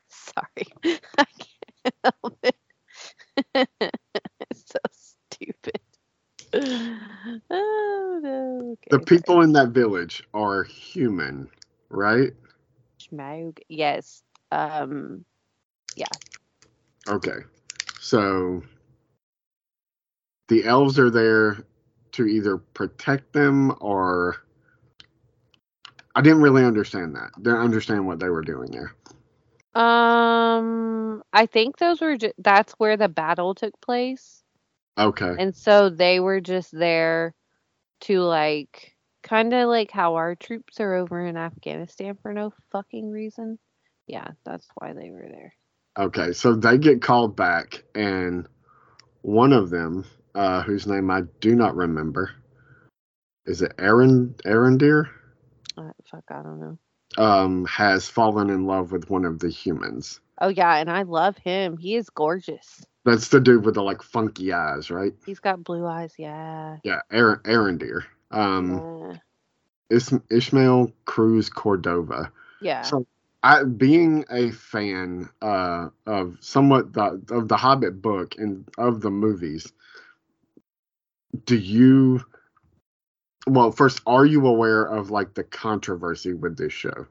Sorry. 0.08 0.66
I 1.18 1.26
can't 1.38 1.94
help 2.04 2.38
it. 2.42 2.56
it's 4.40 4.64
so 4.66 4.78
stupid. 4.90 5.80
Oh 7.50 8.20
no. 8.22 8.72
Okay, 8.72 8.90
The 8.90 8.98
sorry. 8.98 9.00
people 9.00 9.42
in 9.42 9.52
that 9.52 9.70
village 9.70 10.22
are 10.34 10.64
human, 10.64 11.50
right? 11.90 12.32
Schmaug. 13.00 13.58
Yes. 13.68 14.22
Um 14.52 15.24
yeah. 15.96 16.06
Okay. 17.08 17.38
So 18.00 18.62
the 20.48 20.64
elves 20.64 20.98
are 20.98 21.10
there 21.10 21.64
to 22.12 22.26
either 22.26 22.58
protect 22.58 23.32
them 23.32 23.74
or 23.80 24.36
I 26.18 26.20
didn't 26.20 26.42
really 26.42 26.64
understand 26.64 27.14
that. 27.14 27.30
Didn't 27.40 27.60
understand 27.60 28.04
what 28.04 28.18
they 28.18 28.28
were 28.28 28.42
doing 28.42 28.72
there. 28.72 28.92
um 29.80 31.22
I 31.32 31.46
think 31.46 31.78
those 31.78 32.00
were 32.00 32.16
ju- 32.16 32.32
that's 32.38 32.72
where 32.74 32.96
the 32.96 33.08
battle 33.08 33.54
took 33.54 33.80
place. 33.80 34.42
Okay. 34.98 35.36
And 35.38 35.54
so 35.54 35.90
they 35.90 36.20
were 36.20 36.40
just 36.40 36.72
there 36.76 37.34
to 38.02 38.20
like 38.20 38.96
kind 39.22 39.54
of 39.54 39.68
like 39.68 39.92
how 39.92 40.16
our 40.16 40.34
troops 40.34 40.80
are 40.80 40.94
over 40.94 41.24
in 41.24 41.36
Afghanistan 41.36 42.18
for 42.20 42.32
no 42.34 42.52
fucking 42.72 43.10
reason. 43.12 43.60
Yeah, 44.08 44.28
that's 44.44 44.66
why 44.76 44.94
they 44.94 45.10
were 45.10 45.28
there. 45.30 45.54
Okay. 45.98 46.32
So 46.32 46.56
they 46.56 46.78
get 46.78 47.02
called 47.02 47.36
back 47.36 47.84
and 47.94 48.48
one 49.22 49.52
of 49.52 49.70
them, 49.70 50.04
uh, 50.34 50.62
whose 50.62 50.86
name 50.88 51.10
I 51.10 51.22
do 51.40 51.54
not 51.54 51.76
remember, 51.76 52.32
is 53.46 53.62
it 53.62 53.74
Aaron 53.78 54.34
Arondir? 54.44 55.08
Uh, 55.78 55.92
fuck, 56.10 56.24
I 56.30 56.42
don't 56.42 56.60
know. 56.60 56.78
Um, 57.16 57.64
has 57.66 58.08
fallen 58.08 58.50
in 58.50 58.66
love 58.66 58.92
with 58.92 59.08
one 59.08 59.24
of 59.24 59.38
the 59.38 59.48
humans. 59.48 60.20
Oh 60.40 60.48
yeah, 60.48 60.76
and 60.76 60.90
I 60.90 61.02
love 61.02 61.36
him. 61.38 61.76
He 61.76 61.94
is 61.96 62.10
gorgeous. 62.10 62.84
That's 63.04 63.28
the 63.28 63.40
dude 63.40 63.64
with 63.64 63.74
the 63.74 63.82
like 63.82 64.02
funky 64.02 64.52
eyes, 64.52 64.90
right? 64.90 65.12
He's 65.24 65.40
got 65.40 65.64
blue 65.64 65.86
eyes. 65.86 66.12
Yeah. 66.18 66.78
Yeah, 66.84 67.00
Aaron 67.10 67.40
Arondir. 67.44 68.02
Um, 68.30 68.84
yeah. 69.10 69.96
Is- 69.96 70.20
Ishmael 70.30 70.92
Cruz 71.04 71.48
Cordova. 71.48 72.30
Yeah. 72.60 72.82
So, 72.82 73.06
I 73.42 73.62
being 73.62 74.24
a 74.30 74.50
fan 74.50 75.28
uh, 75.40 75.88
of 76.06 76.36
somewhat 76.40 76.92
the, 76.92 77.22
of 77.30 77.48
the 77.48 77.56
Hobbit 77.56 78.02
book 78.02 78.34
and 78.36 78.68
of 78.76 79.00
the 79.00 79.10
movies, 79.10 79.72
do 81.44 81.56
you? 81.56 82.20
Well, 83.48 83.70
first, 83.72 84.00
are 84.06 84.26
you 84.26 84.46
aware 84.46 84.84
of 84.84 85.10
like 85.10 85.34
the 85.34 85.44
controversy 85.44 86.34
with 86.34 86.56
this 86.56 86.72
show? 86.72 87.06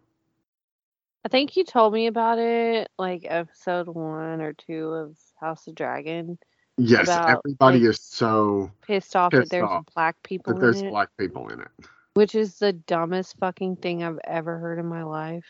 I 1.25 1.29
think 1.29 1.57
you 1.57 1.65
told 1.65 1.93
me 1.93 2.07
about 2.07 2.39
it 2.39 2.89
like 2.97 3.25
episode 3.27 3.87
one 3.87 4.39
or 4.41 4.53
two 4.53 4.87
of 4.89 5.17
House 5.39 5.67
of 5.67 5.75
Dragon. 5.75 6.37
Yes, 6.77 7.07
About, 7.07 7.41
everybody 7.43 7.79
like, 7.79 7.89
is 7.89 7.99
so 8.01 8.71
Pissed 8.81 9.15
off 9.15 9.31
Pissed 9.31 9.45
that 9.45 9.49
there's 9.49 9.67
off 9.67 9.85
black 9.95 10.15
people 10.23 10.53
that 10.53 10.61
there's 10.61 10.79
in 10.81 10.87
it, 10.87 10.89
black 10.91 11.09
people 11.17 11.49
in 11.49 11.59
it. 11.61 11.67
which 12.13 12.35
is 12.35 12.59
the 12.59 12.71
dumbest 12.71 13.35
fucking 13.39 13.77
thing 13.77 14.03
I've 14.03 14.19
ever 14.23 14.59
heard 14.59 14.77
in 14.79 14.85
my 14.85 15.03
life. 15.03 15.45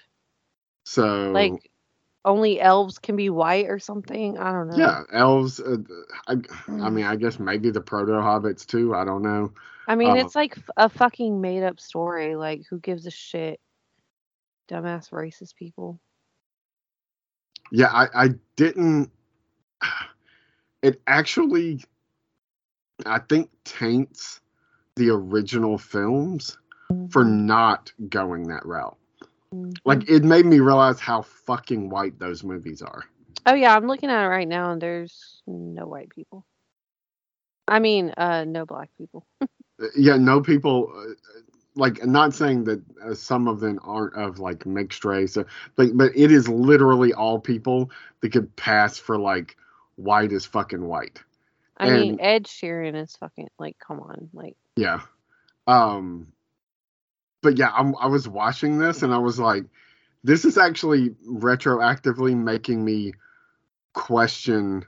So 0.85 1.31
Like 1.31 1.69
only 2.27 2.59
elves 2.59 2.99
can 2.99 3.15
be 3.15 3.29
white 3.29 3.67
or 3.67 3.79
something. 3.79 4.37
I 4.37 4.51
don't 4.51 4.67
know. 4.67 4.77
yeah, 4.77 5.03
elves. 5.13 5.59
Uh, 5.59 5.77
I, 6.27 6.33
I 6.33 6.35
Mm. 6.69 6.93
mean, 6.93 7.05
I 7.05 7.15
guess 7.15 7.39
maybe 7.39 7.71
the 7.71 7.81
proto 7.81 8.11
hobbits 8.11 8.65
too. 8.65 8.93
I 8.93 9.05
don't 9.05 9.21
know. 9.23 9.53
I 9.87 9.95
mean, 9.95 10.11
Uh, 10.11 10.15
it's 10.15 10.35
like 10.35 10.57
a 10.75 10.89
fucking 10.89 11.39
made 11.39 11.63
up 11.63 11.79
story. 11.79 12.35
Like, 12.35 12.63
who 12.69 12.79
gives 12.79 13.07
a 13.07 13.11
shit? 13.11 13.59
Dumbass 14.69 15.09
racist 15.11 15.55
people. 15.55 15.99
Yeah, 17.71 17.87
I, 17.91 18.07
I 18.13 18.29
didn't. 18.55 19.09
It 20.83 21.01
actually, 21.07 21.83
I 23.05 23.19
think, 23.19 23.49
taints 23.63 24.41
the 24.95 25.09
original 25.09 25.77
films 25.77 26.57
for 27.09 27.23
not 27.25 27.91
going 28.09 28.47
that 28.49 28.65
route. 28.65 28.97
Mhm. 29.53 29.77
Like, 29.85 30.09
it 30.09 30.23
made 30.23 30.45
me 30.45 30.59
realize 30.59 30.99
how 30.99 31.21
fucking 31.21 31.89
white 31.89 32.19
those 32.19 32.43
movies 32.43 32.81
are. 32.81 33.03
oh 33.45 33.53
yeah, 33.53 33.75
I'm 33.75 33.87
looking 33.87 34.09
at 34.09 34.25
it 34.25 34.27
right 34.27 34.47
now, 34.47 34.71
and 34.71 34.81
there's 34.81 35.41
no 35.47 35.87
white 35.87 36.09
people. 36.09 36.45
I 37.67 37.79
mean, 37.79 38.13
uh, 38.17 38.45
no 38.45 38.65
black 38.65 38.89
people. 38.97 39.25
Uh, 39.79 39.85
Yeah, 39.95 40.17
no 40.17 40.41
people. 40.41 40.91
Uh, 40.91 41.13
like 41.75 42.03
not 42.03 42.33
saying 42.33 42.63
that 42.63 42.81
uh, 43.05 43.13
some 43.13 43.47
of 43.47 43.59
them 43.59 43.79
aren't 43.83 44.15
of 44.15 44.39
like 44.39 44.65
mixed 44.65 45.05
race, 45.05 45.37
uh, 45.37 45.43
but 45.75 45.95
but 45.95 46.11
it 46.15 46.31
is 46.31 46.47
literally 46.49 47.13
all 47.13 47.39
people 47.39 47.91
that 48.21 48.31
could 48.31 48.55
pass 48.55 48.97
for 48.97 49.19
like 49.19 49.55
white 49.95 50.31
as 50.33 50.45
fucking 50.45 50.83
white. 50.83 51.21
I 51.77 51.91
mean, 51.91 52.17
Ed 52.19 52.45
Sheeran 52.45 52.95
is 52.95 53.15
fucking 53.17 53.49
like, 53.59 53.77
come 53.77 53.99
on, 53.99 54.29
like, 54.33 54.57
Yeah. 54.75 55.01
Um 55.67 56.33
but 57.47 57.57
yeah, 57.57 57.71
I'm, 57.73 57.95
I 57.95 58.07
was 58.07 58.27
watching 58.27 58.77
this 58.77 59.03
and 59.03 59.13
I 59.13 59.19
was 59.19 59.39
like 59.39 59.63
this 60.21 60.43
is 60.43 60.57
actually 60.57 61.11
retroactively 61.25 62.35
making 62.35 62.83
me 62.83 63.13
question 63.93 64.83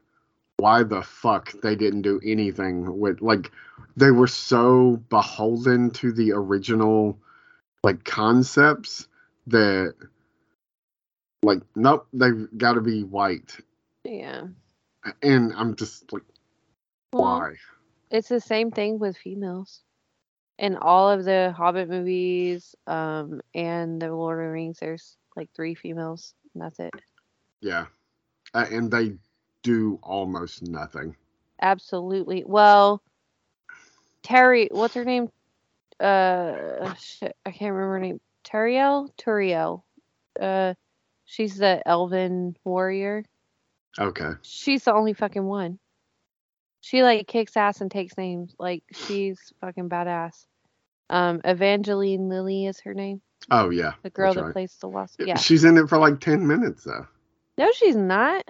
why 0.57 0.83
the 0.83 1.01
fuck 1.01 1.53
they 1.61 1.77
didn't 1.77 2.01
do 2.01 2.19
anything 2.21 2.99
with 2.99 3.21
like 3.21 3.49
they 3.95 4.11
were 4.11 4.27
so 4.27 5.01
beholden 5.09 5.89
to 5.91 6.11
the 6.11 6.33
original 6.33 7.17
like 7.81 8.03
concepts 8.03 9.07
that 9.47 9.93
like 11.43 11.61
nope 11.77 12.07
they've 12.11 12.45
got 12.57 12.73
to 12.73 12.81
be 12.81 13.05
white 13.05 13.55
yeah. 14.03 14.47
and 15.23 15.53
i'm 15.55 15.77
just 15.77 16.11
like 16.11 16.23
Well, 17.13 17.23
why 17.23 17.53
It's 18.11 18.27
the 18.27 18.41
same 18.41 18.69
thing 18.69 18.99
with 18.99 19.15
females. 19.15 19.81
In 20.59 20.75
all 20.75 21.09
of 21.09 21.25
the 21.25 21.53
Hobbit 21.57 21.89
movies, 21.89 22.75
um, 22.85 23.41
and 23.55 24.01
the 24.01 24.13
Lord 24.13 24.39
of 24.39 24.45
the 24.45 24.51
Rings, 24.51 24.77
there's 24.79 25.17
like 25.35 25.49
three 25.55 25.73
females, 25.73 26.35
and 26.53 26.61
that's 26.61 26.79
it. 26.79 26.93
yeah 27.61 27.85
uh, 28.53 28.65
and 28.71 28.91
they 28.91 29.15
do 29.63 29.99
almost 30.03 30.63
nothing 30.67 31.15
Absolutely. 31.61 32.43
Well, 32.45 33.01
Terry, 34.23 34.69
what's 34.71 34.93
her 34.93 35.05
name? 35.05 35.29
Uh, 35.99 36.93
shit, 36.95 37.35
I 37.45 37.51
can't 37.51 37.73
remember 37.73 37.93
her 37.93 37.99
name. 37.99 38.21
Tauriel? 38.45 39.09
Tauriel. 39.17 39.83
Uh, 40.39 40.73
she's 41.25 41.57
the 41.57 41.85
elven 41.85 42.55
warrior. 42.63 43.25
okay 43.99 44.31
She's 44.41 44.85
the 44.85 44.93
only 44.93 45.13
fucking 45.13 45.43
one. 45.43 45.79
She 46.81 47.03
like 47.03 47.27
kicks 47.27 47.57
ass 47.57 47.81
and 47.81 47.91
takes 47.91 48.17
names. 48.17 48.55
Like 48.57 48.83
she's 48.93 49.37
fucking 49.59 49.89
badass. 49.89 50.45
Um, 51.09 51.41
Evangeline 51.43 52.29
Lilly 52.29 52.65
is 52.67 52.79
her 52.81 52.93
name. 52.93 53.21
oh 53.51 53.69
yeah 53.69 53.93
The 54.03 54.09
girl 54.11 54.33
that 54.33 54.43
right. 54.43 54.53
plays 54.53 54.75
the 54.79 54.87
wasp. 54.87 55.21
Yeah. 55.25 55.37
she's 55.37 55.63
in 55.63 55.77
it 55.77 55.89
for 55.89 55.97
like 55.97 56.19
10 56.19 56.45
minutes 56.45 56.83
though 56.83 57.07
No, 57.57 57.71
she's 57.73 57.95
not. 57.95 58.43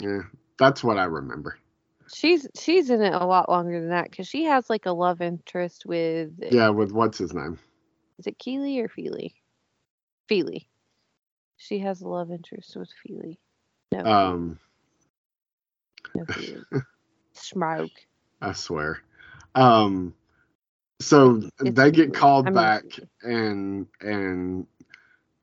yeah 0.00 0.22
that's 0.58 0.82
what 0.82 0.96
i 0.98 1.04
remember 1.04 1.58
She's 2.14 2.48
she's 2.58 2.88
in 2.88 3.02
it 3.02 3.12
a 3.12 3.26
lot 3.26 3.50
longer 3.50 3.78
than 3.80 3.90
that 3.90 4.10
because 4.10 4.26
she 4.26 4.44
has 4.44 4.70
like 4.70 4.86
a 4.86 4.92
love 4.92 5.20
interest 5.20 5.84
with. 5.84 6.30
yeah 6.50 6.70
with 6.70 6.90
what's 6.92 7.18
his 7.18 7.34
name 7.34 7.58
Is 8.18 8.26
it 8.26 8.38
Kili 8.38 8.82
or 8.82 8.88
Fili? 8.88 9.34
Fili. 10.26 10.68
She 11.58 11.80
has 11.80 12.00
a 12.00 12.08
love 12.08 12.30
interest 12.30 12.76
with 12.76 12.88
Fili. 13.02 13.38
No. 13.92 14.04
um 14.04 14.58
no 16.14 16.24
Fili. 16.26 16.62
Smoke. 17.34 17.90
i 18.40 18.52
swear 18.52 19.00
um 19.54 20.14
so 21.00 21.42
It's 21.60 21.76
they 21.76 21.90
get 21.90 22.14
called 22.14 22.46
I 22.46 22.50
mean, 22.50 22.54
back 22.54 22.84
and 23.22 23.86
and 24.00 24.66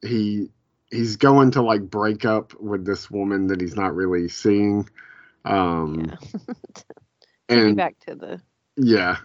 he 0.02 0.50
he's 0.92 1.16
going 1.18 1.52
to 1.52 1.62
like 1.62 1.82
break 1.90 2.26
up 2.26 2.60
with 2.60 2.86
this 2.86 3.10
woman 3.10 3.48
that 3.48 3.62
he's 3.62 3.76
not 3.76 3.96
really 3.96 4.28
seeing 4.30 4.90
um 5.46 6.06
Yeah. 6.10 6.54
And 7.50 7.78
back 7.78 8.00
to 8.08 8.16
the. 8.16 8.42
yeah 8.78 9.18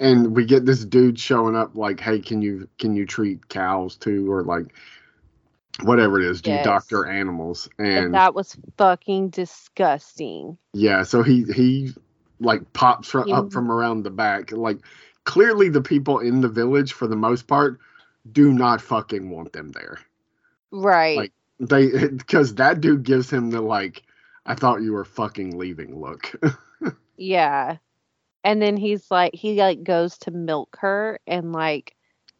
and 0.00 0.34
we 0.34 0.44
get 0.46 0.64
this 0.64 0.84
dude 0.84 1.18
showing 1.18 1.54
up 1.54 1.76
like 1.76 2.00
hey 2.00 2.18
can 2.20 2.40
you 2.40 2.68
can 2.78 2.96
you 2.96 3.04
treat 3.06 3.48
cows 3.48 3.96
too 3.96 4.30
or 4.32 4.42
like 4.42 4.66
whatever 5.82 6.20
it 6.20 6.26
is 6.26 6.40
do 6.40 6.50
you 6.50 6.56
Yes. 6.56 6.64
doctor 6.64 7.06
animals 7.06 7.68
And 7.78 7.88
and 7.98 8.14
that 8.14 8.34
was 8.34 8.56
fucking 8.78 9.30
disgusting. 9.30 10.56
yeah 10.72 11.02
so 11.02 11.22
he 11.22 11.44
he 11.44 11.90
like 12.40 12.72
pops 12.72 13.08
from 13.08 13.30
up 13.32 13.52
from 13.52 13.70
around 13.70 14.02
the 14.02 14.10
back 14.10 14.50
like 14.52 14.78
clearly 15.24 15.68
the 15.68 15.82
people 15.82 16.18
in 16.18 16.40
the 16.40 16.48
village 16.48 16.92
for 16.92 17.06
the 17.06 17.16
most 17.16 17.46
part 17.46 17.78
do 18.32 18.52
not 18.52 18.80
fucking 18.80 19.30
want 19.30 19.52
them 19.52 19.70
there 19.72 19.98
Right. 20.70 21.16
Like, 21.16 21.32
they 21.60 22.08
because 22.08 22.54
that 22.56 22.80
dude 22.80 23.02
gives 23.04 23.30
him 23.30 23.50
the 23.50 23.60
like 23.60 24.02
i 24.46 24.54
thought 24.54 24.82
you 24.82 24.92
were 24.92 25.04
fucking 25.04 25.56
leaving 25.58 26.00
look 26.00 26.32
yeah. 27.16 27.76
And 28.44 28.60
then 28.60 28.76
he's 28.76 29.10
like, 29.10 29.34
he 29.34 29.56
like 29.60 29.84
goes 29.84 30.18
to 30.18 30.30
milk 30.32 30.76
her, 30.80 31.20
and 31.26 31.52
like 31.52 31.94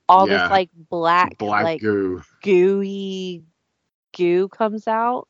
all 0.08 0.26
Yeah. 0.26 0.42
this 0.42 0.50
like 0.50 0.70
black, 0.74 1.38
black 1.38 1.64
like 1.64 1.80
goo 1.80 2.22
gooey 2.42 3.44
goo 4.16 4.48
comes 4.48 4.88
out. 4.88 5.28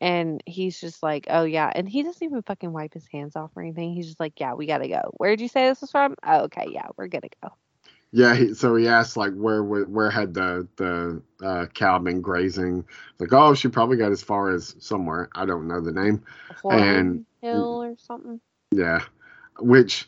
And 0.00 0.42
he's 0.46 0.78
just 0.80 1.02
like, 1.02 1.26
oh 1.30 1.44
yeah. 1.44 1.72
And 1.74 1.88
he 1.88 2.02
doesn't 2.02 2.22
even 2.22 2.42
fucking 2.42 2.72
wipe 2.72 2.94
his 2.94 3.06
hands 3.06 3.36
off 3.36 3.50
or 3.56 3.62
anything. 3.62 3.94
He's 3.94 4.06
just 4.06 4.20
like, 4.20 4.38
yeah, 4.38 4.54
we 4.54 4.66
gotta 4.66 4.88
go. 4.88 5.12
Where'd 5.16 5.40
you 5.40 5.48
say 5.48 5.68
this 5.68 5.80
was 5.80 5.90
from? 5.90 6.14
Oh, 6.22 6.44
okay, 6.44 6.66
yeah, 6.70 6.88
we're 6.96 7.08
gonna 7.08 7.28
go. 7.42 7.50
Yeah, 8.12 8.34
he, 8.34 8.54
so 8.54 8.76
he 8.76 8.88
asked 8.88 9.16
like 9.16 9.34
where 9.34 9.62
where 9.62 10.10
had 10.10 10.32
the 10.32 10.68
the 10.76 11.22
uh, 11.44 11.66
cow 11.66 11.98
been 11.98 12.20
grazing? 12.20 12.84
Like, 13.18 13.32
oh, 13.32 13.54
she 13.54 13.68
probably 13.68 13.96
got 13.96 14.12
as 14.12 14.22
far 14.22 14.50
as 14.50 14.76
somewhere. 14.78 15.28
I 15.34 15.44
don't 15.44 15.68
know 15.68 15.80
the 15.80 15.92
name. 15.92 16.22
And- 16.64 17.26
Hill 17.42 17.82
or 17.82 17.96
something. 17.98 18.40
Yeah, 18.72 19.00
which 19.58 20.06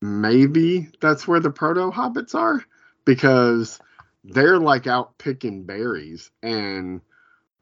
maybe 0.00 0.88
that's 1.00 1.26
where 1.26 1.40
the 1.40 1.50
proto 1.50 1.90
hobbits 1.90 2.34
are 2.34 2.64
because 3.04 3.80
they're 4.24 4.58
like 4.58 4.86
out 4.86 5.18
picking 5.18 5.64
berries, 5.64 6.30
and 6.42 7.00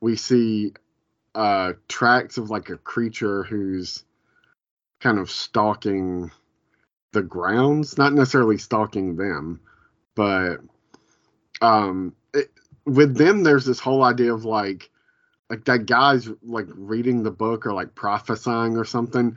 we 0.00 0.16
see 0.16 0.72
uh 1.36 1.74
tracks 1.86 2.38
of 2.38 2.50
like 2.50 2.70
a 2.70 2.78
creature 2.78 3.44
who's 3.44 4.04
kind 5.00 5.18
of 5.18 5.30
stalking 5.30 6.30
the 7.12 7.22
grounds, 7.22 7.98
not 7.98 8.12
necessarily 8.14 8.58
stalking 8.58 9.16
them, 9.16 9.60
but 10.14 10.56
um 11.60 12.14
it, 12.34 12.50
with 12.84 13.16
them 13.16 13.42
there's 13.42 13.64
this 13.64 13.80
whole 13.80 14.02
idea 14.02 14.32
of 14.32 14.44
like 14.44 14.90
like 15.50 15.64
that 15.64 15.86
guy's 15.86 16.28
like 16.42 16.66
reading 16.70 17.22
the 17.22 17.30
book 17.30 17.66
or 17.66 17.72
like 17.72 17.94
prophesying 17.94 18.76
or 18.76 18.84
something 18.84 19.36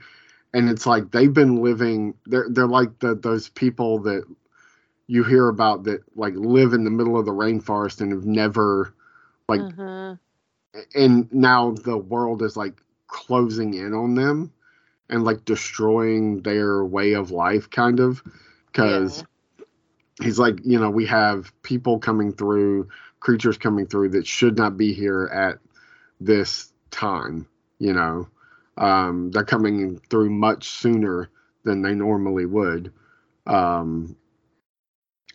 and 0.53 0.69
it's 0.69 0.85
like 0.85 1.11
they've 1.11 1.33
been 1.33 1.61
living 1.61 2.13
they're 2.25 2.47
they're 2.49 2.67
like 2.67 2.99
the 2.99 3.15
those 3.15 3.49
people 3.49 3.99
that 3.99 4.23
you 5.07 5.23
hear 5.23 5.47
about 5.47 5.83
that 5.83 6.01
like 6.15 6.33
live 6.35 6.73
in 6.73 6.83
the 6.83 6.89
middle 6.91 7.17
of 7.17 7.25
the 7.25 7.31
rainforest 7.31 8.01
and 8.01 8.11
have 8.11 8.25
never 8.25 8.93
like 9.47 9.61
uh-huh. 9.61 10.15
And 10.95 11.31
now 11.33 11.71
the 11.71 11.97
world 11.97 12.41
is 12.41 12.55
like 12.55 12.81
closing 13.07 13.73
in 13.73 13.93
on 13.93 14.15
them 14.15 14.51
and 15.09 15.23
like 15.23 15.43
destroying 15.45 16.41
their 16.41 16.85
way 16.85 17.13
of 17.13 17.31
life 17.31 17.69
kind 17.69 17.99
of 17.99 18.21
because 18.67 19.23
he's 20.21 20.37
like 20.37 20.59
you 20.63 20.79
know 20.79 20.89
we 20.89 21.05
have 21.05 21.51
people 21.63 21.97
coming 21.99 22.31
through 22.31 22.87
creatures 23.19 23.57
coming 23.57 23.87
through 23.87 24.09
that 24.09 24.27
should 24.27 24.57
not 24.57 24.77
be 24.77 24.93
here 24.93 25.29
at 25.33 25.57
this 26.19 26.71
time 26.91 27.47
you 27.79 27.93
know? 27.93 28.27
Um 28.77 29.31
they're 29.31 29.43
coming 29.43 29.99
through 30.09 30.29
much 30.29 30.69
sooner 30.69 31.29
than 31.63 31.81
they 31.81 31.95
normally 31.95 32.45
would. 32.45 32.93
Um 33.47 34.15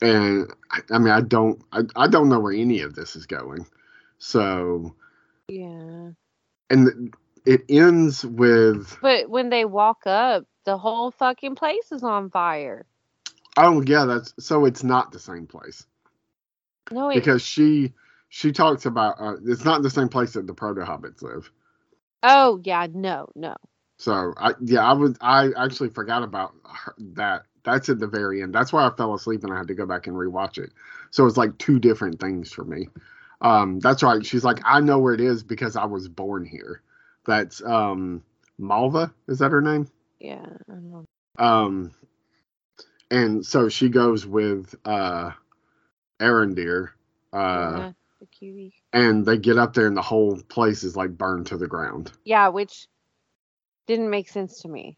and 0.01 0.51
I, 0.71 0.81
I 0.91 0.99
mean 0.99 1.13
i 1.13 1.21
don't 1.21 1.63
I, 1.73 1.83
I 1.97 2.07
don't 2.07 2.29
know 2.29 2.41
where 2.41 2.53
any 2.53 2.81
of 2.81 2.95
this 2.95 3.17
is 3.17 3.27
going. 3.27 3.67
So 4.19 4.95
Yeah. 5.49 6.11
and 6.71 7.15
it 7.47 7.63
ends 7.69 8.25
with 8.25 8.97
But 9.03 9.31
when 9.31 9.51
they 9.51 9.65
walk 9.65 10.07
up, 10.07 10.45
the 10.65 10.79
whole 10.79 11.11
fucking 11.13 11.57
place 11.57 11.93
is 11.93 12.03
on 12.05 12.31
fire. 12.31 12.87
oh 13.57 13.83
yeah 13.83 14.05
that's 14.07 14.35
so 14.39 14.65
it's 14.65 14.85
not 14.85 15.13
the 15.13 15.19
same 15.21 15.47
place 15.47 15.87
No, 16.91 17.11
it, 17.11 17.17
because 17.17 17.43
she 17.43 17.93
she 18.29 18.53
talks 18.53 18.87
about 18.87 19.17
uh, 19.21 19.37
it's 19.47 19.65
not 19.65 19.83
the 19.83 19.91
same 19.91 20.09
place 20.09 20.33
that 20.35 20.47
the 20.47 20.55
proto 20.55 20.83
hobbits 20.83 21.23
live 21.23 21.51
oh 22.23 22.61
yeah, 22.65 22.87
no, 22.93 23.29
no. 23.37 23.55
so 23.99 24.35
i 24.39 24.53
yeah 24.61 24.81
i 24.89 24.93
was 24.93 25.17
i 25.21 25.51
actually 25.57 25.89
forgot 25.91 26.23
about 26.23 26.55
her, 26.65 26.95
that 26.99 27.45
that's 27.65 27.89
at 27.89 27.99
the 28.01 28.07
very 28.07 28.43
end 28.43 28.55
that's 28.55 28.73
why 28.73 28.87
i 28.87 28.91
fell 28.97 29.15
asleep 29.15 29.45
and 29.45 29.53
i 29.53 29.57
had 29.59 29.69
to 29.69 29.75
go 29.75 29.87
back 29.87 30.07
and 30.07 30.17
rewatch 30.17 30.59
it 30.59 30.71
so 31.11 31.27
it's 31.27 31.37
like 31.37 31.57
two 31.59 31.79
different 31.79 32.21
things 32.21 32.53
for 32.53 32.65
me 32.65 32.89
um 33.41 33.81
that's 33.81 34.03
right 34.03 34.25
she's 34.25 34.45
like 34.45 34.61
i 34.65 34.81
know 34.81 34.99
where 34.99 35.15
it 35.15 35.21
is 35.21 35.43
because 35.43 35.77
i 35.77 35.85
was 35.85 36.09
born 36.09 36.45
here 36.45 36.83
that's 37.27 37.63
um 37.65 38.23
malva 38.59 39.13
is 39.29 39.39
that 39.41 39.51
her 39.51 39.61
name 39.61 39.89
Yeah, 40.21 40.47
I 40.71 40.75
know. 40.75 41.05
Um, 41.39 41.91
and 43.11 43.45
so 43.45 43.69
she 43.69 43.89
goes 43.89 44.27
with 44.27 44.75
uh, 44.85 45.33
Arondir, 46.21 46.91
uh, 47.33 47.77
yeah, 47.79 47.93
the 48.21 48.27
cutie. 48.27 48.75
and 48.93 49.27
they 49.27 49.37
get 49.37 49.59
up 49.59 49.75
there, 49.75 49.87
and 49.87 49.97
the 49.97 50.03
whole 50.03 50.41
place 50.49 50.85
is 50.85 50.97
like 50.97 51.11
burned 51.11 51.49
to 51.49 51.57
the 51.59 51.67
ground. 51.67 52.11
Yeah, 52.25 52.49
which 52.49 52.87
didn't 53.87 54.11
make 54.11 54.29
sense 54.29 54.63
to 54.63 54.69
me. 54.69 54.97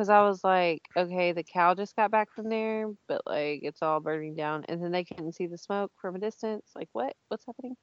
Because 0.00 0.08
I 0.08 0.22
was 0.22 0.42
like, 0.42 0.80
okay, 0.96 1.32
the 1.32 1.42
cow 1.42 1.74
just 1.74 1.94
got 1.94 2.10
back 2.10 2.32
from 2.34 2.48
there, 2.48 2.86
but 3.06 3.20
like 3.26 3.60
it's 3.62 3.82
all 3.82 4.00
burning 4.00 4.34
down, 4.34 4.64
and 4.66 4.82
then 4.82 4.92
they 4.92 5.04
couldn't 5.04 5.34
see 5.34 5.46
the 5.46 5.58
smoke 5.58 5.92
from 6.00 6.16
a 6.16 6.18
distance. 6.18 6.70
Like, 6.74 6.88
what? 6.94 7.14
What's 7.28 7.44
happening? 7.44 7.76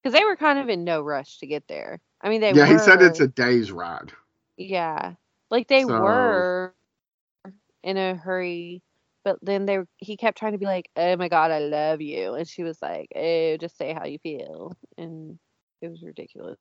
Because 0.00 0.16
they 0.16 0.24
were 0.24 0.36
kind 0.36 0.60
of 0.60 0.68
in 0.68 0.84
no 0.84 1.00
rush 1.02 1.38
to 1.38 1.48
get 1.48 1.64
there. 1.66 1.98
I 2.20 2.28
mean, 2.28 2.40
they 2.40 2.52
yeah, 2.52 2.68
were. 2.68 2.74
he 2.74 2.78
said 2.78 3.02
it's 3.02 3.18
a 3.18 3.26
day's 3.26 3.72
ride. 3.72 4.12
Yeah, 4.56 5.14
like 5.50 5.66
they 5.66 5.82
So- 5.82 5.88
were 6.00 6.74
in 7.82 7.96
a 7.96 8.14
hurry, 8.14 8.80
but 9.24 9.40
then 9.42 9.66
they 9.66 9.80
he 9.96 10.16
kept 10.16 10.38
trying 10.38 10.52
to 10.52 10.58
be 10.58 10.66
like, 10.66 10.90
"Oh 10.96 11.16
my 11.16 11.28
god, 11.28 11.50
I 11.50 11.58
love 11.58 12.00
you," 12.00 12.34
and 12.34 12.46
she 12.46 12.62
was 12.62 12.80
like, 12.80 13.08
"Oh, 13.16 13.56
just 13.56 13.76
say 13.76 13.92
how 13.92 14.06
you 14.06 14.20
feel," 14.20 14.76
and 14.96 15.40
it 15.80 15.88
was 15.88 16.04
ridiculous. 16.04 16.60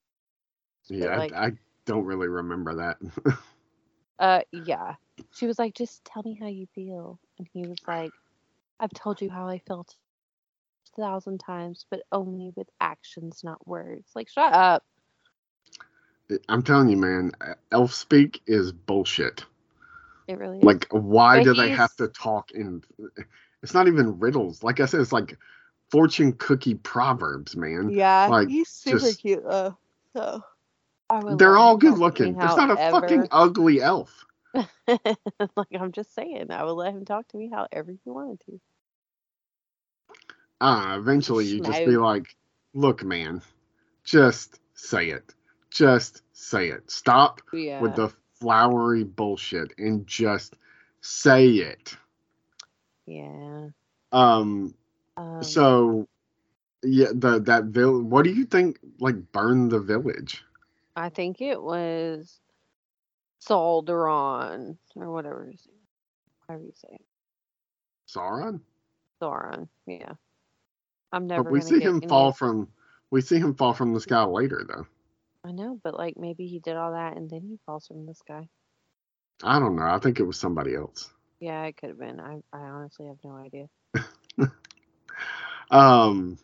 Yeah, 0.89 1.17
like- 1.17 1.33
I, 1.33 1.45
I 1.45 1.51
don't 1.85 2.05
really 2.05 2.29
remember 2.29 2.73
that. 2.77 2.97
Uh, 4.21 4.41
yeah. 4.51 4.93
She 5.33 5.47
was 5.47 5.57
like, 5.57 5.73
just 5.73 6.05
tell 6.05 6.21
me 6.23 6.37
how 6.39 6.45
you 6.47 6.67
feel. 6.75 7.19
And 7.39 7.47
he 7.51 7.65
was 7.65 7.79
like, 7.87 8.11
I've 8.79 8.93
told 8.93 9.19
you 9.19 9.31
how 9.31 9.47
I 9.47 9.57
felt 9.67 9.95
a 10.93 11.01
thousand 11.01 11.39
times, 11.39 11.87
but 11.89 12.03
only 12.11 12.53
with 12.55 12.69
actions, 12.79 13.41
not 13.43 13.67
words. 13.67 14.11
Like, 14.15 14.29
shut 14.29 14.53
up. 14.53 14.85
I'm 16.47 16.61
telling 16.61 16.87
you, 16.89 16.97
man, 16.97 17.31
elf 17.71 17.93
speak 17.93 18.41
is 18.45 18.71
bullshit. 18.71 19.43
It 20.27 20.37
really 20.37 20.59
is. 20.59 20.63
Like, 20.63 20.87
why 20.91 21.39
But 21.39 21.43
do 21.43 21.53
they 21.55 21.69
have 21.69 21.95
to 21.95 22.07
talk 22.07 22.51
in? 22.51 22.83
It's 23.63 23.73
not 23.73 23.87
even 23.87 24.19
riddles. 24.19 24.63
Like 24.63 24.79
I 24.79 24.85
said, 24.85 25.01
it's 25.01 25.11
like 25.11 25.35
fortune 25.89 26.33
cookie 26.33 26.75
proverbs, 26.75 27.55
man. 27.57 27.89
yeah, 27.89 28.27
like, 28.29 28.49
he's 28.49 28.69
super 28.69 28.99
just- 28.99 29.19
cute 29.19 29.43
though. 29.43 29.75
So 30.13 30.43
They're 31.27 31.57
all 31.57 31.77
good 31.77 31.97
talk 31.97 32.03
to 32.05 32.17
me 32.19 32.33
looking. 32.33 32.35
There's 32.37 32.57
not 32.57 32.71
a 32.71 32.77
fucking 32.77 33.27
ugly 33.31 33.81
elf. 33.81 34.25
like 34.87 35.67
I'm 35.79 35.91
just 35.91 36.13
saying, 36.15 36.51
I 36.51 36.63
would 36.63 36.71
let 36.73 36.93
him 36.93 37.05
talk 37.05 37.27
to 37.29 37.37
me 37.37 37.49
however 37.51 37.91
he 37.91 38.09
wanted 38.09 38.41
to. 38.47 38.59
Ah, 40.61 40.95
eventually 40.97 41.45
you 41.45 41.59
just 41.61 41.83
be 41.83 41.97
like, 41.97 42.35
look, 42.73 43.03
man, 43.03 43.41
just 44.03 44.59
say 44.75 45.09
it. 45.09 45.33
Just 45.69 46.21
say 46.33 46.69
it. 46.69 46.89
Stop 46.91 47.41
Yeah. 47.51 47.79
with 47.79 47.95
the 47.95 48.09
flowery 48.39 49.03
bullshit 49.03 49.73
and 49.77 50.07
just 50.07 50.55
say 51.01 51.47
it. 51.47 51.97
yeah. 53.05 53.69
Um, 54.11 54.73
Um, 55.17 55.41
so 55.41 56.07
yeah, 56.83 57.09
the 57.13 57.39
that 57.41 57.65
vill. 57.65 58.01
What 58.01 58.23
do 58.23 58.31
you 58.31 58.45
think? 58.45 58.79
Like, 58.99 59.31
burn 59.31 59.69
the 59.69 59.79
village? 59.79 60.43
I 60.95 61.09
think 61.09 61.41
it 61.41 61.61
was 61.61 62.39
Solderon 63.41 64.77
or 64.95 65.11
whatever. 65.11 65.45
his 65.45 65.65
name- 65.67 65.75
However 66.47 66.63
you 66.65 66.73
say 66.75 66.89
it. 66.91 67.05
Sauron. 68.07 68.61
Sauron. 69.21 69.67
Yeah. 69.85 70.13
I'm 71.11 71.27
never. 71.27 71.43
But 71.43 71.51
we 71.51 71.61
see 71.61 71.79
him 71.79 72.01
fall 72.01 72.29
of- 72.29 72.37
from. 72.37 72.67
We 73.09 73.21
see 73.21 73.39
him 73.39 73.55
fall 73.55 73.73
from 73.73 73.93
the 73.93 73.99
sky 74.01 74.23
later, 74.23 74.65
though. 74.67 74.85
I 75.43 75.51
know, 75.51 75.79
but 75.83 75.95
like 75.95 76.17
maybe 76.17 76.45
he 76.47 76.59
did 76.59 76.75
all 76.77 76.91
that 76.91 77.17
and 77.17 77.29
then 77.29 77.41
he 77.41 77.57
falls 77.65 77.87
from 77.87 78.05
the 78.05 78.13
sky. 78.15 78.47
I 79.43 79.59
don't 79.59 79.75
know. 79.75 79.83
I 79.85 79.97
think 79.99 80.19
it 80.19 80.23
was 80.23 80.37
somebody 80.37 80.75
else. 80.75 81.11
Yeah, 81.39 81.63
it 81.63 81.77
could 81.77 81.89
have 81.89 81.97
been. 81.99 82.19
I 82.19 82.41
I 82.53 82.59
honestly 82.59 83.07
have 83.07 83.17
no 83.23 83.35
idea. 83.37 83.67
Um. 85.71 86.37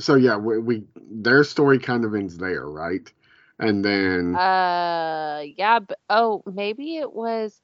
So 0.00 0.16
yeah, 0.16 0.36
we, 0.36 0.58
we 0.58 0.84
their 1.10 1.44
story 1.44 1.78
kind 1.78 2.04
of 2.04 2.14
ends 2.14 2.38
there, 2.38 2.66
right? 2.66 3.10
And 3.58 3.84
then 3.84 4.34
Uh, 4.34 5.44
yeah, 5.56 5.80
but 5.80 5.98
oh, 6.10 6.42
maybe 6.46 6.96
it 6.98 7.12
was. 7.12 7.60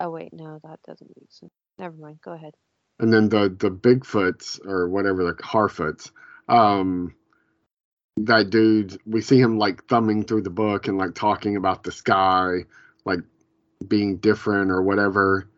Oh 0.00 0.10
wait, 0.10 0.32
no, 0.32 0.60
that 0.64 0.80
doesn't 0.86 1.10
make 1.16 1.30
sense. 1.32 1.52
Never 1.78 1.96
mind. 1.96 2.20
Go 2.22 2.32
ahead. 2.32 2.54
and 3.00 3.12
then 3.12 3.28
the 3.28 3.48
the 3.50 3.70
Bigfoots 3.70 4.64
or 4.66 4.88
whatever 4.88 5.24
the 5.24 5.34
Harfoots. 5.42 6.10
Um, 6.48 7.14
that 8.18 8.50
dude, 8.50 9.00
we 9.06 9.20
see 9.22 9.40
him 9.40 9.58
like 9.58 9.86
thumbing 9.86 10.24
through 10.24 10.42
the 10.42 10.50
book 10.50 10.88
and 10.88 10.98
like 10.98 11.14
talking 11.14 11.56
about 11.56 11.82
the 11.84 11.92
sky, 11.92 12.64
like 13.04 13.20
being 13.88 14.18
different 14.18 14.70
or 14.70 14.82
whatever. 14.82 15.48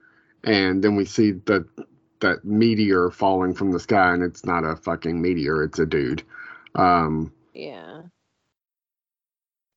And 0.44 0.82
then 0.84 0.96
we 0.96 1.04
see 1.06 1.32
the 1.32 1.66
that 2.20 2.44
meteor 2.44 3.10
falling 3.10 3.54
from 3.54 3.72
the 3.72 3.80
sky, 3.80 4.12
and 4.14 4.22
it's 4.22 4.44
not 4.44 4.64
a 4.64 4.76
fucking 4.76 5.20
meteor; 5.20 5.62
it's 5.62 5.78
a 5.78 5.86
dude. 5.86 6.22
Um, 6.74 7.32
Yeah. 7.54 8.02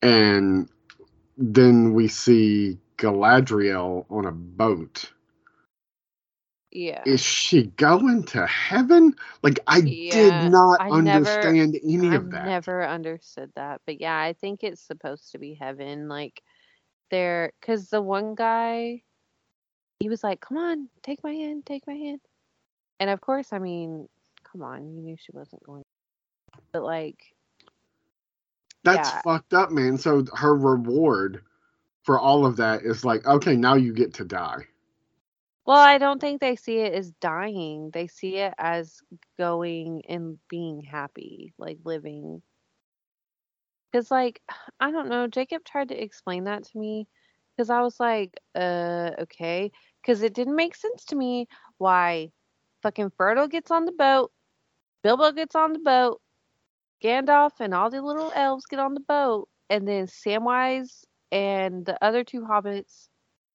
and 0.02 0.70
then 1.38 1.94
we 1.94 2.08
see 2.08 2.78
Galadriel 2.98 4.06
on 4.10 4.26
a 4.26 4.32
boat. 4.32 5.12
Yeah. 6.72 7.04
Is 7.06 7.22
she 7.22 7.64
going 7.78 8.24
to 8.26 8.46
heaven? 8.48 9.16
Like 9.44 9.60
I 9.68 9.80
Yeah, 9.80 10.12
did 10.12 10.52
not 10.52 10.82
I 10.82 10.90
never- 10.90 11.08
understand 11.30 11.80
any 11.84 12.10
I 12.10 12.16
of 12.16 12.32
that. 12.32 12.46
never 12.46 12.86
understood 12.86 13.52
that, 13.56 13.82
but 13.86 14.02
yeah, 14.02 14.18
I 14.20 14.34
think 14.34 14.64
it's 14.64 14.82
supposed 14.82 15.32
to 15.32 15.38
be 15.40 15.54
heaven. 15.54 16.08
Like 16.10 16.42
there, 17.12 17.52
because 17.60 17.90
the 17.90 18.02
one 18.02 18.34
guy, 18.36 19.04
he 20.00 20.10
was 20.10 20.24
like, 20.24 20.42
"Come 20.42 20.58
on, 20.58 20.90
take 21.04 21.24
my 21.24 21.34
hand, 21.34 21.66
take 21.66 21.86
my 21.88 21.94
hand," 21.94 22.22
and 23.00 23.10
of 23.10 23.22
course, 23.22 23.54
I 23.54 23.60
mean, 23.60 24.08
come 24.52 24.62
on, 24.64 24.94
you 24.96 25.02
knew 25.02 25.16
she 25.18 25.32
wasn't 25.34 25.64
going, 25.64 25.84
but 26.74 26.84
like, 26.84 27.20
That's 28.84 29.10
yeah. 29.10 29.22
fucked 29.22 29.54
up, 29.54 29.72
man. 29.72 29.98
So 29.98 30.26
her 30.36 30.56
reward 30.56 31.44
for 32.04 32.20
all 32.20 32.46
of 32.46 32.58
that 32.58 32.84
is 32.84 33.06
like, 33.06 33.26
okay, 33.26 33.56
now 33.56 33.76
you 33.76 33.94
get 33.94 34.16
to 34.16 34.26
die. 34.26 34.68
well, 35.66 35.78
I 35.80 35.98
don't 35.98 36.20
think 36.20 36.42
they 36.42 36.56
see 36.56 36.80
it 36.80 36.94
as 36.94 37.12
dying. 37.22 37.90
They 37.94 38.08
see 38.08 38.38
it 38.38 38.54
as 38.58 39.02
going 39.38 40.04
and 40.10 40.40
being 40.50 40.82
happy, 40.82 41.54
like 41.58 41.80
living. 41.86 42.42
Because, 43.92 44.12
like, 44.12 44.42
I 44.80 44.92
don't 44.92 45.10
know, 45.10 45.28
Jacob 45.28 45.64
tried 45.64 45.90
to 45.90 46.02
explain 46.04 46.46
that 46.46 46.64
to 46.66 46.78
me 46.78 47.08
because 47.56 47.70
I 47.70 47.82
was 47.82 48.00
like, 48.00 48.38
uh, 48.56 49.12
okay. 49.22 49.72
Because 50.02 50.22
it 50.24 50.34
didn't 50.34 50.56
make 50.56 50.76
sense 50.76 51.06
to 51.06 51.16
me 51.16 51.48
why 51.78 52.32
fucking 52.84 53.12
Frodo 53.12 53.50
gets 53.50 53.72
on 53.72 53.86
the 53.86 53.92
boat, 53.92 54.32
Bilbo 55.02 55.32
gets 55.32 55.56
on 55.56 55.74
the 55.74 55.80
boat, 55.80 56.22
Gandalf 57.04 57.52
and 57.60 57.74
all 57.74 57.90
the 57.90 58.02
little 58.02 58.32
elves 58.36 58.66
get 58.66 58.80
on 58.80 58.94
the 58.94 59.00
boat, 59.00 59.50
and 59.70 59.88
then 59.88 60.06
Samwise 60.06 61.04
and 61.32 61.86
the 61.86 61.98
other 62.04 62.24
two 62.24 62.42
hobbits 62.42 63.08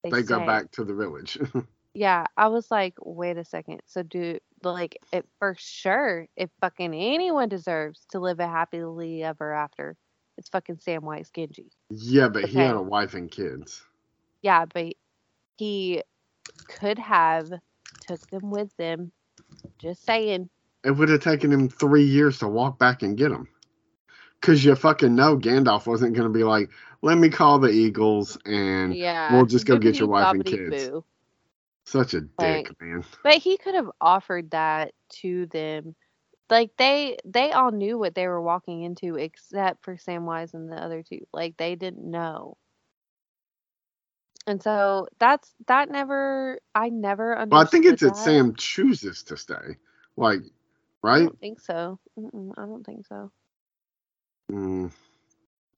They 0.03 0.21
go 0.23 0.45
back 0.45 0.71
to 0.71 0.83
the 0.83 0.93
village. 0.93 1.37
Yeah, 1.95 2.27
I 2.37 2.49
was 2.49 2.69
like, 2.69 2.93
wait 3.01 3.37
a 3.37 3.43
second. 3.43 3.81
So 3.87 4.03
do 4.03 4.37
like 4.63 4.99
it 5.11 5.25
for 5.39 5.55
sure 5.57 6.27
if 6.37 6.49
fucking 6.61 6.93
anyone 6.93 7.49
deserves 7.49 8.05
to 8.11 8.19
live 8.19 8.39
a 8.39 8.47
happily 8.47 9.23
ever 9.23 9.51
after, 9.53 9.97
it's 10.37 10.49
fucking 10.49 10.77
Samwise 10.77 11.31
Gamgee. 11.31 11.71
yeah, 11.89 12.29
but 12.29 12.45
he 12.45 12.59
had 12.59 12.75
a 12.75 12.81
wife 12.81 13.15
and 13.15 13.29
kids. 13.29 13.81
Yeah, 14.43 14.65
but 14.71 14.93
he 15.57 16.03
could 16.67 16.99
have 16.99 17.51
took 18.07 18.25
them 18.29 18.51
with 18.51 18.75
them. 18.77 19.11
Just 19.79 20.05
saying. 20.05 20.49
It 20.83 20.91
would 20.91 21.09
have 21.09 21.21
taken 21.21 21.51
him 21.51 21.69
three 21.69 22.05
years 22.05 22.39
to 22.39 22.47
walk 22.47 22.79
back 22.79 23.03
and 23.03 23.17
get 23.17 23.29
them. 23.29 23.47
Cause 24.41 24.63
you 24.63 24.73
fucking 24.75 25.15
know 25.15 25.37
Gandalf 25.37 25.85
wasn't 25.85 26.15
gonna 26.15 26.29
be 26.29 26.43
like, 26.43 26.69
let 27.01 27.17
me 27.17 27.29
call 27.29 27.59
the 27.59 27.69
Eagles 27.69 28.37
and 28.45 28.95
Yeah. 28.95 29.33
we'll 29.33 29.45
just 29.45 29.65
go 29.65 29.77
get 29.77 29.99
your 29.99 30.07
wife 30.07 30.31
and 30.31 30.45
kids. 30.45 30.89
boo. 30.89 31.03
such 31.85 32.13
a 32.13 32.21
dick, 32.21 32.69
man. 32.81 33.03
But 33.23 33.35
he 33.35 33.57
could 33.57 33.75
have 33.75 33.89
offered 33.99 34.51
that 34.51 34.93
to 35.21 35.45
them. 35.47 35.95
Like 36.49 36.71
they 36.77 37.17
they 37.25 37.51
all 37.51 37.71
knew 37.71 37.97
what 37.97 38.15
they 38.15 38.27
were 38.27 38.41
walking 38.41 38.83
into 38.83 39.15
except 39.15 39.83
for 39.83 39.95
Samwise 39.97 40.53
and 40.53 40.71
the 40.71 40.75
other 40.77 41.03
two. 41.03 41.25
Like 41.33 41.57
they 41.57 41.75
didn't 41.75 42.09
know. 42.09 42.57
And 44.49 44.63
so 44.63 45.07
that's 45.19 45.53
that 45.67 45.91
never 45.91 46.59
I 46.75 46.89
never 46.89 47.37
understood. 47.37 47.51
Well, 47.51 47.61
I 47.61 47.65
think 47.65 47.85
it's 47.85 48.01
that 48.01 48.15
that. 48.17 48.17
Sam 48.17 48.55
chooses 48.55 49.23
to 49.23 49.37
stay. 49.37 49.77
Like, 50.17 50.41
right? 51.03 51.21
I 51.21 51.25
don't 51.25 51.39
think 51.39 51.59
so. 51.61 51.99
Mm-mm, 52.17 52.53
I 52.57 52.61
don't 52.65 52.85
think 52.85 53.05
so. 53.07 53.31
Mm. 54.51 54.91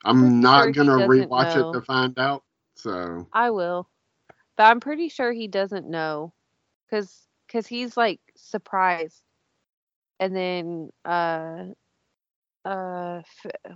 I'm 0.05 0.41
not 0.41 0.71
sure 0.73 0.73
gonna 0.73 0.99
rewatch 0.99 1.55
know. 1.55 1.61
it 1.61 1.71
to 1.73 1.81
find 1.81 2.17
out. 2.19 2.43
So 2.75 3.27
I 3.33 3.51
will. 3.51 3.89
But 4.57 4.63
I'm 4.65 4.79
pretty 4.79 5.09
sure 5.09 5.31
he 5.31 5.47
doesn't 5.47 5.89
know 5.89 6.33
cuz 6.89 7.27
cuz 7.49 7.67
he's 7.67 7.97
like 7.97 8.21
surprised. 8.37 9.23
And 10.19 10.35
then 10.35 10.91
uh 11.05 11.65
uh 12.65 13.21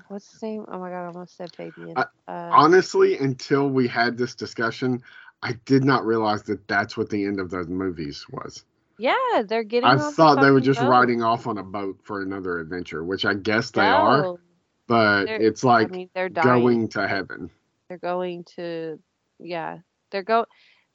what's 0.07 0.31
his 0.31 0.41
name? 0.41 0.65
Oh 0.67 0.79
my 0.79 0.89
god, 0.89 1.03
I 1.03 1.07
almost 1.07 1.35
said 1.37 1.51
Fabian. 1.55 1.95
I- 1.95 2.05
uh 2.27 2.51
honestly, 2.51 3.17
until 3.17 3.69
we 3.69 3.87
had 3.87 4.17
this 4.17 4.35
discussion, 4.35 5.01
I 5.41 5.53
did 5.65 5.83
not 5.83 6.05
realize 6.05 6.43
that 6.43 6.67
that's 6.67 6.97
what 6.97 7.09
the 7.09 7.25
end 7.25 7.39
of 7.39 7.49
those 7.49 7.67
movies 7.67 8.25
was. 8.29 8.63
yeah, 8.97 9.43
they're 9.47 9.63
getting 9.63 9.89
I 9.89 9.95
the 9.95 10.11
thought 10.11 10.41
they 10.41 10.51
were 10.51 10.61
just 10.61 10.79
boat. 10.79 10.89
riding 10.89 11.21
off 11.23 11.47
on 11.47 11.57
a 11.57 11.63
boat 11.63 11.99
for 12.03 12.21
another 12.21 12.59
adventure, 12.59 13.03
which 13.03 13.25
I 13.25 13.33
guess 13.33 13.71
they 13.71 13.81
are, 13.81 14.37
but 14.87 15.25
they're- 15.25 15.37
it's 15.37 15.63
like 15.63 15.89
I 15.91 15.91
mean, 15.91 16.09
they're 16.13 16.29
dying. 16.29 16.61
going 16.63 16.87
to 16.89 17.07
heaven. 17.07 17.49
They're 17.89 17.97
going 17.97 18.43
to 18.55 18.99
yeah, 19.39 19.79
They're 20.11 20.23
go 20.23 20.45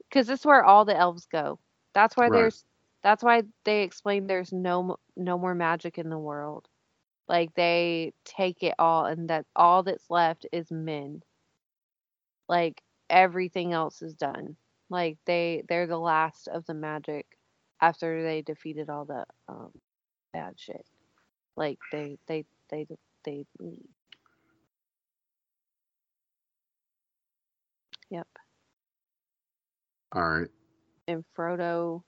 because 0.08 0.26
this 0.26 0.40
is 0.40 0.46
where 0.46 0.64
all 0.64 0.84
the 0.84 0.96
elves 0.96 1.26
go. 1.26 1.58
That's 1.94 2.16
why 2.16 2.28
Right. 2.28 2.32
there's 2.38 2.64
that's 3.02 3.22
why 3.22 3.42
they 3.64 3.82
explain 3.82 4.26
there's 4.26 4.52
no 4.52 4.96
no 5.16 5.38
more 5.38 5.54
magic 5.54 5.98
in 5.98 6.08
the 6.08 6.18
world. 6.18 6.68
Like 7.30 7.54
they 7.56 8.14
take 8.26 8.64
it 8.64 8.74
all 8.80 9.06
and 9.06 9.30
that 9.30 9.46
all 9.56 9.84
that's 9.84 10.10
left 10.10 10.46
is 10.52 10.72
men. 10.72 11.22
Like 12.48 12.82
everything 13.10 13.72
else 13.72 14.02
is 14.02 14.14
done. 14.14 14.56
Like 14.90 15.18
they 15.26 15.64
they're 15.68 15.88
the 15.88 15.98
last 15.98 16.48
of 16.48 16.66
the 16.66 16.74
magic 16.74 17.26
after 17.82 18.24
they 18.24 18.42
defeated 18.42 18.90
all 18.90 19.06
the 19.06 19.26
um 19.48 19.72
bad 20.32 20.54
shit. 20.58 20.86
Like 21.56 21.78
they 21.92 22.18
they 22.28 22.46
they 22.70 22.86
they 23.24 23.46
leave. 23.60 23.88
Yep. 28.10 28.28
All 30.14 30.28
right. 30.28 30.48
And 31.08 31.24
Frodo 31.38 32.02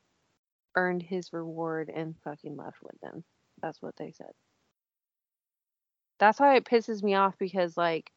earned 0.76 1.02
his 1.02 1.32
reward 1.32 1.90
and 1.94 2.16
fucking 2.24 2.56
left 2.56 2.78
with 2.82 3.00
them. 3.02 3.24
That's 3.62 3.82
what 3.82 3.96
they 3.98 4.12
said. 4.12 4.32
That's 6.18 6.40
why 6.40 6.56
it 6.56 6.64
pisses 6.64 7.02
me 7.02 7.14
off 7.14 7.36
because 7.38 7.76
like 7.76 8.12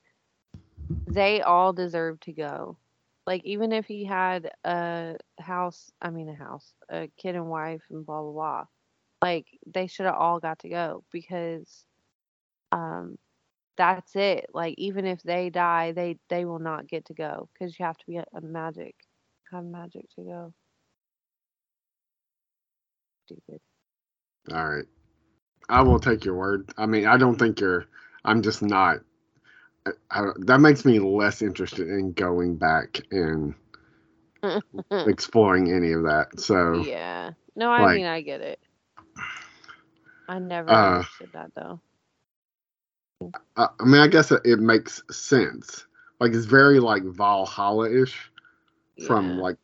they 1.07 1.41
all 1.41 1.73
deserve 1.73 2.19
to 2.21 2.33
go. 2.33 2.77
Like 3.27 3.43
even 3.45 3.71
if 3.71 3.85
he 3.85 4.05
had 4.05 4.51
a 4.63 5.17
house, 5.39 5.91
I 6.01 6.09
mean 6.11 6.29
a 6.29 6.35
house, 6.35 6.73
a 6.89 7.09
kid 7.17 7.35
and 7.35 7.47
wife 7.49 7.83
and 7.89 8.05
blah 8.05 8.21
blah 8.21 8.31
blah. 8.31 8.65
Like 9.21 9.47
they 9.67 9.87
should 9.87 10.05
have 10.05 10.15
all 10.15 10.39
got 10.39 10.59
to 10.59 10.69
go 10.69 11.03
because 11.11 11.85
um 12.71 13.17
that's 13.77 14.15
it. 14.15 14.47
Like 14.53 14.75
even 14.77 15.05
if 15.05 15.21
they 15.23 15.49
die, 15.49 15.91
they 15.93 16.17
they 16.29 16.45
will 16.45 16.59
not 16.59 16.87
get 16.87 17.05
to 17.05 17.13
go 17.13 17.49
cuz 17.59 17.77
you 17.79 17.85
have 17.85 17.97
to 17.97 18.05
be 18.07 18.17
a, 18.17 18.25
a 18.33 18.41
magic 18.41 18.95
have 19.51 19.65
magic 19.65 20.09
to 20.15 20.23
go. 20.23 20.53
Stupid. 23.25 23.61
All 24.51 24.67
right. 24.69 24.85
I 25.69 25.81
will 25.81 25.99
take 25.99 26.25
your 26.25 26.35
word. 26.35 26.69
I 26.77 26.85
mean, 26.85 27.05
I 27.07 27.17
don't 27.17 27.37
think 27.37 27.59
you're. 27.59 27.85
I'm 28.23 28.41
just 28.41 28.61
not. 28.61 28.99
I, 29.85 29.91
I, 30.11 30.23
that 30.39 30.59
makes 30.59 30.85
me 30.85 30.99
less 30.99 31.41
interested 31.41 31.87
in 31.87 32.13
going 32.13 32.55
back 32.55 33.01
and 33.11 33.53
exploring 34.91 35.71
any 35.71 35.91
of 35.91 36.03
that. 36.03 36.39
So, 36.39 36.83
Yeah. 36.83 37.31
No, 37.55 37.71
I 37.71 37.81
like- 37.83 37.95
mean 37.97 38.05
I 38.05 38.21
get 38.21 38.41
it. 38.41 38.59
I 40.27 40.39
never 40.39 40.71
Uh, 40.71 40.95
understood 40.97 41.29
that 41.33 41.51
though. 41.55 41.79
I, 43.55 43.67
I 43.79 43.85
mean, 43.85 44.01
I 44.01 44.07
guess 44.07 44.31
it, 44.31 44.41
it 44.43 44.59
makes 44.59 45.01
sense. 45.11 45.85
Like, 46.19 46.33
it's 46.33 46.45
very 46.45 46.79
like 46.79 47.03
Valhalla 47.03 47.89
ish 47.89 48.31
from 49.05 49.35
Yeah. 49.37 49.41
like. 49.41 49.57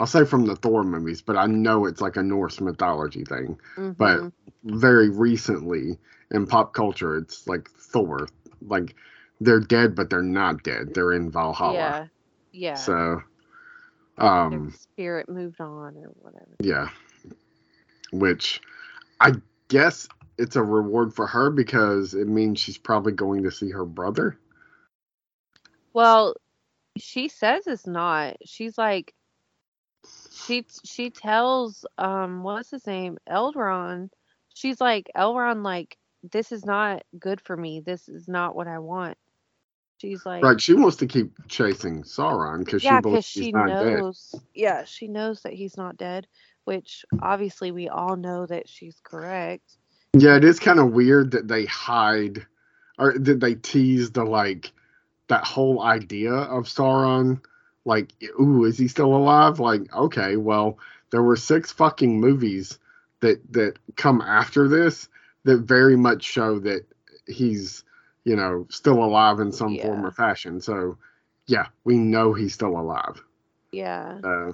I'll 0.00 0.06
say 0.06 0.24
from 0.24 0.46
the 0.46 0.56
Thor 0.56 0.82
movies, 0.82 1.22
but 1.22 1.36
I 1.36 1.46
know 1.46 1.86
it's 1.86 2.00
like 2.00 2.16
a 2.16 2.22
Norse 2.22 2.60
mythology 2.60 3.24
thing. 3.24 3.58
but 3.98 4.20
Mhm. 4.20 4.32
very 4.64 5.10
recently 5.10 5.98
in 6.32 6.46
pop 6.46 6.74
culture 6.74 7.16
it's 7.16 7.46
like 7.46 7.70
thor 7.70 8.28
like 8.62 8.94
they're 9.40 9.60
dead 9.60 9.94
but 9.94 10.10
they're 10.10 10.22
not 10.22 10.62
dead 10.62 10.92
they're 10.94 11.12
in 11.12 11.30
valhalla 11.30 11.74
yeah. 11.74 12.06
Yeah. 12.52 12.74
so 12.74 13.22
um 14.18 14.72
spirit 14.72 15.28
moved 15.28 15.60
on 15.60 15.96
or 15.96 16.08
whatever. 16.20 16.56
yeah 16.62 16.88
which 18.12 18.60
i 19.20 19.32
guess 19.68 20.08
it's 20.38 20.56
a 20.56 20.62
reward 20.62 21.14
for 21.14 21.26
her 21.26 21.50
because 21.50 22.14
it 22.14 22.28
means 22.28 22.58
she's 22.60 22.78
probably 22.78 23.12
going 23.12 23.42
to 23.44 23.50
see 23.50 23.70
her 23.70 23.84
brother 23.84 24.38
Well, 25.92 26.34
she 26.98 27.28
says 27.28 27.66
it's 27.66 27.86
not. 27.86 28.36
She's 28.44 28.78
like 28.78 29.14
she 30.46 30.66
she 30.84 31.10
tells 31.10 31.84
um 31.98 32.42
what's 32.42 32.70
his 32.70 32.86
name? 32.86 33.18
Eldron. 33.28 34.10
She's 34.54 34.80
like 34.80 35.10
Elron 35.16 35.64
like 35.64 35.96
this 36.32 36.52
is 36.52 36.64
not 36.64 37.02
good 37.18 37.40
for 37.40 37.56
me. 37.56 37.80
This 37.80 38.08
is 38.08 38.28
not 38.28 38.54
what 38.54 38.68
I 38.68 38.78
want. 38.78 39.16
She's 39.98 40.24
like 40.24 40.42
right 40.42 40.60
she 40.60 40.74
wants 40.74 40.96
to 40.98 41.06
keep 41.06 41.32
chasing 41.48 42.02
sauron 42.02 42.64
because 42.64 42.82
yeah, 42.82 42.98
she 42.98 43.02
believes 43.02 43.26
because 43.26 43.26
he's 43.34 43.44
she 43.44 43.52
not 43.52 43.68
dead 43.78 43.96
knows. 43.98 44.34
Yeah, 44.54 44.84
she 44.84 45.08
knows 45.08 45.42
that 45.42 45.52
he's 45.52 45.76
not 45.76 45.96
dead, 45.96 46.26
which 46.64 47.04
obviously 47.20 47.70
we 47.70 47.88
all 47.88 48.16
know 48.16 48.46
that 48.46 48.68
she's 48.68 48.96
correct. 49.02 49.76
Yeah, 50.14 50.36
it 50.36 50.44
is 50.44 50.58
kind 50.58 50.80
of 50.80 50.92
weird 50.92 51.32
that 51.32 51.48
they 51.48 51.66
hide 51.66 52.46
or 52.98 53.16
that 53.18 53.40
they 53.40 53.54
tease 53.54 54.10
the 54.10 54.24
like 54.24 54.72
that 55.28 55.44
whole 55.44 55.82
idea 55.82 56.32
of 56.32 56.64
Sauron. 56.64 57.40
Like, 57.84 58.12
ooh, 58.38 58.64
is 58.64 58.78
he 58.78 58.88
still 58.88 59.14
alive? 59.14 59.58
Like, 59.58 59.92
okay, 59.94 60.36
well, 60.36 60.78
there 61.10 61.22
were 61.22 61.36
six 61.36 61.72
fucking 61.72 62.20
movies 62.20 62.78
that 63.20 63.40
that 63.52 63.74
come 63.96 64.20
after 64.20 64.68
this 64.68 65.08
that 65.44 65.58
very 65.58 65.96
much 65.96 66.22
show 66.22 66.58
that 66.60 66.84
he's, 67.26 67.84
you 68.24 68.36
know, 68.36 68.66
still 68.70 69.02
alive 69.02 69.40
in 69.40 69.52
some 69.52 69.78
form 69.78 70.04
or 70.04 70.10
fashion. 70.10 70.60
So, 70.60 70.98
yeah, 71.46 71.68
we 71.84 71.96
know 71.96 72.32
he's 72.34 72.54
still 72.54 72.78
alive. 72.78 73.22
Yeah, 73.72 74.18
Uh, 74.22 74.52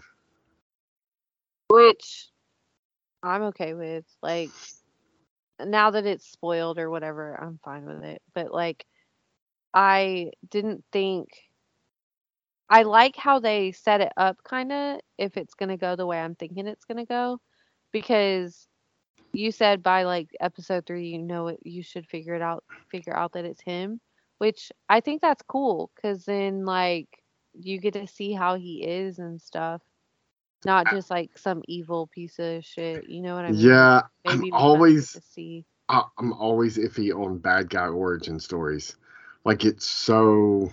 which 1.68 2.28
I'm 3.22 3.42
okay 3.44 3.74
with. 3.74 4.04
Like 4.22 4.50
now 5.58 5.90
that 5.90 6.06
it's 6.06 6.26
spoiled 6.26 6.78
or 6.78 6.90
whatever, 6.90 7.34
I'm 7.34 7.58
fine 7.64 7.86
with 7.86 8.04
it. 8.04 8.22
But 8.34 8.52
like 8.52 8.86
I 9.74 10.30
didn't 10.48 10.84
think 10.92 11.28
I 12.68 12.82
like 12.82 13.16
how 13.16 13.38
they 13.38 13.72
set 13.72 14.00
it 14.00 14.12
up 14.16 14.38
kind 14.44 14.72
of 14.72 15.00
if 15.18 15.36
it's 15.36 15.54
going 15.54 15.68
to 15.68 15.76
go 15.76 15.96
the 15.96 16.06
way 16.06 16.18
I'm 16.18 16.34
thinking 16.34 16.66
it's 16.66 16.84
going 16.84 16.98
to 16.98 17.04
go 17.04 17.38
because 17.92 18.66
you 19.32 19.52
said 19.52 19.82
by 19.82 20.04
like 20.04 20.28
episode 20.40 20.86
3 20.86 21.06
you 21.08 21.18
know 21.18 21.48
it 21.48 21.60
you 21.62 21.82
should 21.82 22.06
figure 22.06 22.34
it 22.34 22.42
out 22.42 22.64
figure 22.90 23.16
out 23.16 23.32
that 23.32 23.44
it's 23.44 23.60
him, 23.62 24.00
which 24.38 24.72
I 24.88 25.00
think 25.00 25.22
that's 25.22 25.42
cool 25.48 25.90
cuz 26.00 26.24
then 26.24 26.64
like 26.64 27.08
you 27.58 27.78
get 27.78 27.94
to 27.94 28.06
see 28.06 28.32
how 28.32 28.56
he 28.56 28.84
is 28.84 29.18
and 29.18 29.40
stuff. 29.40 29.82
Not 30.64 30.90
just 30.90 31.10
like 31.10 31.36
some 31.38 31.62
evil 31.68 32.08
piece 32.08 32.38
of 32.38 32.64
shit, 32.64 33.08
you 33.08 33.22
know 33.22 33.34
what 33.34 33.44
I 33.44 33.52
mean? 33.52 33.60
yeah, 33.60 34.02
I'm 34.26 34.38
Maybe 34.40 34.50
get 34.50 34.56
always 34.56 35.12
to 35.12 35.20
see. 35.20 35.64
I, 35.88 36.02
I'm 36.18 36.32
always 36.32 36.78
iffy 36.78 37.14
on 37.14 37.38
bad 37.38 37.70
guy 37.70 37.86
origin 37.86 38.40
stories. 38.40 38.96
Like 39.44 39.64
it's 39.64 39.86
so 39.86 40.72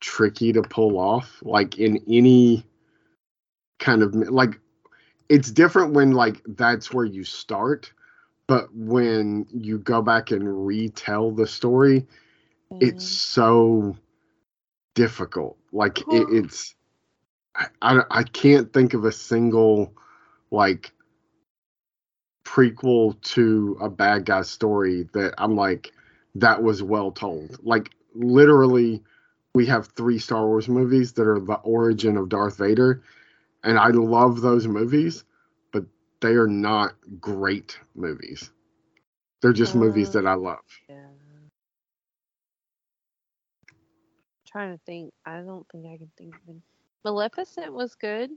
tricky 0.00 0.52
to 0.52 0.62
pull 0.62 0.98
off. 0.98 1.38
Like 1.42 1.78
in 1.78 2.02
any 2.08 2.64
kind 3.78 4.02
of 4.02 4.14
like 4.14 4.58
it's 5.28 5.50
different 5.50 5.92
when 5.92 6.12
like 6.12 6.40
that's 6.46 6.92
where 6.92 7.04
you 7.04 7.24
start, 7.24 7.92
but 8.46 8.68
when 8.74 9.46
you 9.52 9.78
go 9.78 10.02
back 10.02 10.30
and 10.30 10.66
retell 10.66 11.30
the 11.30 11.46
story, 11.46 12.06
it's 12.80 13.04
mm. 13.04 13.08
so 13.08 13.96
difficult. 14.94 15.56
Like 15.72 16.00
it, 16.08 16.26
it's 16.30 16.74
I, 17.54 17.66
I 17.82 18.00
I 18.10 18.22
can't 18.24 18.72
think 18.72 18.94
of 18.94 19.04
a 19.04 19.12
single 19.12 19.94
like 20.50 20.92
prequel 22.44 23.20
to 23.22 23.78
a 23.80 23.88
bad 23.88 24.24
guy 24.24 24.42
story 24.42 25.08
that 25.12 25.34
I'm 25.38 25.54
like 25.54 25.92
that 26.34 26.62
was 26.62 26.82
well 26.82 27.12
told. 27.12 27.56
Like 27.62 27.90
literally 28.14 29.02
we 29.54 29.66
have 29.66 29.88
three 29.88 30.18
Star 30.18 30.46
Wars 30.46 30.68
movies 30.68 31.12
that 31.14 31.26
are 31.26 31.40
the 31.40 31.54
origin 31.54 32.16
of 32.16 32.28
Darth 32.28 32.58
Vader 32.58 33.02
and 33.62 33.78
I 33.78 33.88
love 33.88 34.40
those 34.40 34.66
movies, 34.66 35.24
but 35.72 35.84
they 36.20 36.32
are 36.32 36.46
not 36.46 36.94
great 37.20 37.78
movies. 37.94 38.50
They're 39.42 39.52
just 39.52 39.74
movies 39.74 40.08
Uh, 40.10 40.12
that 40.20 40.26
I 40.26 40.34
love. 40.34 40.58
Yeah. 40.88 41.06
trying 44.46 44.76
to 44.76 44.82
think. 44.84 45.12
I 45.24 45.36
don't 45.42 45.64
think 45.70 45.86
I 45.86 45.96
can 45.96 46.10
think 46.18 46.34
of 46.34 46.40
any. 46.48 46.62
Maleficent 47.04 47.72
was 47.72 47.94
good. 47.94 48.30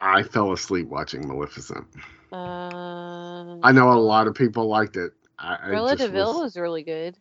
I 0.00 0.22
fell 0.22 0.52
asleep 0.52 0.88
watching 0.88 1.28
Maleficent. 1.28 1.86
Um, 2.32 3.60
I 3.62 3.70
know 3.72 3.92
a 3.92 4.00
lot 4.00 4.26
of 4.26 4.34
people 4.34 4.66
liked 4.66 4.96
it. 4.96 5.12
I, 5.38 5.56
Cruella 5.68 5.96
de 5.96 6.08
Vil 6.08 6.26
was- 6.32 6.40
was 6.42 6.56
really 6.56 6.82
good. 6.82 7.18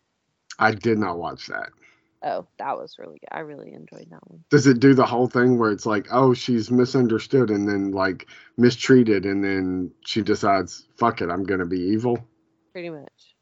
I 0.60 0.72
did 0.74 0.98
not 0.98 1.18
watch 1.18 1.48
that. 1.48 1.72
Oh, 2.22 2.46
that 2.58 2.78
was 2.78 2.98
really 3.00 3.20
good. 3.20 3.30
I 3.32 3.40
really 3.40 3.74
enjoyed 3.74 4.08
that 4.12 4.30
one. 4.30 4.44
Does 4.50 4.68
it 4.68 4.80
do 4.82 4.94
the 4.94 5.06
whole 5.06 5.28
thing 5.28 5.58
where 5.58 5.72
it's 5.72 5.86
like, 5.86 6.08
oh, 6.12 6.34
she's 6.34 6.70
misunderstood 6.70 7.50
and 7.50 7.68
then 7.68 7.92
like 7.92 8.28
mistreated, 8.58 9.26
and 9.26 9.42
then 9.44 9.92
she 10.06 10.22
decides, 10.22 10.86
fuck 10.98 11.22
it, 11.22 11.30
I'm 11.30 11.44
gonna 11.44 11.66
be 11.66 11.80
evil? 11.80 12.20
Pretty 12.74 12.90
much. 12.90 13.36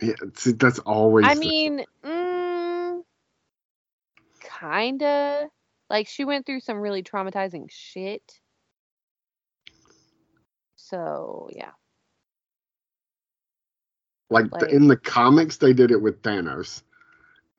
Yeah, 0.00 0.14
see, 0.34 0.52
that's 0.52 0.78
always. 0.78 1.26
I 1.26 1.34
the- 1.34 1.40
mean, 1.40 1.84
mm, 2.02 3.02
kinda. 4.60 5.50
Like 5.90 6.08
she 6.08 6.24
went 6.24 6.46
through 6.46 6.60
some 6.60 6.78
really 6.78 7.02
traumatizing 7.02 7.66
shit. 7.68 8.40
So 10.76 11.50
yeah. 11.52 11.72
like, 14.30 14.48
the, 14.50 14.58
like- 14.64 14.70
in 14.72 14.88
the 14.88 14.96
comics, 14.96 15.58
they 15.58 15.74
did 15.74 15.90
it 15.90 16.00
with 16.00 16.22
Thanos, 16.22 16.82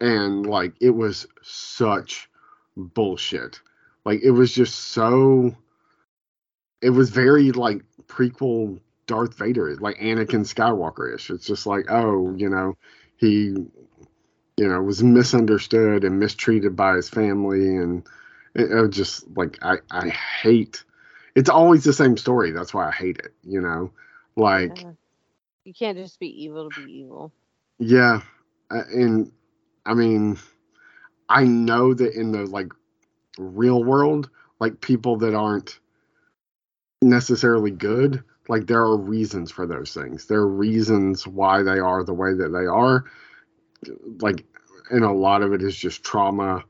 and 0.03 0.45
like 0.45 0.73
it 0.81 0.91
was 0.91 1.27
such 1.41 2.29
bullshit. 2.75 3.61
Like 4.05 4.21
it 4.23 4.31
was 4.31 4.53
just 4.53 4.75
so. 4.75 5.55
It 6.81 6.89
was 6.89 7.09
very 7.09 7.51
like 7.51 7.83
prequel 8.07 8.79
Darth 9.07 9.37
Vader, 9.37 9.75
like 9.77 9.97
Anakin 9.99 10.41
Skywalker 10.45 11.15
ish. 11.15 11.29
It's 11.31 11.47
just 11.47 11.65
like, 11.65 11.85
oh, 11.89 12.35
you 12.37 12.49
know, 12.49 12.77
he, 13.17 13.55
you 14.57 14.67
know, 14.67 14.81
was 14.81 15.03
misunderstood 15.03 16.03
and 16.03 16.19
mistreated 16.19 16.75
by 16.75 16.95
his 16.95 17.09
family, 17.09 17.77
and 17.77 18.05
it, 18.55 18.71
it 18.71 18.81
was 18.81 18.95
just 18.95 19.25
like 19.37 19.57
I 19.63 19.77
I 19.91 20.09
hate. 20.09 20.83
It's 21.35 21.49
always 21.49 21.83
the 21.85 21.93
same 21.93 22.17
story. 22.17 22.51
That's 22.51 22.73
why 22.73 22.89
I 22.89 22.91
hate 22.91 23.19
it. 23.19 23.33
You 23.43 23.61
know, 23.61 23.91
like 24.35 24.85
You 25.65 25.73
can't 25.73 25.97
just 25.97 26.19
be 26.19 26.43
evil 26.43 26.69
to 26.69 26.75
be 26.75 26.83
evil. 26.83 27.31
yeah, 27.79 28.21
uh, 28.71 28.83
and 28.93 29.31
I 29.85 29.93
mean, 29.93 30.37
I 31.29 31.43
know 31.45 31.93
that 31.93 32.13
in 32.13 32.31
the 32.31 32.45
like 32.45 32.71
real 33.37 33.83
world, 33.83 34.29
like 34.59 34.81
people 34.81 35.17
that 35.17 35.33
aren't 35.33 35.79
necessarily 37.01 37.71
good, 37.71 38.23
like 38.47 38.67
there 38.67 38.81
are 38.81 38.97
reasons 38.97 39.51
for 39.51 39.65
those 39.65 39.93
things. 39.93 40.25
There 40.25 40.39
are 40.39 40.47
reasons 40.47 41.27
why 41.27 41.63
they 41.63 41.79
are 41.79 42.03
the 42.03 42.13
way 42.13 42.33
that 42.33 42.49
they 42.49 42.65
are. 42.65 43.05
Like, 44.21 44.45
and 44.89 45.03
a 45.03 45.11
lot 45.11 45.41
of 45.41 45.53
it 45.53 45.61
is 45.61 45.75
just 45.75 46.03
trauma 46.03 46.63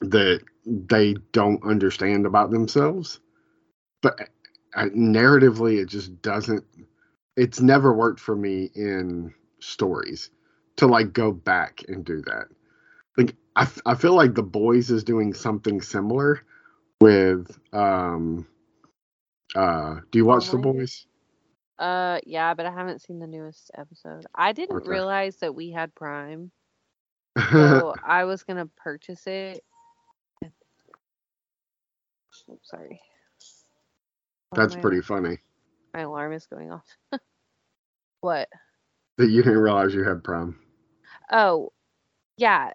that 0.00 0.40
they 0.64 1.14
don't 1.32 1.62
understand 1.64 2.26
about 2.26 2.50
themselves. 2.50 3.20
But 4.02 4.30
uh, 4.74 4.84
narratively, 4.96 5.78
it 5.82 5.86
just 5.86 6.22
doesn't. 6.22 6.64
It's 7.36 7.60
never 7.60 7.92
worked 7.92 8.20
for 8.20 8.36
me 8.36 8.70
in 8.74 9.34
stories 9.60 10.30
to 10.80 10.86
like 10.86 11.12
go 11.12 11.32
back 11.32 11.84
and 11.88 12.04
do 12.04 12.22
that. 12.22 12.46
Like 13.16 13.36
I, 13.56 13.68
I 13.86 13.94
feel 13.94 14.14
like 14.14 14.34
the 14.34 14.42
boys 14.42 14.90
is 14.90 15.04
doing 15.04 15.32
something 15.34 15.80
similar 15.80 16.42
with 17.00 17.58
um 17.72 18.46
uh 19.54 19.96
do 20.10 20.18
you 20.18 20.24
watch 20.24 20.50
the 20.50 20.58
boys? 20.58 21.06
Uh, 21.78 22.20
yeah, 22.26 22.52
but 22.52 22.66
I 22.66 22.70
haven't 22.70 23.00
seen 23.00 23.18
the 23.20 23.26
newest 23.26 23.70
episode. 23.74 24.26
I 24.34 24.52
didn't 24.52 24.76
Okay. 24.76 24.88
realize 24.90 25.36
that 25.36 25.54
we 25.54 25.70
had 25.70 25.94
Prime, 25.94 26.50
so 27.52 27.94
I 28.04 28.24
was 28.24 28.42
gonna 28.44 28.66
purchase 28.76 29.26
it. 29.26 29.64
Oops, 32.50 32.68
sorry. 32.68 33.00
That's 34.52 34.74
my- 34.74 34.80
pretty 34.82 35.00
funny 35.00 35.38
My 35.94 36.00
alarm 36.02 36.32
is 36.32 36.46
going 36.46 36.70
off. 36.70 36.84
what? 38.20 38.48
that 39.18 39.28
you 39.30 39.42
didn't 39.42 39.58
realize 39.58 39.94
you 39.94 40.04
had 40.04 40.22
Prime. 40.22 40.56
Oh, 41.30 41.72
yeah. 42.36 42.72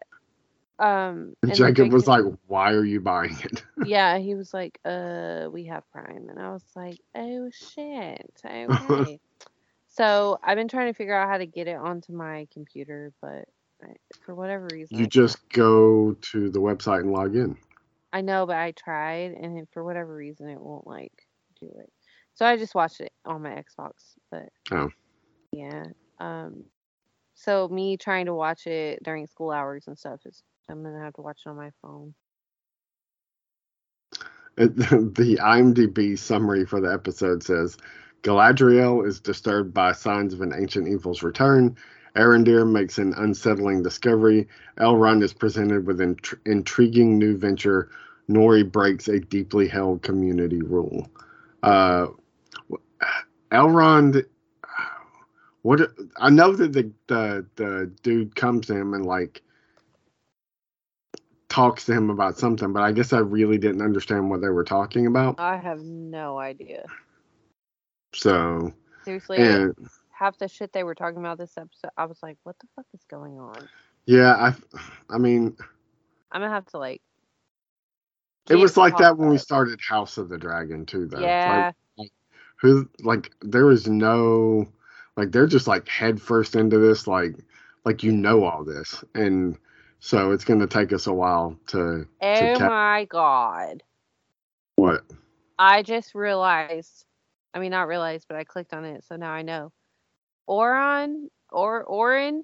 Um, 0.78 1.36
And 1.42 1.56
Jacob 1.56 1.94
was 1.94 2.08
like, 2.08 2.24
"Why 2.48 2.74
are 2.74 2.84
you 2.84 3.00
buying 3.00 3.38
it?" 3.44 3.64
yeah, 3.86 4.18
he 4.18 4.36
was 4.36 4.54
like, 4.54 4.80
uh, 4.84 5.48
we 5.52 5.66
have 5.66 5.90
Prime. 5.92 6.28
And 6.30 6.40
I 6.40 6.52
was 6.52 6.66
like, 6.76 6.98
oh 7.16 7.50
shit. 7.52 8.32
Okay. 8.46 9.20
so 9.88 10.38
I've 10.44 10.58
been 10.58 10.68
trying 10.68 10.88
to 10.92 10.98
figure 10.98 11.16
out 11.16 11.30
how 11.30 11.38
to 11.38 11.46
get 11.46 11.68
it 11.68 11.78
onto 11.78 12.12
my 12.12 12.48
computer, 12.52 13.14
but 13.22 13.46
I, 13.82 13.94
for 14.26 14.36
whatever 14.36 14.68
reason, 14.72 14.98
you 14.98 15.08
just 15.08 15.48
go 15.50 16.14
to 16.14 16.50
the 16.50 16.60
website 16.60 17.02
and 17.02 17.12
log 17.12 17.36
in. 17.36 17.58
I 18.12 18.22
know, 18.22 18.46
but 18.46 18.58
I 18.58 18.72
tried, 18.72 19.32
and 19.32 19.68
for 19.72 19.84
whatever 19.84 20.16
reason, 20.16 20.50
it 20.50 20.60
won't 20.60 20.88
like 20.88 21.28
do 21.60 21.68
it. 21.80 21.92
So 22.34 22.46
I 22.46 22.58
just 22.58 22.76
watched 22.76 23.02
it 23.02 23.14
on 23.26 23.44
my 23.44 23.52
Xbox. 23.52 23.92
But 24.30 24.50
Oh. 24.72 24.90
yeah. 25.52 25.86
Um. 26.20 26.66
So 27.46 27.68
me 27.68 27.96
trying 27.96 28.26
to 28.26 28.34
watch 28.34 28.66
it 28.66 29.04
during 29.04 29.28
school 29.28 29.52
hours 29.52 29.84
and 29.86 29.96
stuff 29.96 30.20
is 30.26 30.42
I'm 30.68 30.82
gonna 30.82 31.04
have 31.04 31.14
to 31.14 31.22
watch 31.22 31.42
it 31.46 31.50
on 31.50 31.56
my 31.56 31.70
phone. 31.80 32.16
The 34.58 35.38
IMDb 35.40 36.18
summary 36.18 36.66
for 36.66 36.82
the 36.82 36.92
episode 36.92 37.44
says 37.44 37.78
Galadriel 38.24 39.06
is 39.06 39.20
disturbed 39.20 39.76
by 39.76 39.92
signs 39.92 40.34
of 40.34 40.42
an 40.42 40.54
ancient 40.58 40.88
evil's 40.88 41.22
return. 41.22 41.76
Arondir 42.16 42.68
makes 42.68 42.98
an 42.98 43.14
unsettling 43.16 43.84
discovery. 43.84 44.48
Elrond 44.80 45.22
is 45.22 45.34
presented 45.34 45.86
with 45.86 46.02
an 46.02 46.16
intr- 46.16 46.40
intriguing 46.48 47.20
new 47.20 47.38
venture. 47.38 47.92
Nori 48.28 48.64
breaks 48.72 49.08
a 49.08 49.20
deeply 49.20 49.68
held 49.68 50.02
community 50.02 50.64
rule. 50.64 51.08
Uh, 51.62 52.08
Elrond, 53.52 54.26
what 55.66 55.82
I 56.18 56.30
know 56.30 56.54
that 56.54 56.74
the, 56.74 56.92
the 57.08 57.44
the 57.56 57.92
dude 58.04 58.36
comes 58.36 58.68
to 58.68 58.78
him 58.78 58.94
and 58.94 59.04
like 59.04 59.42
talks 61.50 61.86
to 61.86 61.94
him 61.94 62.12
about 62.12 62.38
something, 62.38 62.72
but 62.72 62.84
I 62.84 62.92
guess 62.92 63.14
I 63.14 63.18
really 63.18 63.58
didn't 63.58 63.82
understand 63.82 64.30
what 64.30 64.42
they 64.42 64.50
were 64.50 64.64
talking 64.64 65.08
about. 65.08 65.40
I 65.40 65.58
have 65.58 65.82
no 65.82 66.38
idea. 66.38 66.86
So, 68.14 68.74
Seriously, 69.06 69.38
and 69.40 69.74
half 70.12 70.38
the 70.38 70.48
shit 70.48 70.72
they 70.72 70.84
were 70.84 70.94
talking 70.94 71.18
about 71.18 71.40
this 71.40 71.58
episode, 71.58 71.90
I 71.98 72.06
was 72.06 72.20
like, 72.22 72.38
what 72.44 72.60
the 72.60 72.68
fuck 72.76 72.86
is 72.94 73.04
going 73.10 73.40
on? 73.40 73.68
yeah, 74.06 74.34
I, 74.34 74.54
I 75.10 75.18
mean, 75.18 75.58
I'm 76.32 76.42
gonna 76.42 76.54
have 76.54 76.68
to 76.68 76.78
like. 76.78 77.02
it 78.52 78.56
was 78.56 78.78
like 78.78 78.98
that 78.98 79.18
when 79.18 79.30
we 79.30 79.40
started 79.40 79.80
House 79.82 80.20
of 80.20 80.30
the 80.30 80.38
Dragon 80.38 80.86
too, 80.86 81.08
though. 81.08 81.22
Yeah. 81.22 81.72
Like, 81.98 82.12
who, 82.62 82.88
like, 83.02 83.32
there 83.42 83.66
was 83.66 83.88
no, 83.88 84.68
like, 85.18 85.32
they're 85.32 85.48
just 85.48 85.68
like 85.68 85.88
head 85.88 86.22
first 86.22 86.56
into 86.56 86.78
this, 86.78 87.08
like, 87.08 87.36
like 87.86 88.04
you 88.04 88.12
know 88.12 88.44
all 88.44 88.64
this, 88.64 89.04
and 89.14 89.58
so 90.00 90.32
it's 90.32 90.44
gonna 90.44 90.68
take 90.68 90.92
us 90.94 91.08
a 91.08 91.14
while 91.14 91.58
to 91.68 92.06
oh 92.22 92.56
cap- 92.58 92.70
my 92.70 93.06
god. 93.10 93.84
what? 94.76 95.04
I 95.58 95.84
just 95.84 96.16
realized. 96.16 97.06
I 97.54 97.60
mean, 97.60 97.72
not 97.72 97.88
realized, 97.88 98.26
but 98.28 98.38
I 98.38 98.44
clicked 98.44 98.74
on 98.74 98.84
it, 98.84 99.06
so 99.06 99.16
now 99.16 99.32
I 99.32 99.42
know. 99.42 99.72
Oron 100.50 101.30
or 101.52 101.84
Orin. 101.84 102.44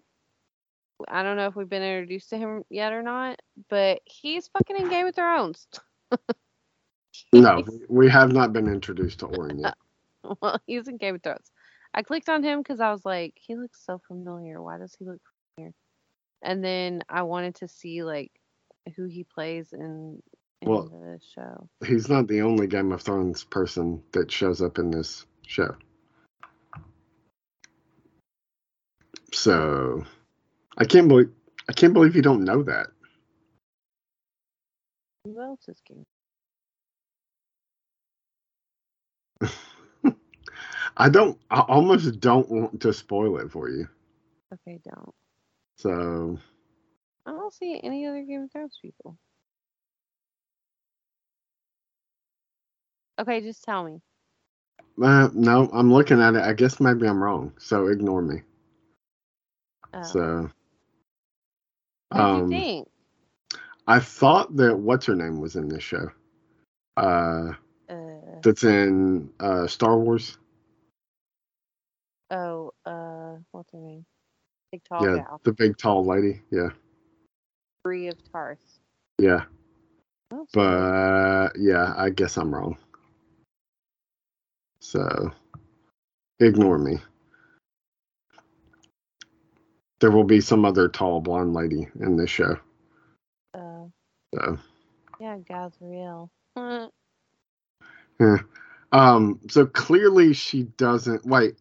I 1.10 1.24
don't 1.24 1.36
know 1.36 1.48
if 1.48 1.56
we've 1.56 1.68
been 1.68 1.82
introduced 1.82 2.30
to 2.30 2.38
him 2.38 2.64
yet 2.70 2.94
or 2.94 3.02
not, 3.02 3.42
but 3.70 4.02
he's 4.06 4.48
fucking 4.48 4.78
in 4.78 4.90
Game 4.90 5.08
of 5.08 5.16
Thrones. 5.16 5.68
No, 7.34 7.64
we 7.88 8.10
have 8.10 8.32
not 8.32 8.54
been 8.54 8.68
introduced 8.68 9.20
to 9.20 9.28
Orin 9.28 9.60
yet. 9.60 9.76
well, 10.42 10.60
he's 10.66 10.88
in 10.88 10.98
Game 10.98 11.16
of 11.16 11.24
Thrones. 11.24 11.52
I 11.94 12.04
clicked 12.04 12.30
on 12.30 12.44
him 12.44 12.60
because 12.60 12.80
I 12.80 12.92
was 12.92 13.04
like, 13.04 13.34
he 13.36 13.56
looks 13.56 13.84
so 13.86 14.00
familiar. 14.08 14.62
Why 14.62 14.78
does 14.78 14.96
he 14.98 15.06
look 15.06 15.22
familiar? 15.56 15.74
And 16.42 16.64
then 16.64 17.04
I 17.10 17.24
wanted 17.24 17.56
to 17.56 17.68
see 17.68 18.04
like 18.04 18.32
who 18.96 19.06
he 19.06 19.24
plays 19.24 19.74
in, 19.74 20.22
in 20.62 20.70
Well- 20.70 20.84
the 20.84 21.20
show. 21.36 21.70
He's 21.86 22.10
not 22.10 22.28
the 22.28 22.42
only 22.42 22.68
Game 22.68 22.92
of 22.92 23.02
Thrones 23.02 23.44
person 23.44 24.04
that 24.14 24.32
shows 24.32 24.62
up 24.62 24.78
in 24.80 24.92
this 24.92 25.26
show. 25.46 25.76
So, 29.34 30.04
I 30.78 30.84
can't 30.86 31.08
believe 31.08 31.32
I 31.70 31.74
can't 31.74 31.94
believe 31.94 32.16
you 32.16 32.22
don't 32.22 32.44
know 32.44 32.64
that. 32.64 32.88
Who 35.24 35.40
else 35.40 35.62
is 35.70 35.82
Game? 35.88 36.06
I 40.98 41.10
don't. 41.10 41.40
I 41.52 41.62
almost 41.62 42.20
don't 42.20 42.50
want 42.50 42.82
to 42.82 42.94
spoil 42.94 43.38
it 43.40 43.52
for 43.52 43.70
you. 43.70 43.88
Okay, 44.54 44.80
don't. 44.84 45.14
So, 45.78 46.40
I 47.26 47.32
don't 47.32 47.54
see 47.54 47.80
any 47.84 48.06
other 48.08 48.24
Game 48.24 48.44
of 48.44 48.52
Thrones 48.52 48.78
people. 48.82 49.18
Okay, 53.20 53.42
just 53.42 53.64
tell 53.64 53.84
me. 53.84 54.02
uh, 55.02 55.30
no, 55.34 55.70
I'm 55.74 55.94
looking 55.94 56.22
at 56.22 56.36
it. 56.36 56.44
I 56.44 56.54
guess 56.54 56.80
maybe 56.80 57.08
I'm 57.08 57.24
wrong. 57.24 57.54
So 57.60 57.88
ignore 57.88 58.22
me. 58.22 58.42
Oh. 59.94 60.02
So, 60.04 60.50
what 62.12 62.26
do 62.26 62.30
um, 62.30 62.44
you 62.44 62.48
think? 62.50 62.88
I 63.88 64.00
thought 64.00 64.56
that 64.58 64.78
what's 64.78 65.06
her 65.08 65.16
name 65.16 65.40
was 65.42 65.56
in 65.56 65.70
this 65.70 65.84
show. 65.84 66.12
Uh, 66.98 67.54
Uh, 67.90 68.44
that's 68.44 68.64
in 68.64 69.30
uh 69.40 69.68
Star 69.68 69.98
Wars. 69.98 70.38
Oh, 72.32 72.72
uh, 72.86 73.38
what's 73.52 73.72
her 73.74 73.80
name? 73.80 74.06
Big 74.72 74.84
tall 74.86 75.08
yeah, 75.08 75.10
gal. 75.10 75.42
the 75.44 75.54
big 75.54 75.78
tall 75.78 76.06
lady. 76.06 76.42
Yeah, 76.52 76.70
Brienne 77.84 78.12
of 78.14 78.20
Tarth. 78.32 78.80
yeah. 79.20 79.46
Oh, 80.32 80.48
But 80.54 81.52
yeah, 81.58 81.94
I 81.98 82.10
guess 82.12 82.38
I'm 82.38 82.54
wrong. 82.54 82.78
So 84.82 85.32
ignore 86.40 86.80
me. 86.80 87.00
There 90.02 90.12
will 90.12 90.26
be 90.26 90.42
some 90.42 90.66
other 90.66 90.90
tall 90.90 91.22
blonde 91.22 91.54
lady 91.54 91.88
in 92.00 92.18
this 92.18 92.30
show. 92.32 92.58
uh, 93.56 93.86
So 94.36 94.58
yeah, 95.20 95.38
Gazriel. 95.50 96.30
yeah. 98.20 98.38
Um 98.94 99.40
so 99.50 99.66
clearly 99.68 100.34
she 100.34 100.64
doesn't 100.64 101.26
wait, 101.26 101.56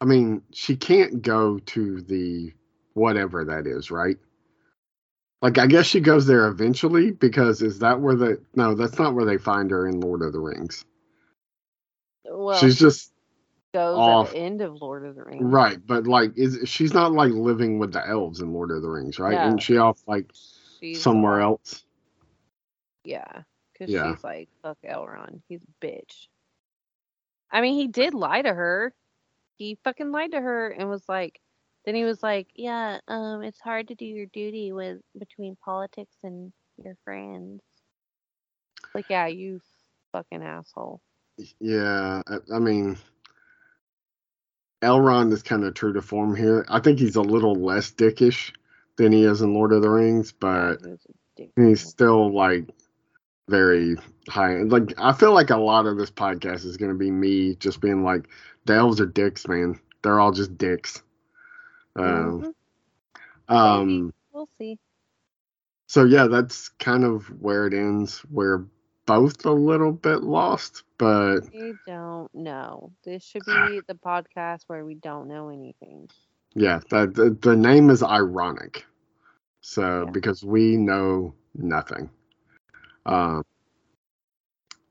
I 0.00 0.04
mean, 0.06 0.42
she 0.52 0.76
can't 0.76 1.20
go 1.22 1.58
to 1.58 2.00
the 2.00 2.52
whatever 2.94 3.44
that 3.44 3.66
is, 3.66 3.90
right? 3.90 4.16
Like 5.42 5.58
I 5.58 5.66
guess 5.66 5.86
she 5.86 6.00
goes 6.00 6.26
there 6.26 6.46
eventually 6.48 7.12
because 7.12 7.62
is 7.62 7.78
that 7.80 8.00
where 8.00 8.14
the 8.16 8.40
no, 8.54 8.74
that's 8.74 8.98
not 8.98 9.14
where 9.14 9.24
they 9.24 9.38
find 9.38 9.70
her 9.70 9.86
in 9.88 10.00
Lord 10.00 10.22
of 10.22 10.32
the 10.32 10.40
Rings. 10.40 10.84
Well, 12.24 12.58
She's 12.58 12.78
just 12.78 13.12
goes 13.72 13.96
off. 13.98 14.26
at 14.28 14.32
the 14.32 14.38
end 14.38 14.60
of 14.60 14.80
Lord 14.82 15.04
of 15.06 15.14
the 15.16 15.24
Rings. 15.24 15.42
right, 15.42 15.78
but 15.86 16.06
like 16.06 16.32
is 16.36 16.58
she's 16.68 16.92
not 16.92 17.12
like 17.12 17.32
living 17.32 17.78
with 17.78 17.92
the 17.92 18.06
elves 18.06 18.40
in 18.40 18.52
Lord 18.52 18.70
of 18.70 18.82
the 18.82 18.88
Rings, 18.88 19.18
right? 19.18 19.32
No. 19.38 19.46
Isn't 19.46 19.58
she 19.58 19.76
off 19.78 19.98
like 20.06 20.30
She's 20.80 21.02
somewhere 21.02 21.40
off- 21.40 21.60
else? 21.60 21.84
Yeah, 23.04 23.42
because 23.72 23.92
Yeah. 23.92 24.14
she's 24.14 24.24
like, 24.24 24.48
fuck 24.62 24.76
Elrond. 24.86 25.40
He's 25.48 25.62
a 25.62 25.84
bitch. 25.86 26.26
I 27.50 27.62
mean, 27.62 27.74
he 27.76 27.88
did 27.88 28.12
lie 28.14 28.42
to 28.42 28.52
her. 28.52 28.92
He 29.60 29.76
fucking 29.84 30.10
lied 30.10 30.32
to 30.32 30.40
her 30.40 30.70
and 30.70 30.88
was 30.88 31.06
like, 31.06 31.38
then 31.84 31.94
he 31.94 32.04
was 32.04 32.22
like, 32.22 32.48
yeah, 32.54 32.98
um, 33.08 33.42
it's 33.42 33.60
hard 33.60 33.88
to 33.88 33.94
do 33.94 34.06
your 34.06 34.24
duty 34.24 34.72
with 34.72 35.02
between 35.18 35.54
politics 35.62 36.16
and 36.22 36.50
your 36.82 36.96
friends. 37.04 37.60
Like, 38.94 39.04
yeah, 39.10 39.26
you 39.26 39.60
fucking 40.12 40.42
asshole. 40.42 41.02
Yeah, 41.60 42.22
I, 42.26 42.36
I 42.54 42.58
mean, 42.58 42.96
Elrond 44.80 45.30
is 45.34 45.42
kind 45.42 45.64
of 45.64 45.74
true 45.74 45.92
to 45.92 46.00
form 46.00 46.34
here. 46.34 46.64
I 46.70 46.80
think 46.80 46.98
he's 46.98 47.16
a 47.16 47.20
little 47.20 47.54
less 47.54 47.90
dickish 47.90 48.54
than 48.96 49.12
he 49.12 49.24
is 49.24 49.42
in 49.42 49.52
Lord 49.52 49.74
of 49.74 49.82
the 49.82 49.90
Rings, 49.90 50.32
but 50.32 50.76
he 50.80 50.90
was 50.90 51.06
a 51.06 51.12
dick. 51.36 51.50
he's 51.54 51.86
still 51.86 52.34
like 52.34 52.64
very 53.50 53.96
high. 54.28 54.58
Like 54.62 54.94
I 54.98 55.12
feel 55.12 55.32
like 55.34 55.50
a 55.50 55.56
lot 55.58 55.86
of 55.86 55.98
this 55.98 56.10
podcast 56.10 56.64
is 56.64 56.76
going 56.78 56.92
to 56.92 56.98
be 56.98 57.10
me 57.10 57.56
just 57.56 57.80
being 57.80 58.04
like, 58.04 58.28
the 58.66 58.74
elves 58.74 59.00
are 59.00 59.06
dicks, 59.06 59.48
man. 59.48 59.80
They're 60.02 60.20
all 60.20 60.32
just 60.32 60.56
dicks. 60.58 61.02
Um, 61.96 62.46
Mhm. 62.46 62.54
um, 63.48 64.12
We'll 64.32 64.48
see. 64.58 64.78
so 65.86 66.04
yeah, 66.04 66.26
that's 66.26 66.68
kind 66.68 67.04
of 67.04 67.26
where 67.40 67.66
it 67.66 67.74
ends. 67.74 68.24
We're 68.30 68.64
both 69.06 69.44
a 69.46 69.50
little 69.52 69.92
bit 69.92 70.22
lost, 70.22 70.84
but 70.98 71.40
We 71.52 71.78
don't 71.86 72.34
know. 72.34 72.92
This 73.04 73.22
should 73.24 73.44
be 73.44 73.80
the 73.86 73.94
podcast 73.94 74.64
where 74.68 74.84
we 74.84 74.94
don't 74.94 75.28
know 75.28 75.48
anything. 75.50 76.08
Yeah, 76.54 76.80
that 76.90 77.14
the, 77.14 77.30
the 77.30 77.56
name 77.56 77.90
is 77.90 78.02
ironic. 78.02 78.86
So 79.60 80.06
Yeah. 80.06 80.10
because 80.10 80.44
we 80.44 80.76
know 80.76 81.34
nothing. 81.54 82.10
Um 83.10 83.44